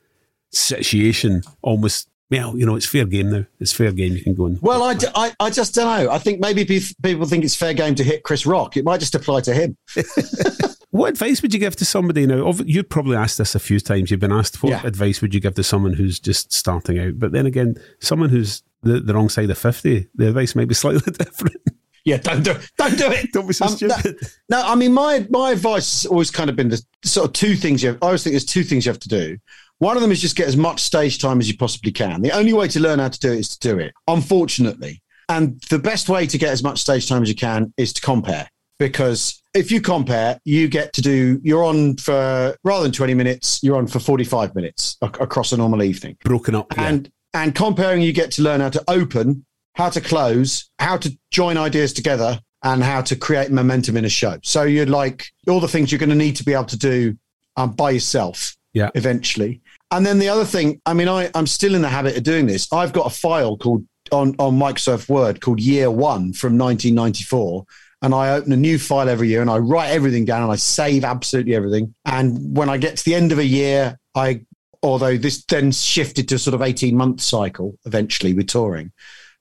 situation 0.51 1.41
almost 1.61 2.09
well, 2.31 2.55
you 2.55 2.65
know, 2.65 2.75
it's 2.75 2.85
fair 2.85 3.05
game 3.05 3.31
now. 3.31 3.45
It's 3.59 3.73
fair 3.73 3.91
game. 3.91 4.13
You 4.13 4.21
can 4.23 4.35
go 4.35 4.45
and. 4.45 4.61
Well, 4.61 4.83
I, 4.83 4.95
I, 5.15 5.33
I 5.39 5.49
just 5.49 5.73
don't 5.73 5.85
know. 5.87 6.11
I 6.11 6.19
think 6.19 6.39
maybe 6.39 6.63
people 6.63 7.25
think 7.25 7.43
it's 7.43 7.55
fair 7.55 7.73
game 7.73 7.95
to 7.95 8.03
hit 8.03 8.23
Chris 8.23 8.45
Rock. 8.45 8.77
It 8.77 8.85
might 8.85 8.99
just 8.99 9.15
apply 9.15 9.41
to 9.41 9.53
him. 9.53 9.75
what 10.91 11.09
advice 11.09 11.41
would 11.41 11.55
you 11.55 11.59
give 11.59 11.75
to 11.77 11.85
somebody 11.85 12.27
now? 12.27 12.53
You've 12.65 12.89
probably 12.89 13.17
asked 13.17 13.39
this 13.39 13.55
a 13.55 13.59
few 13.59 13.79
times. 13.79 14.11
You've 14.11 14.19
been 14.19 14.31
asked 14.31 14.61
what 14.61 14.69
yeah. 14.69 14.85
advice 14.85 15.21
would 15.21 15.33
you 15.33 15.39
give 15.39 15.55
to 15.55 15.63
someone 15.63 15.93
who's 15.93 16.19
just 16.19 16.53
starting 16.53 16.99
out? 16.99 17.17
But 17.17 17.31
then 17.31 17.47
again, 17.47 17.75
someone 17.99 18.29
who's 18.29 18.61
the, 18.83 18.99
the 18.99 19.15
wrong 19.15 19.29
side 19.29 19.49
of 19.49 19.57
50, 19.57 20.09
the 20.13 20.27
advice 20.27 20.55
might 20.55 20.67
be 20.67 20.75
slightly 20.75 21.11
different. 21.11 21.57
Yeah, 22.05 22.17
don't 22.17 22.43
do 22.43 22.51
it. 22.51 22.71
Don't 22.77 22.97
do 22.97 23.07
it. 23.07 23.31
don't 23.33 23.47
be 23.47 23.53
so 23.53 23.65
um, 23.65 23.71
stupid. 23.71 24.17
No, 24.49 24.61
no, 24.61 24.67
I 24.67 24.75
mean, 24.75 24.93
my 24.93 25.27
my 25.29 25.51
advice 25.51 26.03
has 26.03 26.05
always 26.09 26.31
kind 26.31 26.49
of 26.49 26.55
been 26.55 26.69
the 26.69 26.81
sort 27.03 27.27
of 27.27 27.33
two 27.33 27.55
things 27.55 27.83
you 27.83 27.89
have, 27.89 27.99
I 28.01 28.07
always 28.07 28.23
think 28.23 28.33
there's 28.33 28.45
two 28.45 28.63
things 28.63 28.85
you 28.85 28.91
have 28.91 28.99
to 29.01 29.09
do. 29.09 29.37
One 29.79 29.95
of 29.95 30.01
them 30.01 30.11
is 30.11 30.19
just 30.21 30.35
get 30.35 30.47
as 30.47 30.57
much 30.57 30.81
stage 30.81 31.19
time 31.19 31.39
as 31.39 31.47
you 31.47 31.57
possibly 31.57 31.91
can. 31.91 32.21
The 32.21 32.31
only 32.31 32.51
way 32.51 32.67
to 32.67 32.79
learn 32.81 32.99
how 32.99 33.07
to 33.07 33.19
do 33.19 33.31
it 33.31 33.39
is 33.39 33.57
to 33.57 33.59
do 33.59 33.79
it, 33.79 33.93
unfortunately. 34.07 35.01
And 35.29 35.61
the 35.69 35.79
best 35.79 36.09
way 36.09 36.27
to 36.27 36.37
get 36.37 36.49
as 36.49 36.61
much 36.61 36.79
stage 36.79 37.07
time 37.07 37.23
as 37.23 37.29
you 37.29 37.35
can 37.35 37.73
is 37.77 37.93
to 37.93 38.01
compare. 38.01 38.49
Because 38.77 39.41
if 39.53 39.71
you 39.71 39.79
compare, 39.79 40.39
you 40.43 40.67
get 40.67 40.91
to 40.93 41.01
do, 41.01 41.39
you're 41.43 41.63
on 41.63 41.95
for, 41.95 42.55
rather 42.63 42.83
than 42.83 42.91
20 42.91 43.13
minutes, 43.13 43.63
you're 43.63 43.77
on 43.77 43.87
for 43.87 43.99
45 43.99 44.53
minutes 44.53 44.97
across 45.01 45.53
a 45.53 45.57
normal 45.57 45.83
evening. 45.83 46.17
Broken 46.23 46.55
up. 46.55 46.67
Yeah. 46.75 46.83
And, 46.83 47.11
and 47.33 47.55
comparing, 47.55 48.01
you 48.01 48.11
get 48.11 48.31
to 48.31 48.41
learn 48.41 48.59
how 48.59 48.69
to 48.69 48.83
open, 48.89 49.45
how 49.75 49.89
to 49.89 50.01
close, 50.01 50.69
how 50.79 50.97
to 50.97 51.17
join 51.31 51.57
ideas 51.57 51.93
together, 51.93 52.39
and 52.63 52.83
how 52.83 53.01
to 53.01 53.15
create 53.15 53.51
momentum 53.51 53.95
in 53.95 54.03
a 54.03 54.09
show. 54.09 54.37
So 54.43 54.63
you're 54.63 54.85
like 54.85 55.25
all 55.47 55.61
the 55.61 55.67
things 55.67 55.91
you're 55.91 55.99
going 55.99 56.09
to 56.09 56.15
need 56.15 56.35
to 56.35 56.43
be 56.43 56.53
able 56.53 56.65
to 56.65 56.77
do 56.77 57.17
um, 57.55 57.71
by 57.71 57.91
yourself 57.91 58.57
yeah. 58.73 58.89
eventually. 58.95 59.61
And 59.91 60.05
then 60.05 60.19
the 60.19 60.29
other 60.29 60.45
thing, 60.45 60.81
I 60.85 60.93
mean, 60.93 61.07
I, 61.07 61.31
I'm 61.33 61.47
still 61.47 61.73
in 61.73 61.81
the 61.81 61.89
habit 61.89 62.15
of 62.15 62.23
doing 62.23 62.45
this. 62.45 62.71
I've 62.71 62.93
got 62.93 63.07
a 63.07 63.15
file 63.15 63.57
called 63.57 63.85
on, 64.11 64.35
on 64.39 64.57
Microsoft 64.57 65.09
Word 65.09 65.41
called 65.41 65.59
Year 65.59 65.89
One 65.89 66.33
from 66.33 66.57
1994. 66.57 67.65
And 68.01 68.13
I 68.13 68.31
open 68.31 68.51
a 68.53 68.57
new 68.57 68.79
file 68.79 69.09
every 69.09 69.27
year 69.27 69.41
and 69.41 69.49
I 69.49 69.57
write 69.57 69.89
everything 69.89 70.25
down 70.25 70.43
and 70.43 70.51
I 70.51 70.55
save 70.55 71.03
absolutely 71.03 71.55
everything. 71.55 71.93
And 72.05 72.55
when 72.55 72.69
I 72.69 72.77
get 72.77 72.97
to 72.97 73.05
the 73.05 73.15
end 73.15 73.31
of 73.31 73.39
a 73.39 73.45
year, 73.45 73.99
I, 74.15 74.45
although 74.81 75.17
this 75.17 75.43
then 75.45 75.71
shifted 75.71 76.29
to 76.29 76.39
sort 76.39 76.53
of 76.53 76.61
18 76.61 76.95
month 76.95 77.19
cycle 77.19 77.77
eventually 77.85 78.33
with 78.33 78.47
touring, 78.47 78.93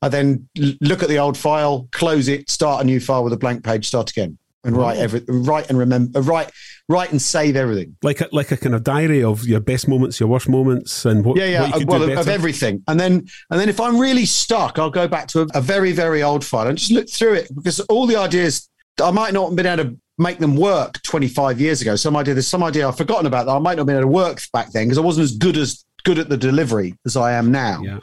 I 0.02 0.08
then 0.08 0.48
look 0.80 1.02
at 1.02 1.08
the 1.08 1.18
old 1.18 1.36
file, 1.36 1.88
close 1.92 2.26
it, 2.26 2.50
start 2.50 2.82
a 2.82 2.84
new 2.84 2.98
file 2.98 3.22
with 3.22 3.32
a 3.32 3.36
blank 3.38 3.62
page, 3.64 3.86
start 3.86 4.10
again 4.10 4.38
and 4.64 4.76
write 4.76 4.98
every 4.98 5.22
write 5.28 5.68
and 5.68 5.78
remember 5.78 6.18
uh, 6.18 6.22
write 6.22 6.50
write 6.88 7.10
and 7.10 7.20
save 7.20 7.56
everything. 7.56 7.96
Like 8.02 8.20
a, 8.20 8.28
like 8.32 8.50
a 8.50 8.56
kind 8.56 8.74
of 8.74 8.82
diary 8.82 9.22
of 9.22 9.46
your 9.46 9.60
best 9.60 9.88
moments 9.88 10.18
your 10.18 10.28
worst 10.28 10.48
moments 10.48 11.04
and 11.04 11.24
what 11.24 11.36
yeah 11.36 11.46
yeah 11.46 11.70
what 11.70 11.86
well 11.86 12.02
of, 12.02 12.18
of, 12.18 12.28
everything. 12.28 12.82
And 12.88 12.98
then 12.98 13.26
and 13.50 13.60
then 13.60 13.68
if 13.68 13.80
i'm 13.80 13.98
really 13.98 14.24
stuck 14.24 14.78
i'll 14.78 14.90
go 14.90 15.06
back 15.06 15.28
to 15.28 15.42
a, 15.42 15.46
a, 15.54 15.60
very 15.60 15.92
very 15.92 16.22
old 16.22 16.44
file 16.44 16.66
and 16.66 16.76
just 16.78 16.90
look 16.90 17.08
through 17.08 17.34
it 17.34 17.54
because 17.54 17.80
all 17.80 18.06
the 18.06 18.16
ideas 18.16 18.68
i 19.02 19.10
might 19.10 19.32
not 19.32 19.48
have 19.48 19.56
been 19.56 19.66
able 19.66 19.84
to 19.84 19.96
make 20.18 20.38
them 20.38 20.56
work 20.56 21.00
25 21.02 21.60
years 21.60 21.80
ago 21.80 21.94
some 21.94 22.16
idea 22.16 22.34
there's 22.34 22.48
some 22.48 22.62
idea 22.62 22.88
i've 22.88 22.96
forgotten 22.96 23.26
about 23.26 23.46
that 23.46 23.52
i 23.52 23.58
might 23.58 23.76
not 23.76 23.80
have 23.80 23.86
been 23.86 23.96
able 23.96 24.08
to 24.08 24.12
work 24.12 24.40
back 24.52 24.70
then 24.72 24.86
because 24.86 24.98
i 24.98 25.02
wasn't 25.02 25.22
as 25.22 25.36
good 25.36 25.56
as 25.56 25.84
good 26.04 26.18
at 26.18 26.28
the 26.28 26.36
delivery 26.36 26.94
as 27.06 27.16
i 27.16 27.32
am 27.32 27.52
now. 27.52 27.80
Yeah 27.82 27.98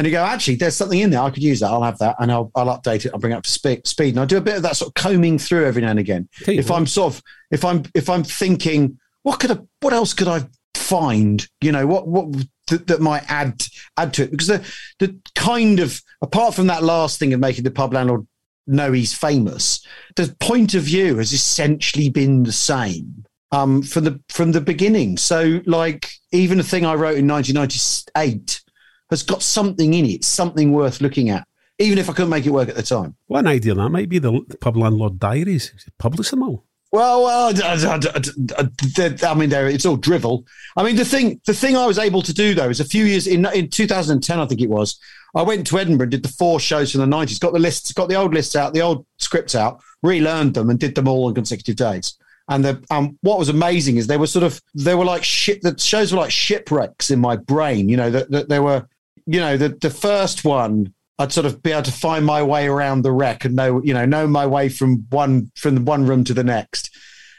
and 0.00 0.06
you 0.06 0.12
go, 0.12 0.24
actually, 0.24 0.54
there's 0.54 0.76
something 0.76 0.98
in 0.98 1.10
there. 1.10 1.20
I 1.20 1.28
could 1.28 1.42
use 1.42 1.60
that. 1.60 1.66
I'll 1.66 1.82
have 1.82 1.98
that, 1.98 2.16
and 2.20 2.32
I'll, 2.32 2.50
I'll 2.54 2.78
update 2.78 3.04
it. 3.04 3.10
I'll 3.12 3.20
bring 3.20 3.34
it 3.34 3.36
up 3.36 3.42
to 3.42 3.50
speed. 3.50 3.86
Speed, 3.86 4.14
and 4.14 4.20
I 4.20 4.24
do 4.24 4.38
a 4.38 4.40
bit 4.40 4.56
of 4.56 4.62
that 4.62 4.76
sort 4.76 4.88
of 4.88 4.94
combing 4.94 5.38
through 5.38 5.66
every 5.66 5.82
now 5.82 5.90
and 5.90 5.98
again. 5.98 6.26
If 6.58 6.70
I'm 6.70 6.86
sort 6.86 7.12
of, 7.12 7.22
if 7.50 7.66
I'm, 7.66 7.82
if 7.94 8.08
I'm 8.08 8.24
thinking, 8.24 8.98
what 9.24 9.40
could 9.40 9.50
I, 9.50 9.58
what 9.80 9.92
else 9.92 10.14
could 10.14 10.26
I 10.26 10.48
find? 10.74 11.46
You 11.60 11.72
know, 11.72 11.86
what, 11.86 12.08
what 12.08 12.32
th- 12.66 12.86
that 12.86 13.02
might 13.02 13.30
add 13.30 13.62
add 13.98 14.14
to 14.14 14.22
it? 14.22 14.30
Because 14.30 14.46
the 14.46 14.72
the 15.00 15.20
kind 15.34 15.80
of 15.80 16.00
apart 16.22 16.54
from 16.54 16.68
that 16.68 16.82
last 16.82 17.18
thing 17.18 17.34
of 17.34 17.40
making 17.40 17.64
the 17.64 17.70
pub 17.70 17.92
landlord 17.92 18.26
know 18.66 18.92
he's 18.92 19.12
famous, 19.12 19.86
the 20.16 20.34
point 20.40 20.72
of 20.72 20.84
view 20.84 21.18
has 21.18 21.34
essentially 21.34 22.08
been 22.08 22.44
the 22.44 22.52
same 22.52 23.26
um, 23.52 23.82
from 23.82 24.04
the 24.04 24.18
from 24.30 24.52
the 24.52 24.62
beginning. 24.62 25.18
So, 25.18 25.60
like 25.66 26.10
even 26.32 26.58
a 26.58 26.62
thing 26.62 26.86
I 26.86 26.94
wrote 26.94 27.18
in 27.18 27.28
1998 27.28 28.62
has 29.10 29.22
got 29.22 29.42
something 29.42 29.94
in 29.94 30.06
it, 30.06 30.24
something 30.24 30.72
worth 30.72 31.00
looking 31.00 31.30
at, 31.30 31.46
even 31.78 31.98
if 31.98 32.08
I 32.08 32.12
couldn't 32.12 32.30
make 32.30 32.46
it 32.46 32.50
work 32.50 32.68
at 32.68 32.76
the 32.76 32.82
time. 32.82 33.16
One 33.26 33.46
idea 33.46 33.74
that 33.74 33.88
might 33.90 34.08
be 34.08 34.18
the 34.18 34.40
pub 34.60 34.76
landlord 34.76 35.18
diaries. 35.18 35.72
Publish 35.98 36.30
them 36.30 36.42
all. 36.42 36.64
Well, 36.92 37.22
well, 37.22 37.52
I, 37.54 39.28
I, 39.30 39.34
mean, 39.34 39.52
it's 39.52 39.86
all 39.86 39.96
drivel. 39.96 40.44
I 40.76 40.82
mean, 40.82 40.96
the 40.96 41.04
thing, 41.04 41.40
the 41.46 41.54
thing 41.54 41.76
I 41.76 41.86
was 41.86 42.00
able 42.00 42.20
to 42.22 42.34
do 42.34 42.52
though 42.52 42.68
is 42.68 42.80
a 42.80 42.84
few 42.84 43.04
years 43.04 43.28
in 43.28 43.46
in 43.46 43.68
2010, 43.70 44.40
I 44.40 44.46
think 44.46 44.60
it 44.60 44.68
was. 44.68 44.98
I 45.36 45.42
went 45.42 45.68
to 45.68 45.78
Edinburgh 45.78 46.06
and 46.06 46.10
did 46.10 46.24
the 46.24 46.28
four 46.28 46.58
shows 46.58 46.90
from 46.90 47.08
the 47.08 47.16
90s. 47.16 47.38
Got 47.38 47.52
the 47.52 47.60
lists, 47.60 47.92
got 47.92 48.08
the 48.08 48.16
old 48.16 48.34
lists 48.34 48.56
out, 48.56 48.74
the 48.74 48.82
old 48.82 49.06
scripts 49.18 49.54
out, 49.54 49.80
relearned 50.02 50.54
them, 50.54 50.68
and 50.68 50.80
did 50.80 50.96
them 50.96 51.06
all 51.06 51.26
on 51.26 51.34
consecutive 51.34 51.76
days. 51.76 52.18
And 52.48 52.64
the 52.64 52.84
um, 52.90 53.16
what 53.22 53.38
was 53.38 53.48
amazing 53.48 53.96
is 53.96 54.08
they 54.08 54.16
were 54.16 54.26
sort 54.26 54.42
of 54.42 54.60
they 54.74 54.96
were 54.96 55.04
like 55.04 55.22
ship. 55.22 55.60
The 55.60 55.78
shows 55.78 56.12
were 56.12 56.18
like 56.18 56.32
shipwrecks 56.32 57.12
in 57.12 57.20
my 57.20 57.36
brain. 57.36 57.88
You 57.88 57.96
know 57.96 58.10
that 58.10 58.48
they 58.48 58.58
were 58.58 58.88
you 59.26 59.40
know, 59.40 59.56
the 59.56 59.70
the 59.70 59.90
first 59.90 60.44
one, 60.44 60.94
I'd 61.18 61.32
sort 61.32 61.46
of 61.46 61.62
be 61.62 61.72
able 61.72 61.82
to 61.82 61.92
find 61.92 62.24
my 62.24 62.42
way 62.42 62.66
around 62.66 63.02
the 63.02 63.12
wreck 63.12 63.44
and 63.44 63.54
know, 63.54 63.82
you 63.82 63.94
know, 63.94 64.06
know 64.06 64.26
my 64.26 64.46
way 64.46 64.68
from 64.68 65.06
one 65.10 65.52
from 65.56 65.84
one 65.84 66.06
room 66.06 66.24
to 66.24 66.34
the 66.34 66.44
next. 66.44 66.96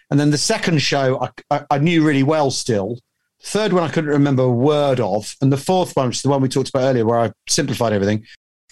And 0.10 0.20
then 0.20 0.32
the 0.32 0.38
second 0.38 0.82
show, 0.82 1.20
I, 1.22 1.30
I, 1.50 1.66
I 1.72 1.78
knew 1.78 2.06
really 2.06 2.24
well 2.24 2.52
still. 2.52 3.00
third 3.44 3.74
one, 3.74 3.84
I 3.84 3.90
couldn't 3.90 4.10
remember 4.10 4.44
a 4.44 4.52
word 4.52 5.00
of, 5.00 5.36
and 5.42 5.52
the 5.52 5.58
fourth 5.58 5.96
one, 5.96 6.08
which 6.08 6.18
is 6.18 6.22
the 6.22 6.30
one 6.30 6.42
we 6.42 6.50
talked 6.50 6.70
about 6.70 6.84
earlier, 6.84 7.06
where 7.06 7.20
I 7.20 7.32
simplified 7.48 7.94
everything. 7.94 8.26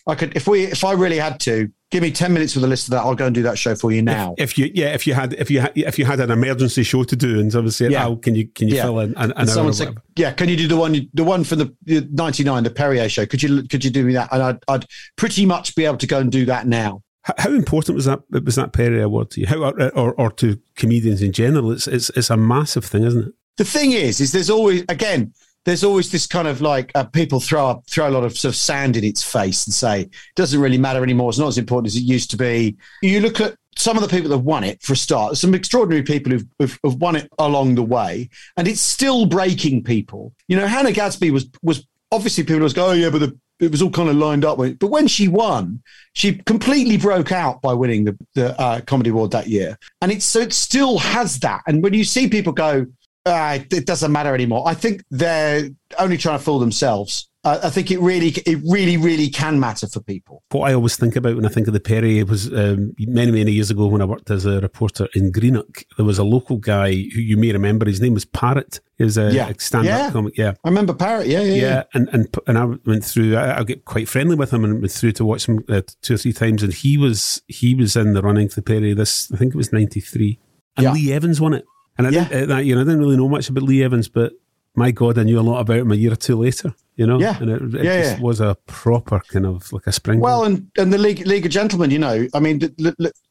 I 0.07 0.15
could, 0.15 0.35
if 0.35 0.47
we, 0.47 0.63
if 0.63 0.83
I 0.83 0.93
really 0.93 1.17
had 1.17 1.39
to, 1.41 1.71
give 1.91 2.03
me 2.03 2.11
10 2.11 2.31
minutes 2.31 2.53
with 2.53 2.63
a 2.63 2.67
list 2.67 2.87
of 2.87 2.91
that 2.91 2.99
i'll 2.99 3.15
go 3.15 3.25
and 3.25 3.33
do 3.33 3.41
that 3.41 3.57
show 3.57 3.73
for 3.73 3.91
you 3.91 3.99
now. 3.99 4.35
if, 4.37 4.51
if 4.51 4.57
you 4.59 4.71
yeah 4.75 4.93
if 4.93 5.07
you 5.07 5.15
had 5.15 5.33
if 5.33 5.49
you 5.49 5.59
had 5.59 5.71
if 5.75 5.97
you 5.97 6.05
had 6.05 6.19
an 6.19 6.29
emergency 6.29 6.83
show 6.83 7.03
to 7.03 7.15
do 7.15 7.39
and 7.39 7.51
someone 7.51 7.71
said 7.71 7.91
yeah. 7.91 8.05
oh 8.05 8.15
can 8.15 8.35
you 8.35 8.47
can 8.47 8.67
you 8.67 8.75
yeah. 8.75 8.83
fill 8.83 8.99
in 8.99 9.09
an, 9.17 9.31
an 9.31 9.33
and 9.37 9.49
someone 9.49 9.73
said 9.73 9.97
yeah 10.15 10.31
can 10.31 10.49
you 10.49 10.55
do 10.55 10.67
the 10.67 10.77
one 10.77 11.09
the 11.15 11.23
one 11.23 11.43
for 11.43 11.55
the 11.55 11.75
99 11.87 12.63
the 12.63 12.69
perrier 12.69 13.09
show? 13.09 13.25
Could 13.25 13.43
you 13.43 13.63
could 13.63 13.83
you 13.83 13.91
do 13.91 14.03
me 14.05 14.13
that? 14.13 14.29
And 14.31 14.41
I'd, 14.41 14.63
I'd 14.67 14.85
pretty 15.15 15.45
much 15.45 15.75
be 15.75 15.85
able 15.85 15.97
to 15.97 16.07
go 16.07 16.19
and 16.19 16.31
do 16.31 16.45
that 16.45 16.67
now. 16.67 17.01
How 17.37 17.51
important 17.51 17.95
was 17.95 18.05
that 18.05 18.21
was 18.43 18.55
that 18.55 18.73
Perrier 18.73 19.03
award 19.03 19.29
to 19.31 19.41
you? 19.41 19.47
How 19.47 19.61
or, 19.61 20.13
or 20.13 20.31
to 20.31 20.59
comedians 20.75 21.21
in 21.21 21.31
general? 21.31 21.71
It's 21.71 21.87
it's 21.87 22.09
it's 22.11 22.29
a 22.29 22.37
massive 22.37 22.85
thing 22.85 23.03
isn't 23.03 23.27
it? 23.27 23.33
The 23.57 23.65
thing 23.65 23.91
is 23.91 24.21
is 24.21 24.31
there's 24.31 24.49
always 24.49 24.83
again 24.89 25.33
there's 25.65 25.83
always 25.83 26.11
this 26.11 26.25
kind 26.25 26.47
of 26.47 26.61
like 26.61 26.91
uh, 26.95 27.03
people 27.03 27.39
throw 27.39 27.67
up, 27.67 27.83
throw 27.87 28.07
a 28.07 28.11
lot 28.11 28.23
of 28.23 28.37
sort 28.37 28.53
of 28.53 28.55
sand 28.55 28.95
in 28.95 29.03
its 29.03 29.23
face 29.23 29.65
and 29.65 29.73
say 29.73 30.01
it 30.01 30.11
doesn't 30.35 30.59
really 30.59 30.77
matter 30.77 31.03
anymore. 31.03 31.29
It's 31.29 31.39
not 31.39 31.47
as 31.47 31.57
important 31.57 31.87
as 31.87 31.95
it 31.95 32.03
used 32.03 32.31
to 32.31 32.37
be. 32.37 32.77
You 33.01 33.19
look 33.19 33.39
at 33.39 33.55
some 33.77 33.95
of 33.95 34.03
the 34.03 34.09
people 34.09 34.29
that 34.29 34.39
won 34.39 34.63
it 34.63 34.81
for 34.81 34.93
a 34.93 34.97
start. 34.97 35.37
Some 35.37 35.53
extraordinary 35.53 36.03
people 36.03 36.31
who've, 36.31 36.45
who've, 36.59 36.79
who've 36.83 36.95
won 36.95 37.15
it 37.15 37.29
along 37.39 37.75
the 37.75 37.83
way, 37.83 38.29
and 38.57 38.67
it's 38.67 38.81
still 38.81 39.25
breaking 39.25 39.83
people. 39.83 40.33
You 40.47 40.57
know, 40.57 40.67
Hannah 40.67 40.91
Gadsby 40.91 41.31
was 41.31 41.49
was 41.61 41.85
obviously 42.11 42.43
people 42.43 42.61
was 42.61 42.73
go, 42.73 42.87
oh 42.87 42.93
yeah, 42.93 43.09
but 43.09 43.19
the 43.19 43.37
it 43.59 43.71
was 43.71 43.81
all 43.81 43.91
kind 43.91 44.09
of 44.09 44.15
lined 44.15 44.45
up. 44.45 44.57
But 44.57 44.87
when 44.87 45.07
she 45.07 45.27
won, 45.27 45.83
she 46.13 46.35
completely 46.45 46.97
broke 46.97 47.31
out 47.31 47.61
by 47.61 47.73
winning 47.73 48.05
the, 48.05 48.17
the 48.33 48.59
uh, 48.59 48.81
comedy 48.81 49.09
award 49.09 49.31
that 49.31 49.47
year, 49.47 49.77
and 50.01 50.11
it's 50.11 50.25
so 50.25 50.39
it 50.39 50.53
still 50.53 50.97
has 50.97 51.39
that. 51.39 51.61
And 51.67 51.83
when 51.83 51.93
you 51.93 52.03
see 52.03 52.27
people 52.27 52.53
go, 52.53 52.85
uh, 53.29 53.59
it 53.71 53.85
doesn't 53.85 54.11
matter 54.11 54.33
anymore. 54.33 54.63
I 54.67 54.73
think 54.73 55.03
they're 55.11 55.69
only 55.97 56.17
trying 56.17 56.37
to 56.37 56.43
fool 56.43 56.59
themselves. 56.59 57.27
Uh, 57.45 57.57
I 57.63 57.69
think 57.69 57.89
it 57.89 57.99
really, 58.01 58.33
it 58.45 58.59
really, 58.67 58.97
really 58.97 59.29
can 59.29 59.61
matter 59.61 59.87
for 59.87 60.01
people. 60.01 60.43
What 60.51 60.69
I 60.69 60.73
always 60.73 60.97
think 60.97 61.15
about 61.15 61.37
when 61.37 61.45
I 61.45 61.49
think 61.49 61.67
of 61.67 61.73
the 61.73 61.79
Perrier 61.79 62.25
was 62.25 62.51
um, 62.53 62.93
many, 62.99 63.31
many 63.31 63.53
years 63.53 63.71
ago 63.71 63.87
when 63.87 64.01
I 64.01 64.05
worked 64.05 64.29
as 64.29 64.45
a 64.45 64.59
reporter 64.59 65.07
in 65.15 65.31
Greenock. 65.31 65.85
There 65.95 66.05
was 66.05 66.17
a 66.17 66.25
local 66.25 66.57
guy 66.57 66.91
who 66.91 67.21
you 67.21 67.37
may 67.37 67.53
remember. 67.53 67.85
His 67.85 68.01
name 68.01 68.13
was 68.13 68.25
Parrot. 68.25 68.81
He 68.97 69.05
was 69.05 69.17
a 69.17 69.31
yeah. 69.31 69.53
stand-up 69.57 69.87
yeah. 69.87 70.11
comic. 70.11 70.37
Yeah, 70.37 70.53
I 70.65 70.67
remember 70.67 70.93
Parrot. 70.93 71.27
Yeah, 71.27 71.41
yeah, 71.43 71.53
yeah. 71.53 71.61
yeah. 71.61 71.83
And 71.93 72.09
and 72.11 72.37
and 72.45 72.57
I 72.57 72.65
went 72.85 73.05
through. 73.05 73.37
I, 73.37 73.59
I 73.59 73.63
get 73.63 73.85
quite 73.85 74.09
friendly 74.09 74.35
with 74.35 74.51
him 74.51 74.65
and 74.65 74.81
went 74.81 74.91
through 74.91 75.13
to 75.13 75.23
watch 75.23 75.47
him 75.47 75.63
uh, 75.69 75.81
two 76.01 76.15
or 76.15 76.17
three 76.17 76.33
times. 76.33 76.61
And 76.61 76.73
he 76.73 76.97
was 76.97 77.41
he 77.47 77.73
was 77.73 77.95
in 77.95 78.11
the 78.11 78.21
running 78.21 78.49
for 78.49 78.55
the 78.55 78.63
Perrier. 78.63 78.95
This 78.95 79.31
I 79.31 79.37
think 79.37 79.53
it 79.53 79.57
was 79.57 79.71
ninety 79.71 80.01
three, 80.01 80.39
and. 80.75 80.93
Lee 80.93 81.13
Evans 81.13 81.39
won 81.39 81.53
it. 81.53 81.63
And 81.99 82.07
I, 82.07 82.11
yeah. 82.11 82.29
didn't, 82.29 82.51
uh, 82.51 82.57
you 82.57 82.75
know, 82.75 82.81
I 82.81 82.85
didn't 82.85 83.01
really 83.01 83.17
know 83.17 83.27
much 83.27 83.49
about 83.49 83.63
Lee 83.63 83.83
Evans, 83.83 84.07
but 84.07 84.31
my 84.73 84.89
God, 84.89 85.19
I 85.19 85.23
knew 85.23 85.37
a 85.37 85.41
lot 85.41 85.59
about 85.59 85.79
him 85.79 85.91
a 85.91 85.95
year 85.95 86.13
or 86.13 86.15
two 86.15 86.37
later. 86.37 86.73
You 86.95 87.05
know, 87.05 87.19
yeah, 87.19 87.37
and 87.39 87.49
it, 87.49 87.61
it 87.75 87.83
yeah, 87.83 88.01
just 88.01 88.17
yeah. 88.17 88.23
was 88.23 88.39
a 88.39 88.55
proper 88.67 89.19
kind 89.19 89.45
of 89.45 89.71
like 89.73 89.85
a 89.85 89.91
spring. 89.91 90.21
Well, 90.21 90.45
and 90.45 90.71
and 90.77 90.91
the 90.91 90.97
League 90.97 91.25
League 91.27 91.45
of 91.45 91.51
Gentlemen, 91.51 91.91
you 91.91 91.99
know, 91.99 92.27
I 92.33 92.39
mean, 92.39 92.61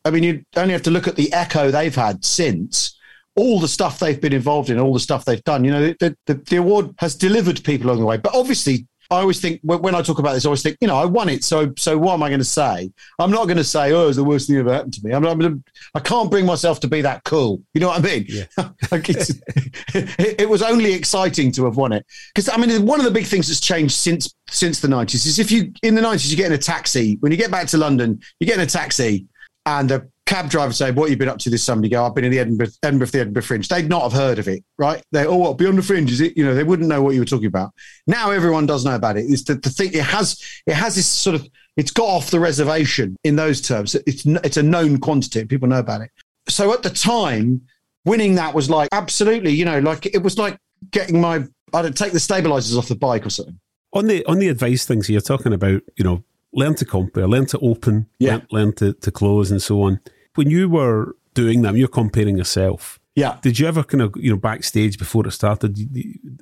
I 0.05 0.11
mean, 0.11 0.23
you 0.23 0.45
only 0.57 0.73
have 0.73 0.83
to 0.83 0.91
look 0.91 1.09
at 1.09 1.17
the 1.17 1.33
echo 1.33 1.71
they've 1.71 1.95
had 1.95 2.25
since 2.25 2.99
all 3.37 3.59
the 3.59 3.69
stuff 3.69 4.01
they've 4.01 4.21
been 4.21 4.33
involved 4.33 4.69
in, 4.69 4.79
all 4.79 4.93
the 4.93 5.01
stuff 5.01 5.25
they've 5.25 5.45
done. 5.45 5.65
You 5.65 5.71
know, 5.71 5.95
the, 6.01 6.17
the, 6.27 6.35
the 6.35 6.57
award 6.57 6.95
has 6.99 7.15
delivered 7.15 7.63
people 7.65 7.89
along 7.89 8.01
the 8.01 8.07
way, 8.07 8.17
but 8.19 8.35
obviously 8.35 8.87
I 9.11 9.21
always 9.21 9.41
think 9.41 9.61
when 9.63 9.95
I 9.95 10.03
talk 10.03 10.19
about 10.19 10.35
this, 10.35 10.45
I 10.45 10.49
always 10.49 10.63
think, 10.63 10.77
you 10.83 10.87
know, 10.87 10.97
I 10.97 11.07
won 11.07 11.31
it. 11.31 11.43
So, 11.43 11.73
so 11.79 11.97
what 11.97 12.13
am 12.13 12.23
I 12.23 12.29
going 12.29 12.41
to 12.41 12.45
say? 12.45 12.93
I'm 13.19 13.31
not 13.31 13.47
going 13.47 13.57
to 13.57 13.65
say, 13.65 13.93
oh, 13.93 14.05
it 14.05 14.07
was 14.09 14.17
the 14.17 14.25
worst 14.25 14.49
thing 14.49 14.57
ever 14.57 14.71
happened 14.71 14.93
to 14.95 15.01
me. 15.03 15.15
I'm, 15.15 15.25
I'm, 15.25 15.65
I 15.95 16.01
can't 16.01 16.31
bring 16.31 16.45
myself 16.45 16.79
to 16.81 16.89
be 16.89 17.01
that 17.01 17.25
cool. 17.25 17.63
You 17.73 17.81
know 17.81 17.89
what 17.89 18.01
I 18.01 18.03
mean? 18.03 18.27
Yeah. 18.29 18.45
it, 18.93 20.41
it, 20.41 20.49
was 20.49 20.61
only 20.61 20.93
exciting 20.93 21.53
to 21.53 21.65
have 21.65 21.77
won 21.77 21.93
it 21.93 22.05
because 22.35 22.51
I 22.51 22.59
mean, 22.59 22.85
one 22.85 23.01
of 23.01 23.07
the 23.07 23.11
big 23.11 23.25
things 23.25 23.49
that's 23.49 23.61
changed 23.61 23.95
since 23.95 24.35
since 24.51 24.81
the 24.81 24.89
90s 24.89 25.27
is 25.27 25.39
if 25.39 25.51
you 25.51 25.73
in 25.83 25.95
the 25.95 26.01
90s 26.01 26.31
you 26.31 26.37
get 26.37 26.47
in 26.47 26.53
a 26.53 26.59
taxi 26.59 27.17
when 27.21 27.33
you 27.33 27.39
get 27.39 27.51
back 27.51 27.67
to 27.69 27.79
London, 27.79 28.21
you 28.41 28.47
get 28.47 28.57
in 28.57 28.63
a 28.63 28.67
taxi 28.67 29.27
and 29.67 29.89
the 29.89 30.09
cab 30.29 30.51
driver 30.51 30.75
say, 30.75 30.91
"What 30.91 31.05
have 31.05 31.11
you 31.11 31.17
been 31.17 31.29
up 31.29 31.39
to 31.39 31.51
this 31.51 31.65
summer?" 31.65 31.83
You 31.83 31.91
go, 31.91 32.05
"I've 32.05 32.15
been 32.15 32.25
in 32.25 32.31
the 32.31 32.39
Edinburgh, 32.39 32.69
Edinburgh 32.83 33.09
the 33.09 33.21
Edinburgh 33.21 33.43
Fringe." 33.43 33.67
They'd 33.67 33.89
not 33.89 34.03
have 34.03 34.13
heard 34.13 34.39
of 34.39 34.47
it, 34.47 34.63
right? 34.77 35.03
They, 35.11 35.27
oh, 35.27 35.37
what 35.37 35.57
beyond 35.57 35.79
the 35.79 35.83
Fringe 35.83 36.11
is 36.13 36.21
it? 36.21 36.37
You 36.37 36.45
know, 36.45 36.55
they 36.55 36.65
wouldn't 36.65 36.89
know 36.89 37.03
what 37.03 37.15
you 37.15 37.21
were 37.21 37.27
talking 37.27 37.47
about. 37.47 37.71
Now 38.07 38.31
everyone 38.31 38.67
does 38.67 38.85
know 38.85 38.95
about 38.95 39.17
it. 39.17 39.25
It's 39.27 39.45
the, 39.45 39.55
the 39.55 39.71
thing. 39.71 39.95
It 39.95 40.05
has 40.05 40.39
it 40.67 40.75
has 40.75 40.97
this 40.97 41.07
sort 41.07 41.35
of 41.35 41.49
it's 41.79 41.91
got 41.91 42.05
off 42.05 42.31
the 42.31 42.41
reservation 42.41 43.17
in 43.25 43.37
those 43.37 43.63
terms. 43.63 43.95
It's 43.95 44.27
it's 44.27 44.59
a 44.59 44.63
known 44.63 44.99
quantity. 44.99 45.47
People 45.47 45.69
know 45.69 45.79
about 45.79 46.03
it. 46.03 46.11
So 46.49 46.75
at 46.75 46.83
the 46.83 46.91
time, 46.91 47.63
winning 48.05 48.35
that 48.35 48.53
was 48.53 48.69
like 48.69 48.91
absolutely, 48.93 49.53
you 49.53 49.65
know, 49.65 49.79
like 49.81 50.05
it 50.05 50.23
was 50.23 50.37
like 50.37 50.59
getting 50.91 51.23
my 51.23 51.45
I 51.73 51.83
don't 51.83 51.97
take 51.97 52.13
the 52.13 52.21
stabilizers 52.21 52.77
off 52.77 52.89
the 52.89 52.97
bike 52.97 53.25
or 53.25 53.31
something. 53.31 53.59
On 53.95 54.07
the 54.07 54.27
on 54.27 54.41
the 54.41 54.49
advice 54.49 54.85
things 54.85 55.09
you're 55.09 55.23
talking 55.23 55.55
about, 55.55 55.81
you 55.97 56.05
know, 56.05 56.23
learn 56.53 56.75
to 56.75 56.85
compare, 56.85 57.27
learn 57.27 57.47
to 57.47 57.59
open, 57.61 58.09
yeah. 58.19 58.33
learn, 58.33 58.47
learn 58.51 58.73
to, 58.75 58.93
to 58.93 59.11
close, 59.11 59.51
and 59.51 59.63
so 59.63 59.81
on 59.81 60.01
when 60.39 60.49
you 60.49 60.69
were 60.69 61.17
doing 61.35 61.63
them, 61.63 61.77
you're 61.77 61.89
comparing 61.89 62.39
yourself. 62.39 63.01
Yeah. 63.17 63.39
Did 63.43 63.59
you 63.59 63.67
ever 63.67 63.83
kind 63.83 64.01
of, 64.01 64.15
you 64.17 64.31
know, 64.31 64.37
backstage 64.37 64.97
before 64.97 65.27
it 65.27 65.33
started, 65.33 65.77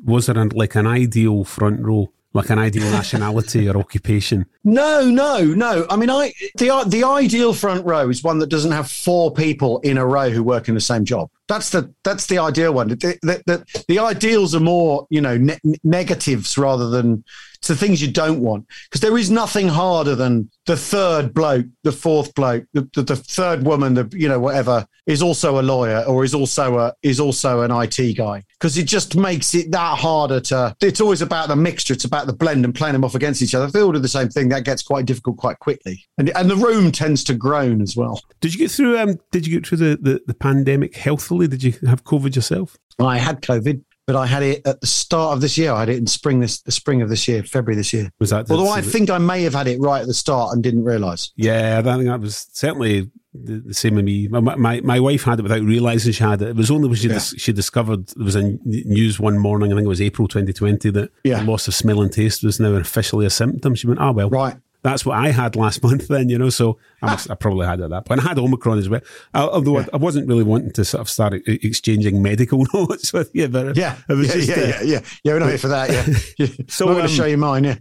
was 0.05 0.27
there 0.27 0.39
an, 0.39 0.51
like 0.51 0.75
an 0.75 0.87
ideal 0.87 1.45
front 1.45 1.81
row, 1.81 2.13
like 2.35 2.51
an 2.51 2.59
ideal 2.59 2.91
nationality 2.91 3.67
or 3.67 3.79
occupation? 3.85 4.45
No, 4.65 5.11
no, 5.11 5.43
no. 5.43 5.87
I 5.89 5.97
mean, 5.97 6.11
I 6.11 6.35
the 6.59 6.85
the 6.87 7.05
ideal 7.05 7.55
front 7.55 7.87
row 7.87 8.11
is 8.11 8.23
one 8.23 8.39
that 8.41 8.49
doesn't 8.49 8.73
have 8.73 8.91
four 8.91 9.33
people 9.33 9.79
in 9.79 9.97
a 9.97 10.05
row 10.05 10.29
who 10.29 10.43
work 10.45 10.69
in 10.69 10.75
the 10.75 10.81
same 10.83 11.07
job. 11.07 11.31
That's 11.49 11.71
the 11.71 11.95
that's 12.03 12.27
the 12.27 12.39
ideal 12.39 12.75
one. 12.75 12.89
The, 12.89 13.19
the, 13.23 13.43
the, 13.47 13.85
the 13.89 13.99
ideals 14.01 14.55
are 14.55 14.61
more, 14.61 15.07
you 15.11 15.21
know, 15.21 15.37
ne- 15.37 15.61
negatives 15.85 16.59
rather 16.59 16.89
than 16.91 17.25
to 17.63 17.75
things 17.75 18.01
you 18.01 18.11
don't 18.11 18.41
want. 18.41 18.67
Because 18.85 19.01
there 19.01 19.19
is 19.19 19.31
nothing 19.31 19.69
harder 19.69 20.15
than 20.15 20.51
the 20.67 20.77
third 20.77 21.35
bloke, 21.35 21.67
the 21.83 21.93
fourth 21.93 22.35
bloke, 22.35 22.65
the, 22.73 22.89
the, 22.95 23.03
the, 23.03 23.17
third 23.17 23.65
woman, 23.65 23.95
the 23.95 24.09
you 24.13 24.29
know 24.29 24.41
whatever 24.41 24.87
is 25.07 25.23
also 25.23 25.61
a 25.61 25.63
lawyer 25.63 26.03
or 26.09 26.25
is 26.25 26.35
also 26.35 26.79
a 26.79 26.93
is 27.03 27.21
also 27.21 27.63
an 27.63 27.71
IT 27.71 28.17
guy. 28.17 28.43
Because 28.59 28.77
it 28.79 28.87
just 28.87 29.17
makes 29.17 29.55
it 29.55 29.71
that 29.71 29.99
harder 29.99 30.41
to. 30.41 30.75
It's 30.81 31.01
always 31.01 31.23
about 31.23 31.49
the 31.49 31.57
mixture. 31.57 31.95
It's 31.95 32.05
about 32.05 32.27
the 32.27 32.33
blend 32.33 32.65
and 32.65 32.75
playing 32.75 32.95
them 32.95 33.05
off 33.05 33.15
against 33.15 33.43
each 33.43 33.55
other. 33.55 33.67
If 33.67 33.73
they 33.73 33.83
all 33.83 33.93
do 33.93 33.99
the 33.99 34.09
same 34.09 34.29
thing, 34.29 34.49
that 34.49 34.65
gets 34.65 34.83
quite 34.83 35.07
difficult 35.07 35.37
quite 35.37 35.59
quickly. 35.59 36.05
And 36.19 36.31
and 36.31 36.51
the 36.51 36.57
room 36.57 36.91
tends 36.91 37.23
to 37.25 37.35
groan 37.35 37.81
as 37.81 37.97
well. 37.97 38.21
Did 38.41 38.55
you 38.55 38.59
get 38.59 38.71
through? 38.71 38.99
Um, 38.99 39.19
did 39.31 39.47
you 39.47 39.59
get 39.59 39.67
through 39.67 39.79
the, 39.79 39.99
the, 40.01 40.21
the 40.27 40.35
pandemic 40.35 40.97
healthily? 40.97 41.36
Did 41.39 41.63
you 41.63 41.73
have 41.87 42.05
COVID 42.05 42.35
yourself? 42.35 42.77
I 42.99 43.19
had 43.19 43.43
COVID 43.43 43.83
but 44.07 44.15
I 44.15 44.27
had 44.27 44.43
it 44.45 44.67
at 44.67 44.81
the 44.81 44.87
start 44.87 45.35
of 45.35 45.41
this 45.41 45.59
year. 45.59 45.73
I 45.73 45.81
had 45.81 45.89
it 45.89 45.97
in 45.97 46.07
spring 46.07 46.39
this 46.39 46.63
the 46.63 46.71
spring 46.71 47.03
of 47.03 47.09
this 47.09 47.27
year, 47.27 47.43
February 47.43 47.77
this 47.77 47.93
year. 47.93 48.13
Was 48.21 48.31
that? 48.31 48.49
Although 48.51 48.71
I 48.71 48.81
think 48.81 49.11
I 49.11 49.19
may 49.19 49.43
have 49.43 49.55
had 49.55 49.67
it 49.67 49.81
right 49.81 50.01
at 50.01 50.07
the 50.07 50.15
start 50.15 50.55
and 50.55 50.63
didn't 50.63 50.85
realise. 50.85 51.33
Yeah, 51.35 51.81
I 51.81 51.83
think 51.83 52.05
that 52.05 52.21
was 52.21 52.47
certainly 52.53 53.11
the, 53.35 53.63
the 53.67 53.75
same 53.75 53.97
with 53.97 54.05
me. 54.05 54.29
My, 54.29 54.41
my, 54.41 54.81
my 54.81 55.01
wife 55.01 55.25
had 55.25 55.41
it 55.41 55.43
without 55.43 55.63
realising 55.63 56.13
she 56.13 56.23
had 56.23 56.41
it. 56.41 56.49
It 56.51 56.57
was 56.57 56.71
only 56.71 56.89
when 56.89 56.97
she 56.97 57.09
yeah. 57.09 57.15
dis, 57.15 57.35
she 57.37 57.53
discovered 57.53 58.07
there 58.09 58.25
was 58.25 58.37
a 58.37 58.57
news 58.65 59.19
one 59.19 59.39
morning. 59.39 59.73
I 59.73 59.75
think 59.75 59.87
it 59.87 59.89
was 59.89 60.01
April 60.01 60.29
2020 60.29 60.91
that 60.91 61.11
yeah. 61.25 61.43
loss 61.43 61.67
of 61.67 61.75
smell 61.75 62.01
and 62.01 62.13
taste 62.13 62.45
was 62.45 62.61
now 62.61 62.75
officially 62.75 63.27
a 63.27 63.31
symptom. 63.31 63.75
She 63.75 63.89
went, 63.89 63.99
"Ah, 63.99 64.11
oh, 64.11 64.13
well, 64.13 64.31
right." 64.31 64.57
That's 64.87 65.05
what 65.05 65.19
I 65.19 65.31
had 65.31 65.57
last 65.57 65.83
month 65.83 66.09
then, 66.09 66.29
you 66.29 66.39
know, 66.39 66.51
so 66.51 66.79
I, 67.03 67.11
must, 67.13 67.31
I 67.31 67.35
probably 67.35 67.67
had 67.67 67.81
it 67.81 67.85
at 67.85 67.91
that 67.91 68.05
point. 68.07 68.21
I 68.21 68.29
had 68.29 68.39
Omicron 68.39 68.79
as 68.79 68.89
well, 68.89 69.01
although 69.35 69.81
yeah. 69.81 69.87
I 69.93 69.97
wasn't 69.97 70.29
really 70.29 70.45
wanting 70.45 70.73
to 70.73 70.85
sort 70.85 71.01
of 71.01 71.11
start 71.11 71.35
exchanging 71.47 72.23
medical 72.23 72.67
notes 72.75 73.13
with 73.13 73.31
you, 73.35 73.49
but 73.49 73.77
yeah, 73.77 73.97
it 74.09 74.15
was 74.15 74.29
yeah, 74.29 74.35
just, 74.35 74.49
yeah, 74.49 74.55
uh, 74.55 74.59
yeah, 74.59 74.83
yeah, 74.83 75.01
yeah, 75.25 75.33
we're 75.33 75.39
not 75.41 75.49
here 75.49 75.59
for 75.59 75.69
that, 75.69 75.91
yeah. 76.39 76.47
so 76.69 76.89
I'm 76.89 76.95
going 76.95 77.07
to 77.07 77.13
show 77.13 77.27
you 77.27 77.37
mine, 77.37 77.65
yeah. 77.65 77.77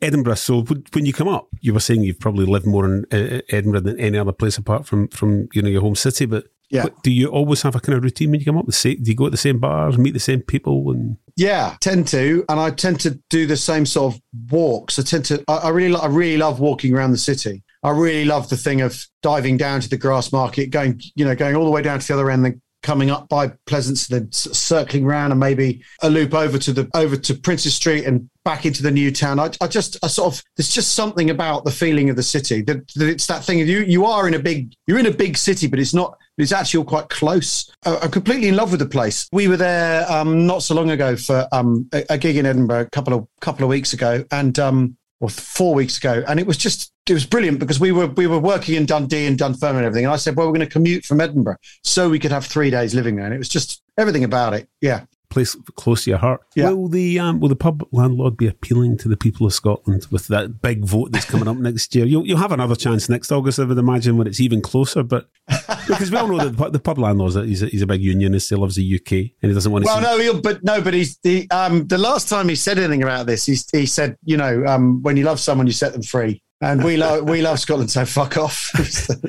Edinburgh. 0.00 0.36
So 0.36 0.62
when 0.92 1.06
you 1.06 1.12
come 1.12 1.28
up, 1.28 1.48
you 1.60 1.74
were 1.74 1.80
saying 1.80 2.02
you've 2.02 2.20
probably 2.20 2.46
lived 2.46 2.66
more 2.66 2.84
in 2.84 3.04
uh, 3.12 3.40
Edinburgh 3.50 3.80
than 3.80 4.00
any 4.00 4.18
other 4.18 4.32
place 4.32 4.58
apart 4.58 4.86
from 4.86 5.08
from 5.08 5.48
you 5.52 5.62
know 5.62 5.68
your 5.68 5.80
home 5.80 5.96
city. 5.96 6.26
But 6.26 6.44
yeah, 6.70 6.86
do 7.02 7.10
you 7.10 7.28
always 7.28 7.62
have 7.62 7.74
a 7.74 7.80
kind 7.80 7.96
of 7.96 8.04
routine 8.04 8.30
when 8.30 8.40
you 8.40 8.46
come 8.46 8.58
up? 8.58 8.66
Do 8.66 8.90
you 8.90 9.14
go 9.14 9.24
to 9.24 9.30
the 9.30 9.36
same 9.36 9.58
bars, 9.58 9.96
meet 9.96 10.12
the 10.12 10.20
same 10.20 10.42
people, 10.42 10.90
and 10.90 11.16
yeah, 11.36 11.76
tend 11.80 12.08
to, 12.08 12.44
and 12.48 12.58
I 12.58 12.70
tend 12.70 13.00
to 13.00 13.18
do 13.30 13.46
the 13.46 13.56
same 13.56 13.86
sort 13.86 14.14
of 14.14 14.20
walks. 14.50 14.98
I 14.98 15.02
tend 15.02 15.24
to, 15.26 15.44
I, 15.46 15.56
I 15.56 15.68
really, 15.70 15.98
I 15.98 16.06
really 16.06 16.36
love 16.36 16.58
walking 16.58 16.94
around 16.94 17.12
the 17.12 17.18
city. 17.18 17.62
I 17.84 17.90
really 17.90 18.24
love 18.24 18.48
the 18.48 18.56
thing 18.56 18.80
of 18.80 19.06
diving 19.22 19.56
down 19.56 19.80
to 19.80 19.88
the 19.88 19.96
Grassmarket, 19.96 20.70
going, 20.70 21.00
you 21.14 21.24
know, 21.24 21.36
going 21.36 21.54
all 21.54 21.64
the 21.64 21.70
way 21.70 21.80
down 21.80 22.00
to 22.00 22.06
the 22.06 22.14
other 22.14 22.30
end, 22.30 22.44
then 22.44 22.60
coming 22.82 23.10
up 23.10 23.28
by 23.28 23.52
Pleasance, 23.66 24.08
then 24.08 24.30
circling 24.32 25.04
around 25.04 25.30
and 25.30 25.38
maybe 25.38 25.82
a 26.02 26.10
loop 26.10 26.34
over 26.34 26.58
to 26.58 26.72
the 26.72 26.88
over 26.94 27.16
to 27.16 27.34
Princes 27.34 27.74
Street 27.74 28.04
and 28.04 28.28
back 28.44 28.66
into 28.66 28.82
the 28.82 28.90
new 28.90 29.12
town. 29.12 29.38
I, 29.38 29.50
I 29.60 29.68
just, 29.68 29.96
I 30.02 30.08
sort 30.08 30.34
of, 30.34 30.42
there's 30.56 30.70
just 30.70 30.94
something 30.94 31.30
about 31.30 31.64
the 31.64 31.70
feeling 31.70 32.10
of 32.10 32.16
the 32.16 32.22
city 32.22 32.62
that, 32.62 32.88
that 32.94 33.08
it's 33.08 33.26
that 33.26 33.44
thing 33.44 33.60
of 33.60 33.68
you, 33.68 33.80
you 33.80 34.06
are 34.06 34.26
in 34.26 34.34
a 34.34 34.38
big, 34.38 34.72
you're 34.86 34.98
in 34.98 35.06
a 35.06 35.12
big 35.12 35.36
city, 35.36 35.68
but 35.68 35.78
it's 35.78 35.94
not 35.94 36.16
it's 36.38 36.52
actually 36.52 36.78
all 36.78 36.84
quite 36.84 37.08
close. 37.08 37.70
I'm 37.84 38.10
completely 38.10 38.48
in 38.48 38.56
love 38.56 38.70
with 38.70 38.80
the 38.80 38.86
place. 38.86 39.28
We 39.32 39.48
were 39.48 39.56
there 39.56 40.10
um, 40.10 40.46
not 40.46 40.62
so 40.62 40.74
long 40.74 40.90
ago 40.90 41.16
for 41.16 41.46
um, 41.52 41.88
a, 41.92 42.04
a, 42.10 42.18
gig 42.18 42.36
in 42.36 42.46
Edinburgh 42.46 42.82
a 42.82 42.90
couple 42.90 43.14
of 43.14 43.26
couple 43.40 43.64
of 43.64 43.70
weeks 43.70 43.92
ago, 43.92 44.24
and 44.30 44.58
um, 44.58 44.96
or 45.20 45.28
four 45.28 45.74
weeks 45.74 45.98
ago, 45.98 46.22
and 46.28 46.38
it 46.38 46.46
was 46.46 46.56
just 46.56 46.92
it 47.08 47.12
was 47.12 47.26
brilliant 47.26 47.58
because 47.58 47.80
we 47.80 47.92
were 47.92 48.06
we 48.06 48.26
were 48.26 48.38
working 48.38 48.76
in 48.76 48.86
Dundee 48.86 49.26
and 49.26 49.36
Dunfermline 49.36 49.76
and 49.76 49.86
everything, 49.86 50.04
and 50.04 50.14
I 50.14 50.16
said, 50.16 50.36
well, 50.36 50.46
we're 50.46 50.54
going 50.54 50.66
to 50.66 50.72
commute 50.72 51.04
from 51.04 51.20
Edinburgh 51.20 51.56
so 51.82 52.08
we 52.08 52.18
could 52.18 52.30
have 52.30 52.46
three 52.46 52.70
days 52.70 52.94
living 52.94 53.16
there, 53.16 53.24
and 53.24 53.34
it 53.34 53.38
was 53.38 53.48
just 53.48 53.82
everything 53.98 54.24
about 54.24 54.54
it. 54.54 54.68
Yeah, 54.80 55.04
place 55.28 55.56
close 55.74 56.04
to 56.04 56.10
your 56.10 56.18
heart. 56.18 56.42
Yeah. 56.54 56.70
Will 56.70 56.88
the 56.88 57.18
um, 57.18 57.40
will 57.40 57.48
the 57.48 57.56
pub 57.56 57.86
landlord 57.92 58.36
be 58.36 58.46
appealing 58.46 58.96
to 58.98 59.08
the 59.08 59.16
people 59.16 59.46
of 59.46 59.52
Scotland 59.52 60.06
with 60.10 60.28
that 60.28 60.62
big 60.62 60.84
vote 60.84 61.12
that's 61.12 61.24
coming 61.24 61.48
up 61.48 61.56
next 61.58 61.94
year? 61.94 62.06
You'll 62.06 62.26
you'll 62.26 62.38
have 62.38 62.52
another 62.52 62.76
chance 62.76 63.08
next 63.08 63.32
August, 63.32 63.58
I 63.58 63.64
would 63.64 63.78
imagine, 63.78 64.16
when 64.16 64.26
it's 64.26 64.40
even 64.40 64.60
closer. 64.60 65.02
But 65.02 65.28
because 65.88 66.10
we 66.10 66.16
all 66.16 66.28
know 66.28 66.38
that 66.38 66.56
the, 66.56 66.70
the 66.70 66.78
pub 66.78 66.98
landlord 66.98 67.34
he's 67.46 67.62
a, 67.62 67.66
he's 67.66 67.82
a 67.82 67.86
big 67.86 68.02
unionist. 68.02 68.50
He 68.50 68.56
loves 68.56 68.76
the 68.76 68.94
UK 68.94 69.12
and 69.42 69.50
he 69.50 69.52
doesn't 69.52 69.70
want 69.70 69.84
to. 69.84 69.86
Well, 69.86 70.00
no, 70.00 70.18
he'll, 70.18 70.40
but 70.40 70.62
no, 70.62 70.80
but 70.80 70.94
he's 70.94 71.18
the 71.18 71.50
um 71.50 71.86
the 71.86 71.98
last 71.98 72.28
time 72.28 72.48
he 72.48 72.54
said 72.56 72.78
anything 72.78 73.02
about 73.02 73.26
this, 73.26 73.46
he 73.46 73.56
he 73.72 73.86
said, 73.86 74.16
you 74.24 74.36
know, 74.36 74.64
um, 74.66 75.02
when 75.02 75.16
you 75.16 75.24
love 75.24 75.40
someone, 75.40 75.66
you 75.66 75.72
set 75.72 75.92
them 75.92 76.02
free. 76.02 76.42
And 76.60 76.82
we 76.82 76.96
love 76.96 77.28
we 77.28 77.40
love 77.40 77.60
Scotland, 77.60 77.90
so 77.90 78.04
fuck 78.04 78.36
off. 78.36 78.72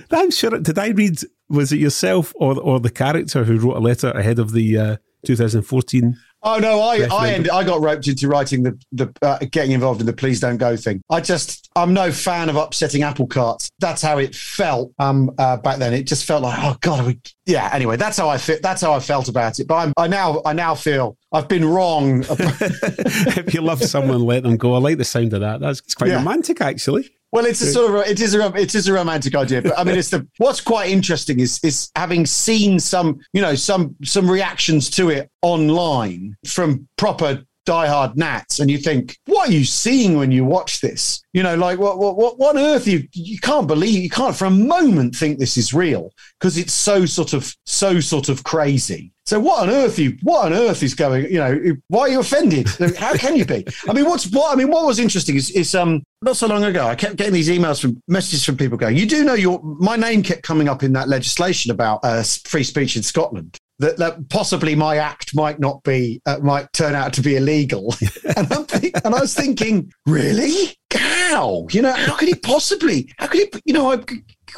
I'm 0.12 0.32
sure. 0.32 0.50
Did 0.60 0.80
I 0.80 0.90
read? 0.90 1.20
Was 1.48 1.72
it 1.72 1.80
yourself 1.80 2.34
or 2.36 2.60
or 2.60 2.80
the 2.80 2.90
character 2.90 3.44
who 3.44 3.60
wrote 3.60 3.78
a 3.78 3.80
letter 3.80 4.10
ahead 4.12 4.40
of 4.40 4.52
the 4.52 4.78
uh, 4.78 4.98
2014 5.26 6.18
Oh 6.42 6.58
no, 6.58 6.80
I 6.80 7.06
I, 7.12 7.32
ended, 7.32 7.52
I 7.52 7.64
got 7.64 7.82
roped 7.82 8.08
into 8.08 8.28
writing 8.28 8.64
the 8.64 8.80
the 8.92 9.14
uh, 9.22 9.40
getting 9.52 9.72
involved 9.72 10.00
in 10.00 10.06
the 10.06 10.14
please 10.14 10.40
don't 10.40 10.58
go 10.58 10.78
thing. 10.78 11.02
I 11.10 11.20
just 11.20 11.70
I'm 11.76 11.94
no 11.94 12.12
fan 12.12 12.50
of 12.50 12.56
upsetting 12.56 13.04
apple 13.04 13.28
carts. 13.28 13.70
That's 13.80 14.02
how 14.02 14.20
it 14.20 14.34
felt 14.34 14.94
um 15.00 15.32
uh, 15.38 15.58
back 15.58 15.80
then. 15.80 15.94
It 15.94 16.04
just 16.04 16.26
felt 16.26 16.44
like 16.44 16.58
oh 16.62 16.78
god, 16.80 17.06
we, 17.06 17.20
yeah. 17.46 17.70
Anyway, 17.74 17.98
that's 17.98 18.18
how 18.18 18.30
I 18.30 18.38
fit. 18.38 18.62
That's 18.62 18.82
how 18.82 18.94
I 18.94 19.00
felt 19.00 19.28
about 19.28 19.60
it. 19.60 19.68
But 19.68 19.76
I'm, 19.76 19.94
I 19.98 20.08
now 20.08 20.42
I 20.46 20.54
now 20.54 20.76
feel 20.76 21.18
I've 21.32 21.48
been 21.48 21.66
wrong. 21.66 22.24
if 22.30 23.54
you 23.54 23.62
love 23.62 23.84
someone, 23.84 24.22
let 24.22 24.44
them 24.44 24.56
go. 24.56 24.76
I 24.76 24.80
like 24.80 24.98
the 24.98 25.06
sound 25.06 25.34
of 25.34 25.42
that. 25.42 25.60
That's 25.60 25.80
it's 25.82 25.94
quite 25.94 26.10
yeah. 26.10 26.18
romantic, 26.18 26.62
actually. 26.62 27.10
Well, 27.32 27.46
it's 27.46 27.62
a 27.62 27.72
sort 27.72 27.94
of 27.94 28.08
it 28.08 28.20
is 28.20 28.34
a 28.34 28.54
it 28.56 28.74
is 28.74 28.88
a 28.88 28.94
romantic 28.94 29.36
idea, 29.36 29.62
but 29.62 29.78
I 29.78 29.84
mean, 29.84 29.98
it's 29.98 30.10
the 30.10 30.28
what's 30.38 30.62
quite 30.62 30.90
interesting 30.90 31.40
is 31.40 31.60
is 31.64 31.92
having 31.96 32.26
seen 32.26 32.80
some 32.80 33.20
you 33.34 33.42
know 33.42 33.54
some 33.54 33.96
some 34.04 34.30
reactions 34.30 34.90
to 34.92 35.10
it 35.10 35.30
online 35.44 36.36
from 36.48 36.88
proper 36.98 37.44
diehard 37.68 38.16
Nats, 38.16 38.60
and 38.60 38.72
you 38.72 38.80
think, 38.80 39.16
what 39.28 39.50
are 39.50 39.52
you 39.52 39.64
seeing 39.64 40.18
when 40.18 40.32
you 40.32 40.44
watch 40.44 40.82
this? 40.82 41.22
You 41.34 41.44
know, 41.44 41.56
like 41.56 41.78
what 41.78 42.00
what 42.00 42.18
what, 42.18 42.40
what 42.40 42.56
on 42.56 42.62
earth 42.64 42.88
you 42.88 43.08
you 43.14 43.40
can't 43.40 43.68
believe 43.68 44.02
you 44.02 44.10
can't 44.10 44.36
for 44.36 44.46
a 44.46 44.52
moment 44.52 45.16
think 45.16 45.38
this 45.38 45.56
is 45.56 45.72
real 45.74 46.12
because 46.40 46.58
it's 46.58 46.74
so 46.74 47.06
sort 47.06 47.34
of 47.34 47.56
so 47.66 48.00
sort 48.00 48.30
of 48.30 48.44
crazy. 48.44 49.12
So 49.30 49.40
what 49.40 49.62
on 49.62 49.70
earth 49.70 50.00
you 50.00 50.18
what 50.24 50.48
on 50.48 50.54
earth 50.54 50.82
is 50.82 50.96
going? 50.96 51.26
You 51.26 51.38
know, 51.38 51.76
why 51.88 52.02
are 52.02 52.10
you 52.10 52.20
offended? 52.20 52.68
How 52.98 53.14
can 53.14 53.36
you 53.36 53.46
be? 53.46 53.64
I 53.88 53.94
mean, 53.94 54.06
what's 54.06 54.26
what? 54.32 54.52
I 54.52 54.56
mean, 54.56 54.72
what 54.72 54.88
was 54.88 54.98
interesting 54.98 55.36
is 55.36 55.52
is 55.52 55.76
um 55.76 56.02
not 56.24 56.36
so 56.36 56.48
long 56.48 56.64
ago 56.64 56.88
I 56.88 56.96
kept 56.96 57.16
getting 57.16 57.34
these 57.34 57.48
emails 57.48 57.80
from 57.80 58.02
messages 58.08 58.44
from 58.44 58.58
people 58.58 58.76
going, 58.76 58.98
you 58.98 59.06
do 59.06 59.24
know 59.24 59.36
your 59.36 59.62
my 59.62 59.96
name 59.96 60.24
kept 60.24 60.42
coming 60.42 60.68
up 60.68 60.82
in 60.82 60.94
that 60.94 61.10
legislation 61.10 61.70
about 61.70 62.00
uh, 62.02 62.24
free 62.24 62.64
speech 62.64 62.96
in 62.96 63.04
Scotland 63.04 63.60
that, 63.80 63.98
that 63.98 64.30
possibly 64.30 64.76
my 64.76 64.98
act 64.98 65.36
might 65.36 65.60
not 65.60 65.82
be 65.84 66.22
uh, 66.26 66.38
might 66.40 66.72
turn 66.74 66.96
out 66.96 67.14
to 67.14 67.22
be 67.22 67.36
illegal. 67.36 67.96
and, 68.36 68.52
I'm 68.52 68.66
think, 68.66 68.96
and 69.04 69.16
I 69.16 69.22
was 69.22 69.34
thinking, 69.34 69.92
really? 70.06 70.76
How? 70.94 71.68
You 71.72 71.84
know, 71.84 71.94
how 71.94 72.18
could 72.18 72.28
he 72.28 72.36
possibly? 72.36 73.14
How 73.18 73.28
could 73.28 73.42
he? 73.54 73.62
You 73.66 73.74
know, 73.74 73.92
I, 73.92 73.98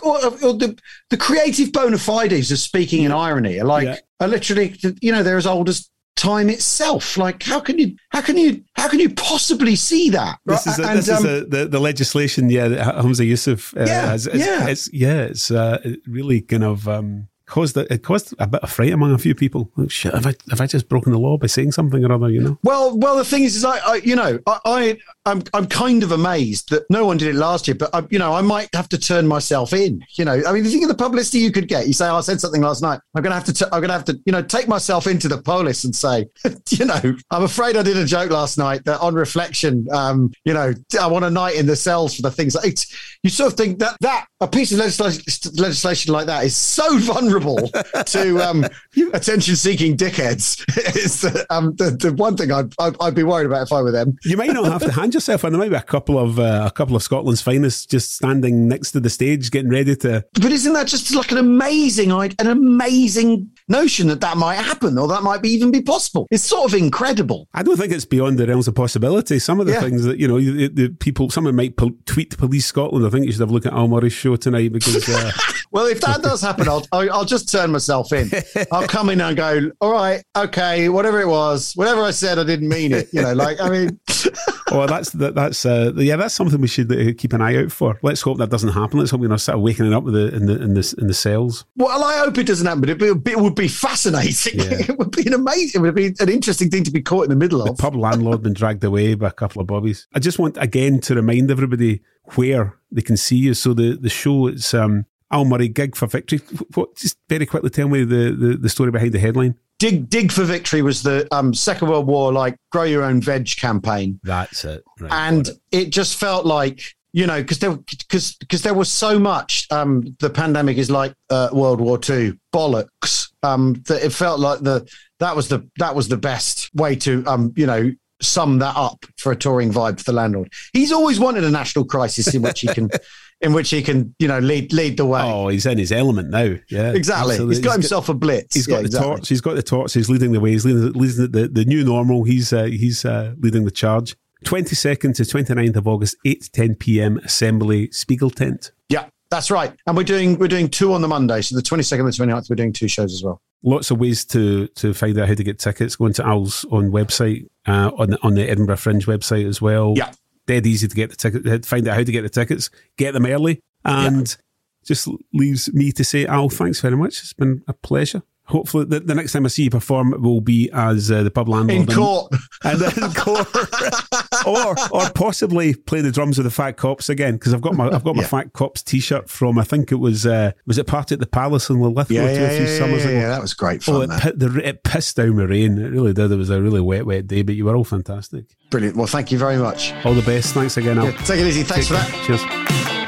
or, 0.01 0.25
or 0.25 0.53
the 0.53 0.77
the 1.09 1.17
creative 1.17 1.71
bona 1.71 1.97
fides 1.97 2.51
of 2.51 2.57
speaking 2.57 3.03
in 3.03 3.11
irony 3.11 3.59
are 3.59 3.65
like 3.65 3.85
yeah. 3.85 3.97
Are 4.21 4.27
literally, 4.27 4.75
you 5.01 5.11
know, 5.11 5.23
they're 5.23 5.35
as 5.35 5.47
old 5.47 5.67
as 5.67 5.89
time 6.15 6.49
itself. 6.49 7.17
Like, 7.17 7.41
how 7.41 7.59
can 7.59 7.79
you, 7.79 7.95
how 8.09 8.21
can 8.21 8.37
you, 8.37 8.63
how 8.75 8.87
can 8.87 8.99
you 8.99 9.09
possibly 9.09 9.75
see 9.75 10.11
that? 10.11 10.37
This 10.45 10.67
is, 10.67 10.79
a, 10.79 10.83
and, 10.87 10.99
this 10.99 11.09
um, 11.09 11.17
is 11.17 11.25
a, 11.25 11.45
the, 11.45 11.67
the 11.67 11.79
legislation, 11.79 12.49
yeah, 12.49 12.67
that 12.67 12.95
Humza 12.95 13.27
Yousaf 13.27 13.75
uh, 13.75 13.85
yeah, 13.85 14.05
has. 14.05 14.29
Yeah. 14.31 14.67
It's, 14.67 14.93
yeah, 14.93 15.21
it's 15.23 15.49
uh, 15.49 15.79
really 16.05 16.41
kind 16.41 16.63
of 16.63 16.87
um, 16.87 17.27
caused 17.51 17.75
a, 17.75 17.93
it 17.93 18.01
caused 18.01 18.33
a 18.39 18.47
bit 18.47 18.63
of 18.63 18.71
fright 18.71 18.93
among 18.93 19.11
a 19.11 19.17
few 19.17 19.35
people. 19.35 19.69
Like, 19.75 19.91
shit, 19.91 20.13
have 20.13 20.25
I 20.25 20.33
have 20.49 20.61
I 20.61 20.67
just 20.67 20.87
broken 20.87 21.11
the 21.11 21.19
law 21.19 21.37
by 21.37 21.47
saying 21.47 21.73
something 21.73 22.03
or 22.03 22.11
other? 22.11 22.29
You 22.29 22.41
know. 22.41 22.57
Well, 22.63 22.97
well, 22.97 23.17
the 23.17 23.25
thing 23.25 23.43
is, 23.43 23.55
is 23.57 23.65
I, 23.65 23.77
I 23.77 23.95
you 23.97 24.15
know, 24.15 24.39
I, 24.47 24.59
I 24.65 24.97
I'm 25.25 25.43
I'm 25.53 25.67
kind 25.67 26.01
of 26.01 26.13
amazed 26.13 26.69
that 26.69 26.89
no 26.89 27.05
one 27.05 27.17
did 27.17 27.27
it 27.27 27.35
last 27.35 27.67
year, 27.67 27.75
but 27.75 27.89
I, 27.93 28.03
you 28.09 28.17
know, 28.17 28.33
I 28.33 28.41
might 28.41 28.69
have 28.73 28.89
to 28.89 28.97
turn 28.97 29.27
myself 29.27 29.73
in. 29.73 30.03
You 30.13 30.25
know, 30.25 30.41
I 30.47 30.53
mean, 30.53 30.63
think 30.63 30.81
of 30.81 30.89
the 30.89 30.95
publicity 30.95 31.39
you 31.39 31.51
could 31.51 31.67
get. 31.67 31.87
You 31.87 31.93
say, 31.93 32.07
oh, 32.07 32.15
I 32.15 32.21
said 32.21 32.39
something 32.39 32.61
last 32.61 32.81
night. 32.81 33.01
I'm 33.13 33.21
gonna 33.21 33.35
have 33.35 33.45
to. 33.45 33.53
T- 33.53 33.65
I'm 33.71 33.81
gonna 33.81 33.93
have 33.93 34.05
to, 34.05 34.19
you 34.25 34.31
know, 34.31 34.41
take 34.41 34.69
myself 34.69 35.05
into 35.05 35.27
the 35.27 35.41
police 35.41 35.83
and 35.83 35.93
say, 35.93 36.27
you 36.69 36.85
know, 36.85 37.01
I'm 37.29 37.43
afraid 37.43 37.75
I 37.75 37.83
did 37.83 37.97
a 37.97 38.05
joke 38.05 38.31
last 38.31 38.57
night 38.57 38.85
that, 38.85 39.01
on 39.01 39.13
reflection, 39.13 39.87
um, 39.91 40.31
you 40.45 40.53
know, 40.53 40.73
I 40.99 41.07
want 41.07 41.25
a 41.25 41.29
night 41.29 41.55
in 41.55 41.65
the 41.65 41.75
cells 41.75 42.15
for 42.15 42.21
the 42.21 42.31
things. 42.31 42.55
Like, 42.55 42.77
you 43.23 43.29
sort 43.29 43.51
of 43.51 43.57
think 43.57 43.79
that 43.79 43.97
that 43.99 44.27
a 44.39 44.47
piece 44.47 44.71
of 44.71 44.79
legislation, 44.79 45.23
legislation 45.55 46.13
like 46.13 46.27
that 46.27 46.45
is 46.45 46.55
so 46.55 46.97
vulnerable 46.99 47.40
to 47.41 48.37
um, 48.39 48.65
attention-seeking 49.13 49.97
dickheads. 49.97 50.63
it's 50.95 51.21
the, 51.21 51.45
um, 51.49 51.75
the, 51.75 51.91
the, 51.91 52.13
one 52.13 52.37
thing 52.37 52.51
I'd, 52.51 52.73
I'd, 52.79 52.95
I'd, 52.99 53.15
be 53.15 53.23
worried 53.23 53.45
about 53.45 53.63
if 53.63 53.73
I 53.73 53.81
were 53.81 53.91
them. 53.91 54.17
You 54.23 54.37
might 54.37 54.51
not 54.51 54.65
have 54.65 54.81
to 54.83 54.91
hand 54.91 55.13
yourself, 55.13 55.43
and 55.43 55.53
there 55.53 55.59
might 55.59 55.69
be 55.69 55.75
a 55.75 55.81
couple 55.81 56.19
of 56.19 56.39
uh, 56.39 56.63
a 56.65 56.71
couple 56.71 56.95
of 56.95 57.03
Scotland's 57.03 57.41
finest 57.41 57.89
just 57.89 58.15
standing 58.15 58.67
next 58.67 58.91
to 58.91 58.99
the 58.99 59.09
stage, 59.09 59.51
getting 59.51 59.71
ready 59.71 59.95
to. 59.97 60.25
But 60.33 60.51
isn't 60.51 60.73
that 60.73 60.87
just 60.87 61.13
like 61.13 61.31
an 61.31 61.37
amazing, 61.37 62.11
an 62.11 62.47
amazing 62.47 63.49
notion 63.67 64.07
that 64.07 64.21
that 64.21 64.37
might 64.37 64.55
happen, 64.55 64.97
or 64.97 65.07
that 65.07 65.23
might 65.23 65.41
be 65.41 65.49
even 65.49 65.71
be 65.71 65.81
possible? 65.81 66.27
It's 66.31 66.43
sort 66.43 66.71
of 66.71 66.77
incredible. 66.77 67.47
I 67.53 67.63
don't 67.63 67.77
think 67.77 67.91
it's 67.91 68.05
beyond 68.05 68.37
the 68.37 68.47
realms 68.47 68.67
of 68.67 68.75
possibility. 68.75 69.39
Some 69.39 69.59
of 69.59 69.65
the 69.65 69.73
yeah. 69.73 69.81
things 69.81 70.03
that 70.03 70.19
you 70.19 70.27
know, 70.27 70.39
the, 70.39 70.67
the 70.67 70.89
people, 70.89 71.29
someone 71.29 71.55
might 71.55 71.77
po- 71.77 71.97
tweet 72.05 72.37
Police 72.37 72.65
Scotland. 72.65 73.05
I 73.05 73.09
think 73.09 73.25
you 73.25 73.31
should 73.31 73.41
have 73.41 73.49
a 73.49 73.53
look 73.53 73.65
at 73.65 73.73
Al 73.73 73.87
Murray's 73.87 74.13
show 74.13 74.35
tonight 74.35 74.71
because. 74.71 75.07
Uh, 75.07 75.31
well, 75.71 75.85
if 75.85 76.01
that 76.01 76.21
does 76.21 76.41
happen, 76.41 76.67
I'll, 76.67 76.85
I'll 76.91 77.25
just 77.25 77.49
turn 77.49 77.71
myself 77.71 78.11
in. 78.11 78.29
I'll 78.71 78.87
come 78.87 79.09
in 79.09 79.21
and 79.21 79.37
go, 79.37 79.71
all 79.79 79.93
right, 79.93 80.21
okay, 80.35 80.89
whatever 80.89 81.21
it 81.21 81.27
was, 81.27 81.73
whatever 81.75 82.01
I 82.01 82.11
said, 82.11 82.37
I 82.37 82.43
didn't 82.43 82.67
mean 82.67 82.91
it. 82.91 83.07
You 83.13 83.21
know, 83.21 83.33
like 83.33 83.59
I 83.61 83.69
mean. 83.69 83.99
well, 84.71 84.87
that's 84.87 85.11
that, 85.11 85.33
that's 85.35 85.65
uh, 85.65 85.93
yeah, 85.95 86.17
that's 86.17 86.33
something 86.33 86.59
we 86.59 86.67
should 86.67 86.91
uh, 86.91 87.13
keep 87.17 87.31
an 87.33 87.41
eye 87.41 87.55
out 87.55 87.71
for. 87.71 87.97
Let's 88.03 88.21
hope 88.21 88.37
that 88.39 88.49
doesn't 88.49 88.73
happen. 88.73 88.99
Let's 88.99 89.11
hope 89.11 89.21
we're 89.21 89.29
not 89.29 89.41
start 89.41 89.59
waking 89.59 89.93
up 89.93 90.03
with 90.03 90.13
the 90.13 90.35
in 90.35 90.45
the 90.45 90.61
in 90.61 90.73
the 90.73 90.95
in 90.99 91.07
the 91.07 91.13
cells. 91.13 91.65
Well, 91.77 92.03
I 92.03 92.19
hope 92.19 92.37
it 92.37 92.47
doesn't 92.47 92.65
happen. 92.65 92.81
But 92.81 92.89
it, 92.89 93.27
it 93.27 93.39
would 93.39 93.55
be 93.55 93.69
fascinating. 93.69 94.59
Yeah. 94.59 94.65
it 94.89 94.99
would 94.99 95.11
be 95.11 95.25
an 95.25 95.33
amazing. 95.33 95.81
It 95.81 95.83
would 95.83 95.95
be 95.95 96.13
an 96.19 96.29
interesting 96.29 96.69
thing 96.69 96.83
to 96.83 96.91
be 96.91 97.01
caught 97.01 97.23
in 97.23 97.29
the 97.29 97.35
middle 97.35 97.61
of. 97.61 97.77
The 97.77 97.81
pub 97.81 97.95
landlord 97.95 98.43
been 98.43 98.53
dragged 98.53 98.83
away 98.83 99.13
by 99.13 99.29
a 99.29 99.31
couple 99.31 99.61
of 99.61 99.67
bobbies. 99.67 100.07
I 100.13 100.19
just 100.19 100.37
want 100.37 100.57
again 100.57 100.99
to 101.01 101.15
remind 101.15 101.49
everybody 101.49 102.01
where 102.35 102.77
they 102.91 103.01
can 103.01 103.17
see 103.17 103.37
you. 103.37 103.53
So 103.53 103.73
the 103.73 103.97
the 103.97 104.09
show 104.09 104.47
it's 104.47 104.73
um 104.73 105.05
Al 105.31 105.45
Murray 105.45 105.67
gig 105.67 105.95
for 105.95 106.07
victory. 106.07 106.39
What? 106.73 106.95
Just 106.95 107.17
very 107.29 107.45
quickly 107.45 107.69
tell 107.69 107.87
me 107.87 108.03
the, 108.03 108.35
the, 108.37 108.57
the 108.57 108.69
story 108.69 108.91
behind 108.91 109.13
the 109.13 109.19
headline. 109.19 109.55
Dig 109.79 110.09
Dig 110.09 110.31
for 110.31 110.43
Victory 110.43 110.83
was 110.83 111.01
the 111.01 111.27
um, 111.31 111.55
Second 111.55 111.89
World 111.89 112.05
War 112.05 112.31
like 112.31 112.55
grow 112.71 112.83
your 112.83 113.03
own 113.03 113.19
veg 113.19 113.47
campaign. 113.57 114.19
That's 114.21 114.63
it. 114.63 114.83
Right, 114.99 115.11
and 115.11 115.47
it. 115.47 115.59
it. 115.71 115.89
just 115.89 116.19
felt 116.19 116.45
like 116.45 116.83
you 117.13 117.25
know 117.25 117.41
because 117.41 117.57
there 117.57 117.75
because 117.75 118.35
because 118.35 118.61
there 118.61 118.75
was 118.75 118.91
so 118.91 119.17
much. 119.17 119.65
Um, 119.71 120.15
the 120.19 120.29
pandemic 120.29 120.77
is 120.77 120.91
like 120.91 121.15
uh, 121.31 121.49
World 121.51 121.81
War 121.81 121.97
Two 121.97 122.37
bollocks. 122.53 123.31
Um, 123.41 123.81
that 123.87 124.03
it 124.05 124.13
felt 124.13 124.39
like 124.39 124.59
the 124.59 124.87
that 125.17 125.35
was 125.35 125.47
the 125.47 125.67
that 125.77 125.95
was 125.95 126.07
the 126.09 126.17
best 126.17 126.69
way 126.75 126.95
to 126.97 127.25
um 127.25 127.51
you 127.55 127.65
know 127.65 127.91
sum 128.21 128.59
that 128.59 128.75
up 128.75 129.03
for 129.17 129.31
a 129.31 129.35
touring 129.35 129.71
vibe 129.71 129.97
for 129.97 130.03
the 130.03 130.13
landlord. 130.13 130.51
He's 130.73 130.91
always 130.91 131.19
wanted 131.19 131.43
a 131.43 131.49
national 131.49 131.85
crisis 131.85 132.35
in 132.35 132.43
which 132.43 132.61
he 132.61 132.67
can 132.67 132.91
in 133.41 133.53
which 133.53 133.69
he 133.69 133.81
can, 133.81 134.15
you 134.19 134.27
know, 134.27 134.39
lead 134.39 134.71
lead 134.71 134.97
the 134.97 135.05
way. 135.05 135.21
Oh, 135.21 135.47
he's 135.47 135.65
in 135.65 135.77
his 135.77 135.91
element 135.91 136.29
now. 136.29 136.55
Yeah, 136.69 136.91
exactly. 136.93 137.33
Absolutely. 137.33 137.55
He's 137.55 137.63
got 137.63 137.69
he's 137.71 137.75
himself 137.75 138.07
got, 138.07 138.13
a 138.13 138.15
blitz. 138.15 138.55
He's 138.55 138.67
got 138.67 138.75
yeah, 138.75 138.81
the 138.81 138.85
exactly. 138.85 139.09
torch. 139.09 139.27
He's 139.27 139.41
got 139.41 139.55
the 139.55 139.63
torch. 139.63 139.93
He's 139.93 140.09
leading 140.09 140.31
the 140.31 140.39
way. 140.39 140.51
He's 140.51 140.65
leading, 140.65 140.93
leading 140.93 141.31
the, 141.31 141.47
the 141.47 141.65
new 141.65 141.83
normal. 141.83 142.23
He's 142.23 142.53
uh, 142.53 142.65
he's 142.65 143.03
uh, 143.03 143.33
leading 143.39 143.65
the 143.65 143.71
charge. 143.71 144.15
22nd 144.45 145.15
to 145.15 145.23
29th 145.23 145.75
of 145.75 145.87
August, 145.87 146.15
8 146.25 146.41
to 146.41 146.51
10 146.51 146.75
p.m. 146.75 147.17
Assembly 147.19 147.89
Spiegeltent. 147.89 148.71
Yeah, 148.89 149.07
that's 149.29 149.51
right. 149.51 149.71
And 149.85 149.95
we're 149.95 150.03
doing 150.03 150.37
we're 150.37 150.47
doing 150.47 150.69
two 150.69 150.93
on 150.93 151.01
the 151.01 151.07
Monday. 151.07 151.41
So 151.41 151.55
the 151.55 151.61
22nd 151.61 151.99
and 151.99 152.31
29th, 152.31 152.49
we're 152.49 152.55
doing 152.55 152.73
two 152.73 152.87
shows 152.87 153.13
as 153.13 153.23
well. 153.23 153.41
Lots 153.63 153.91
of 153.91 153.99
ways 153.99 154.25
to 154.25 154.67
to 154.67 154.93
find 154.93 155.17
out 155.19 155.27
how 155.27 155.35
to 155.35 155.43
get 155.43 155.59
tickets. 155.59 155.95
Going 155.95 156.13
to 156.13 156.25
Al's 156.25 156.65
own 156.71 156.91
website, 156.91 157.47
uh, 157.67 157.91
on 157.97 158.11
the 158.11 158.19
on 158.23 158.33
the 158.33 158.49
Edinburgh 158.49 158.77
Fringe 158.77 159.05
website 159.05 159.47
as 159.47 159.61
well. 159.61 159.93
Yeah. 159.95 160.11
Dead 160.51 160.67
easy 160.67 160.87
to 160.87 160.95
get 160.95 161.09
the 161.11 161.15
ticket. 161.15 161.47
Uh, 161.47 161.59
find 161.65 161.87
out 161.87 161.95
how 161.95 162.03
to 162.03 162.11
get 162.11 162.23
the 162.23 162.29
tickets. 162.29 162.69
Get 162.97 163.13
them 163.13 163.25
early. 163.25 163.61
And 163.85 164.35
just 164.83 165.07
leaves 165.33 165.73
me 165.73 165.93
to 165.93 166.03
say, 166.03 166.25
Al, 166.25 166.49
thanks 166.49 166.81
very 166.81 166.97
much. 166.97 167.21
It's 167.21 167.31
been 167.31 167.63
a 167.69 167.73
pleasure. 167.73 168.21
Hopefully, 168.51 168.83
the, 168.83 168.99
the 168.99 169.15
next 169.15 169.31
time 169.31 169.45
I 169.45 169.47
see 169.47 169.63
you 169.63 169.69
perform 169.69 170.13
will 170.21 170.41
be 170.41 170.69
as 170.73 171.09
uh, 171.09 171.23
the 171.23 171.31
pub 171.31 171.47
landlord 171.47 171.89
in 171.89 171.95
court, 171.95 172.33
and, 172.63 172.81
and 172.81 172.97
in 172.97 173.11
court, 173.13 173.47
or 174.45 174.75
or 174.91 175.09
possibly 175.11 175.73
play 175.73 176.01
the 176.01 176.11
drums 176.11 176.37
with 176.37 176.43
the 176.43 176.51
Fat 176.51 176.73
Cops 176.73 177.07
again 177.07 177.35
because 177.35 177.53
I've 177.53 177.61
got 177.61 177.75
my 177.75 177.87
I've 177.87 178.03
got 178.03 178.17
my 178.17 178.23
yeah. 178.23 178.27
Fat 178.27 178.51
Cops 178.51 178.83
T-shirt 178.83 179.29
from 179.29 179.57
I 179.57 179.63
think 179.63 179.93
it 179.93 179.95
was 179.95 180.25
uh, 180.25 180.51
was 180.67 180.77
it 180.77 180.85
party 180.85 181.15
at 181.15 181.19
the 181.19 181.27
Palace 181.27 181.69
in 181.69 181.79
Linlithgow 181.79 182.13
yeah, 182.13 182.31
yeah, 182.31 182.59
yeah, 182.59 182.77
summers 182.77 183.05
ago. 183.05 183.13
Yeah, 183.13 183.29
that 183.29 183.41
was 183.41 183.53
great 183.53 183.83
fun. 183.83 183.95
Oh, 183.95 184.01
it, 184.01 184.37
the, 184.37 184.61
it 184.67 184.83
pissed 184.83 185.15
down 185.15 185.37
the 185.37 185.47
rain. 185.47 185.77
It 185.77 185.89
really 185.89 186.13
did. 186.13 186.29
It 186.29 186.35
was 186.35 186.49
a 186.49 186.61
really 186.61 186.81
wet, 186.81 187.05
wet 187.05 187.27
day, 187.27 187.43
but 187.43 187.55
you 187.55 187.65
were 187.65 187.75
all 187.75 187.85
fantastic. 187.85 188.45
Brilliant. 188.69 188.97
Well, 188.97 189.07
thank 189.07 189.31
you 189.31 189.37
very 189.37 189.57
much. 189.57 189.93
All 190.05 190.13
the 190.13 190.21
best. 190.21 190.53
Thanks 190.53 190.75
again, 190.75 190.97
Al. 190.97 191.13
take 191.13 191.39
it 191.39 191.47
easy. 191.47 191.63
Thanks 191.63 191.87
Take 191.87 191.97
for 191.97 192.11
that. 192.11 192.25
Cheers. 192.25 193.00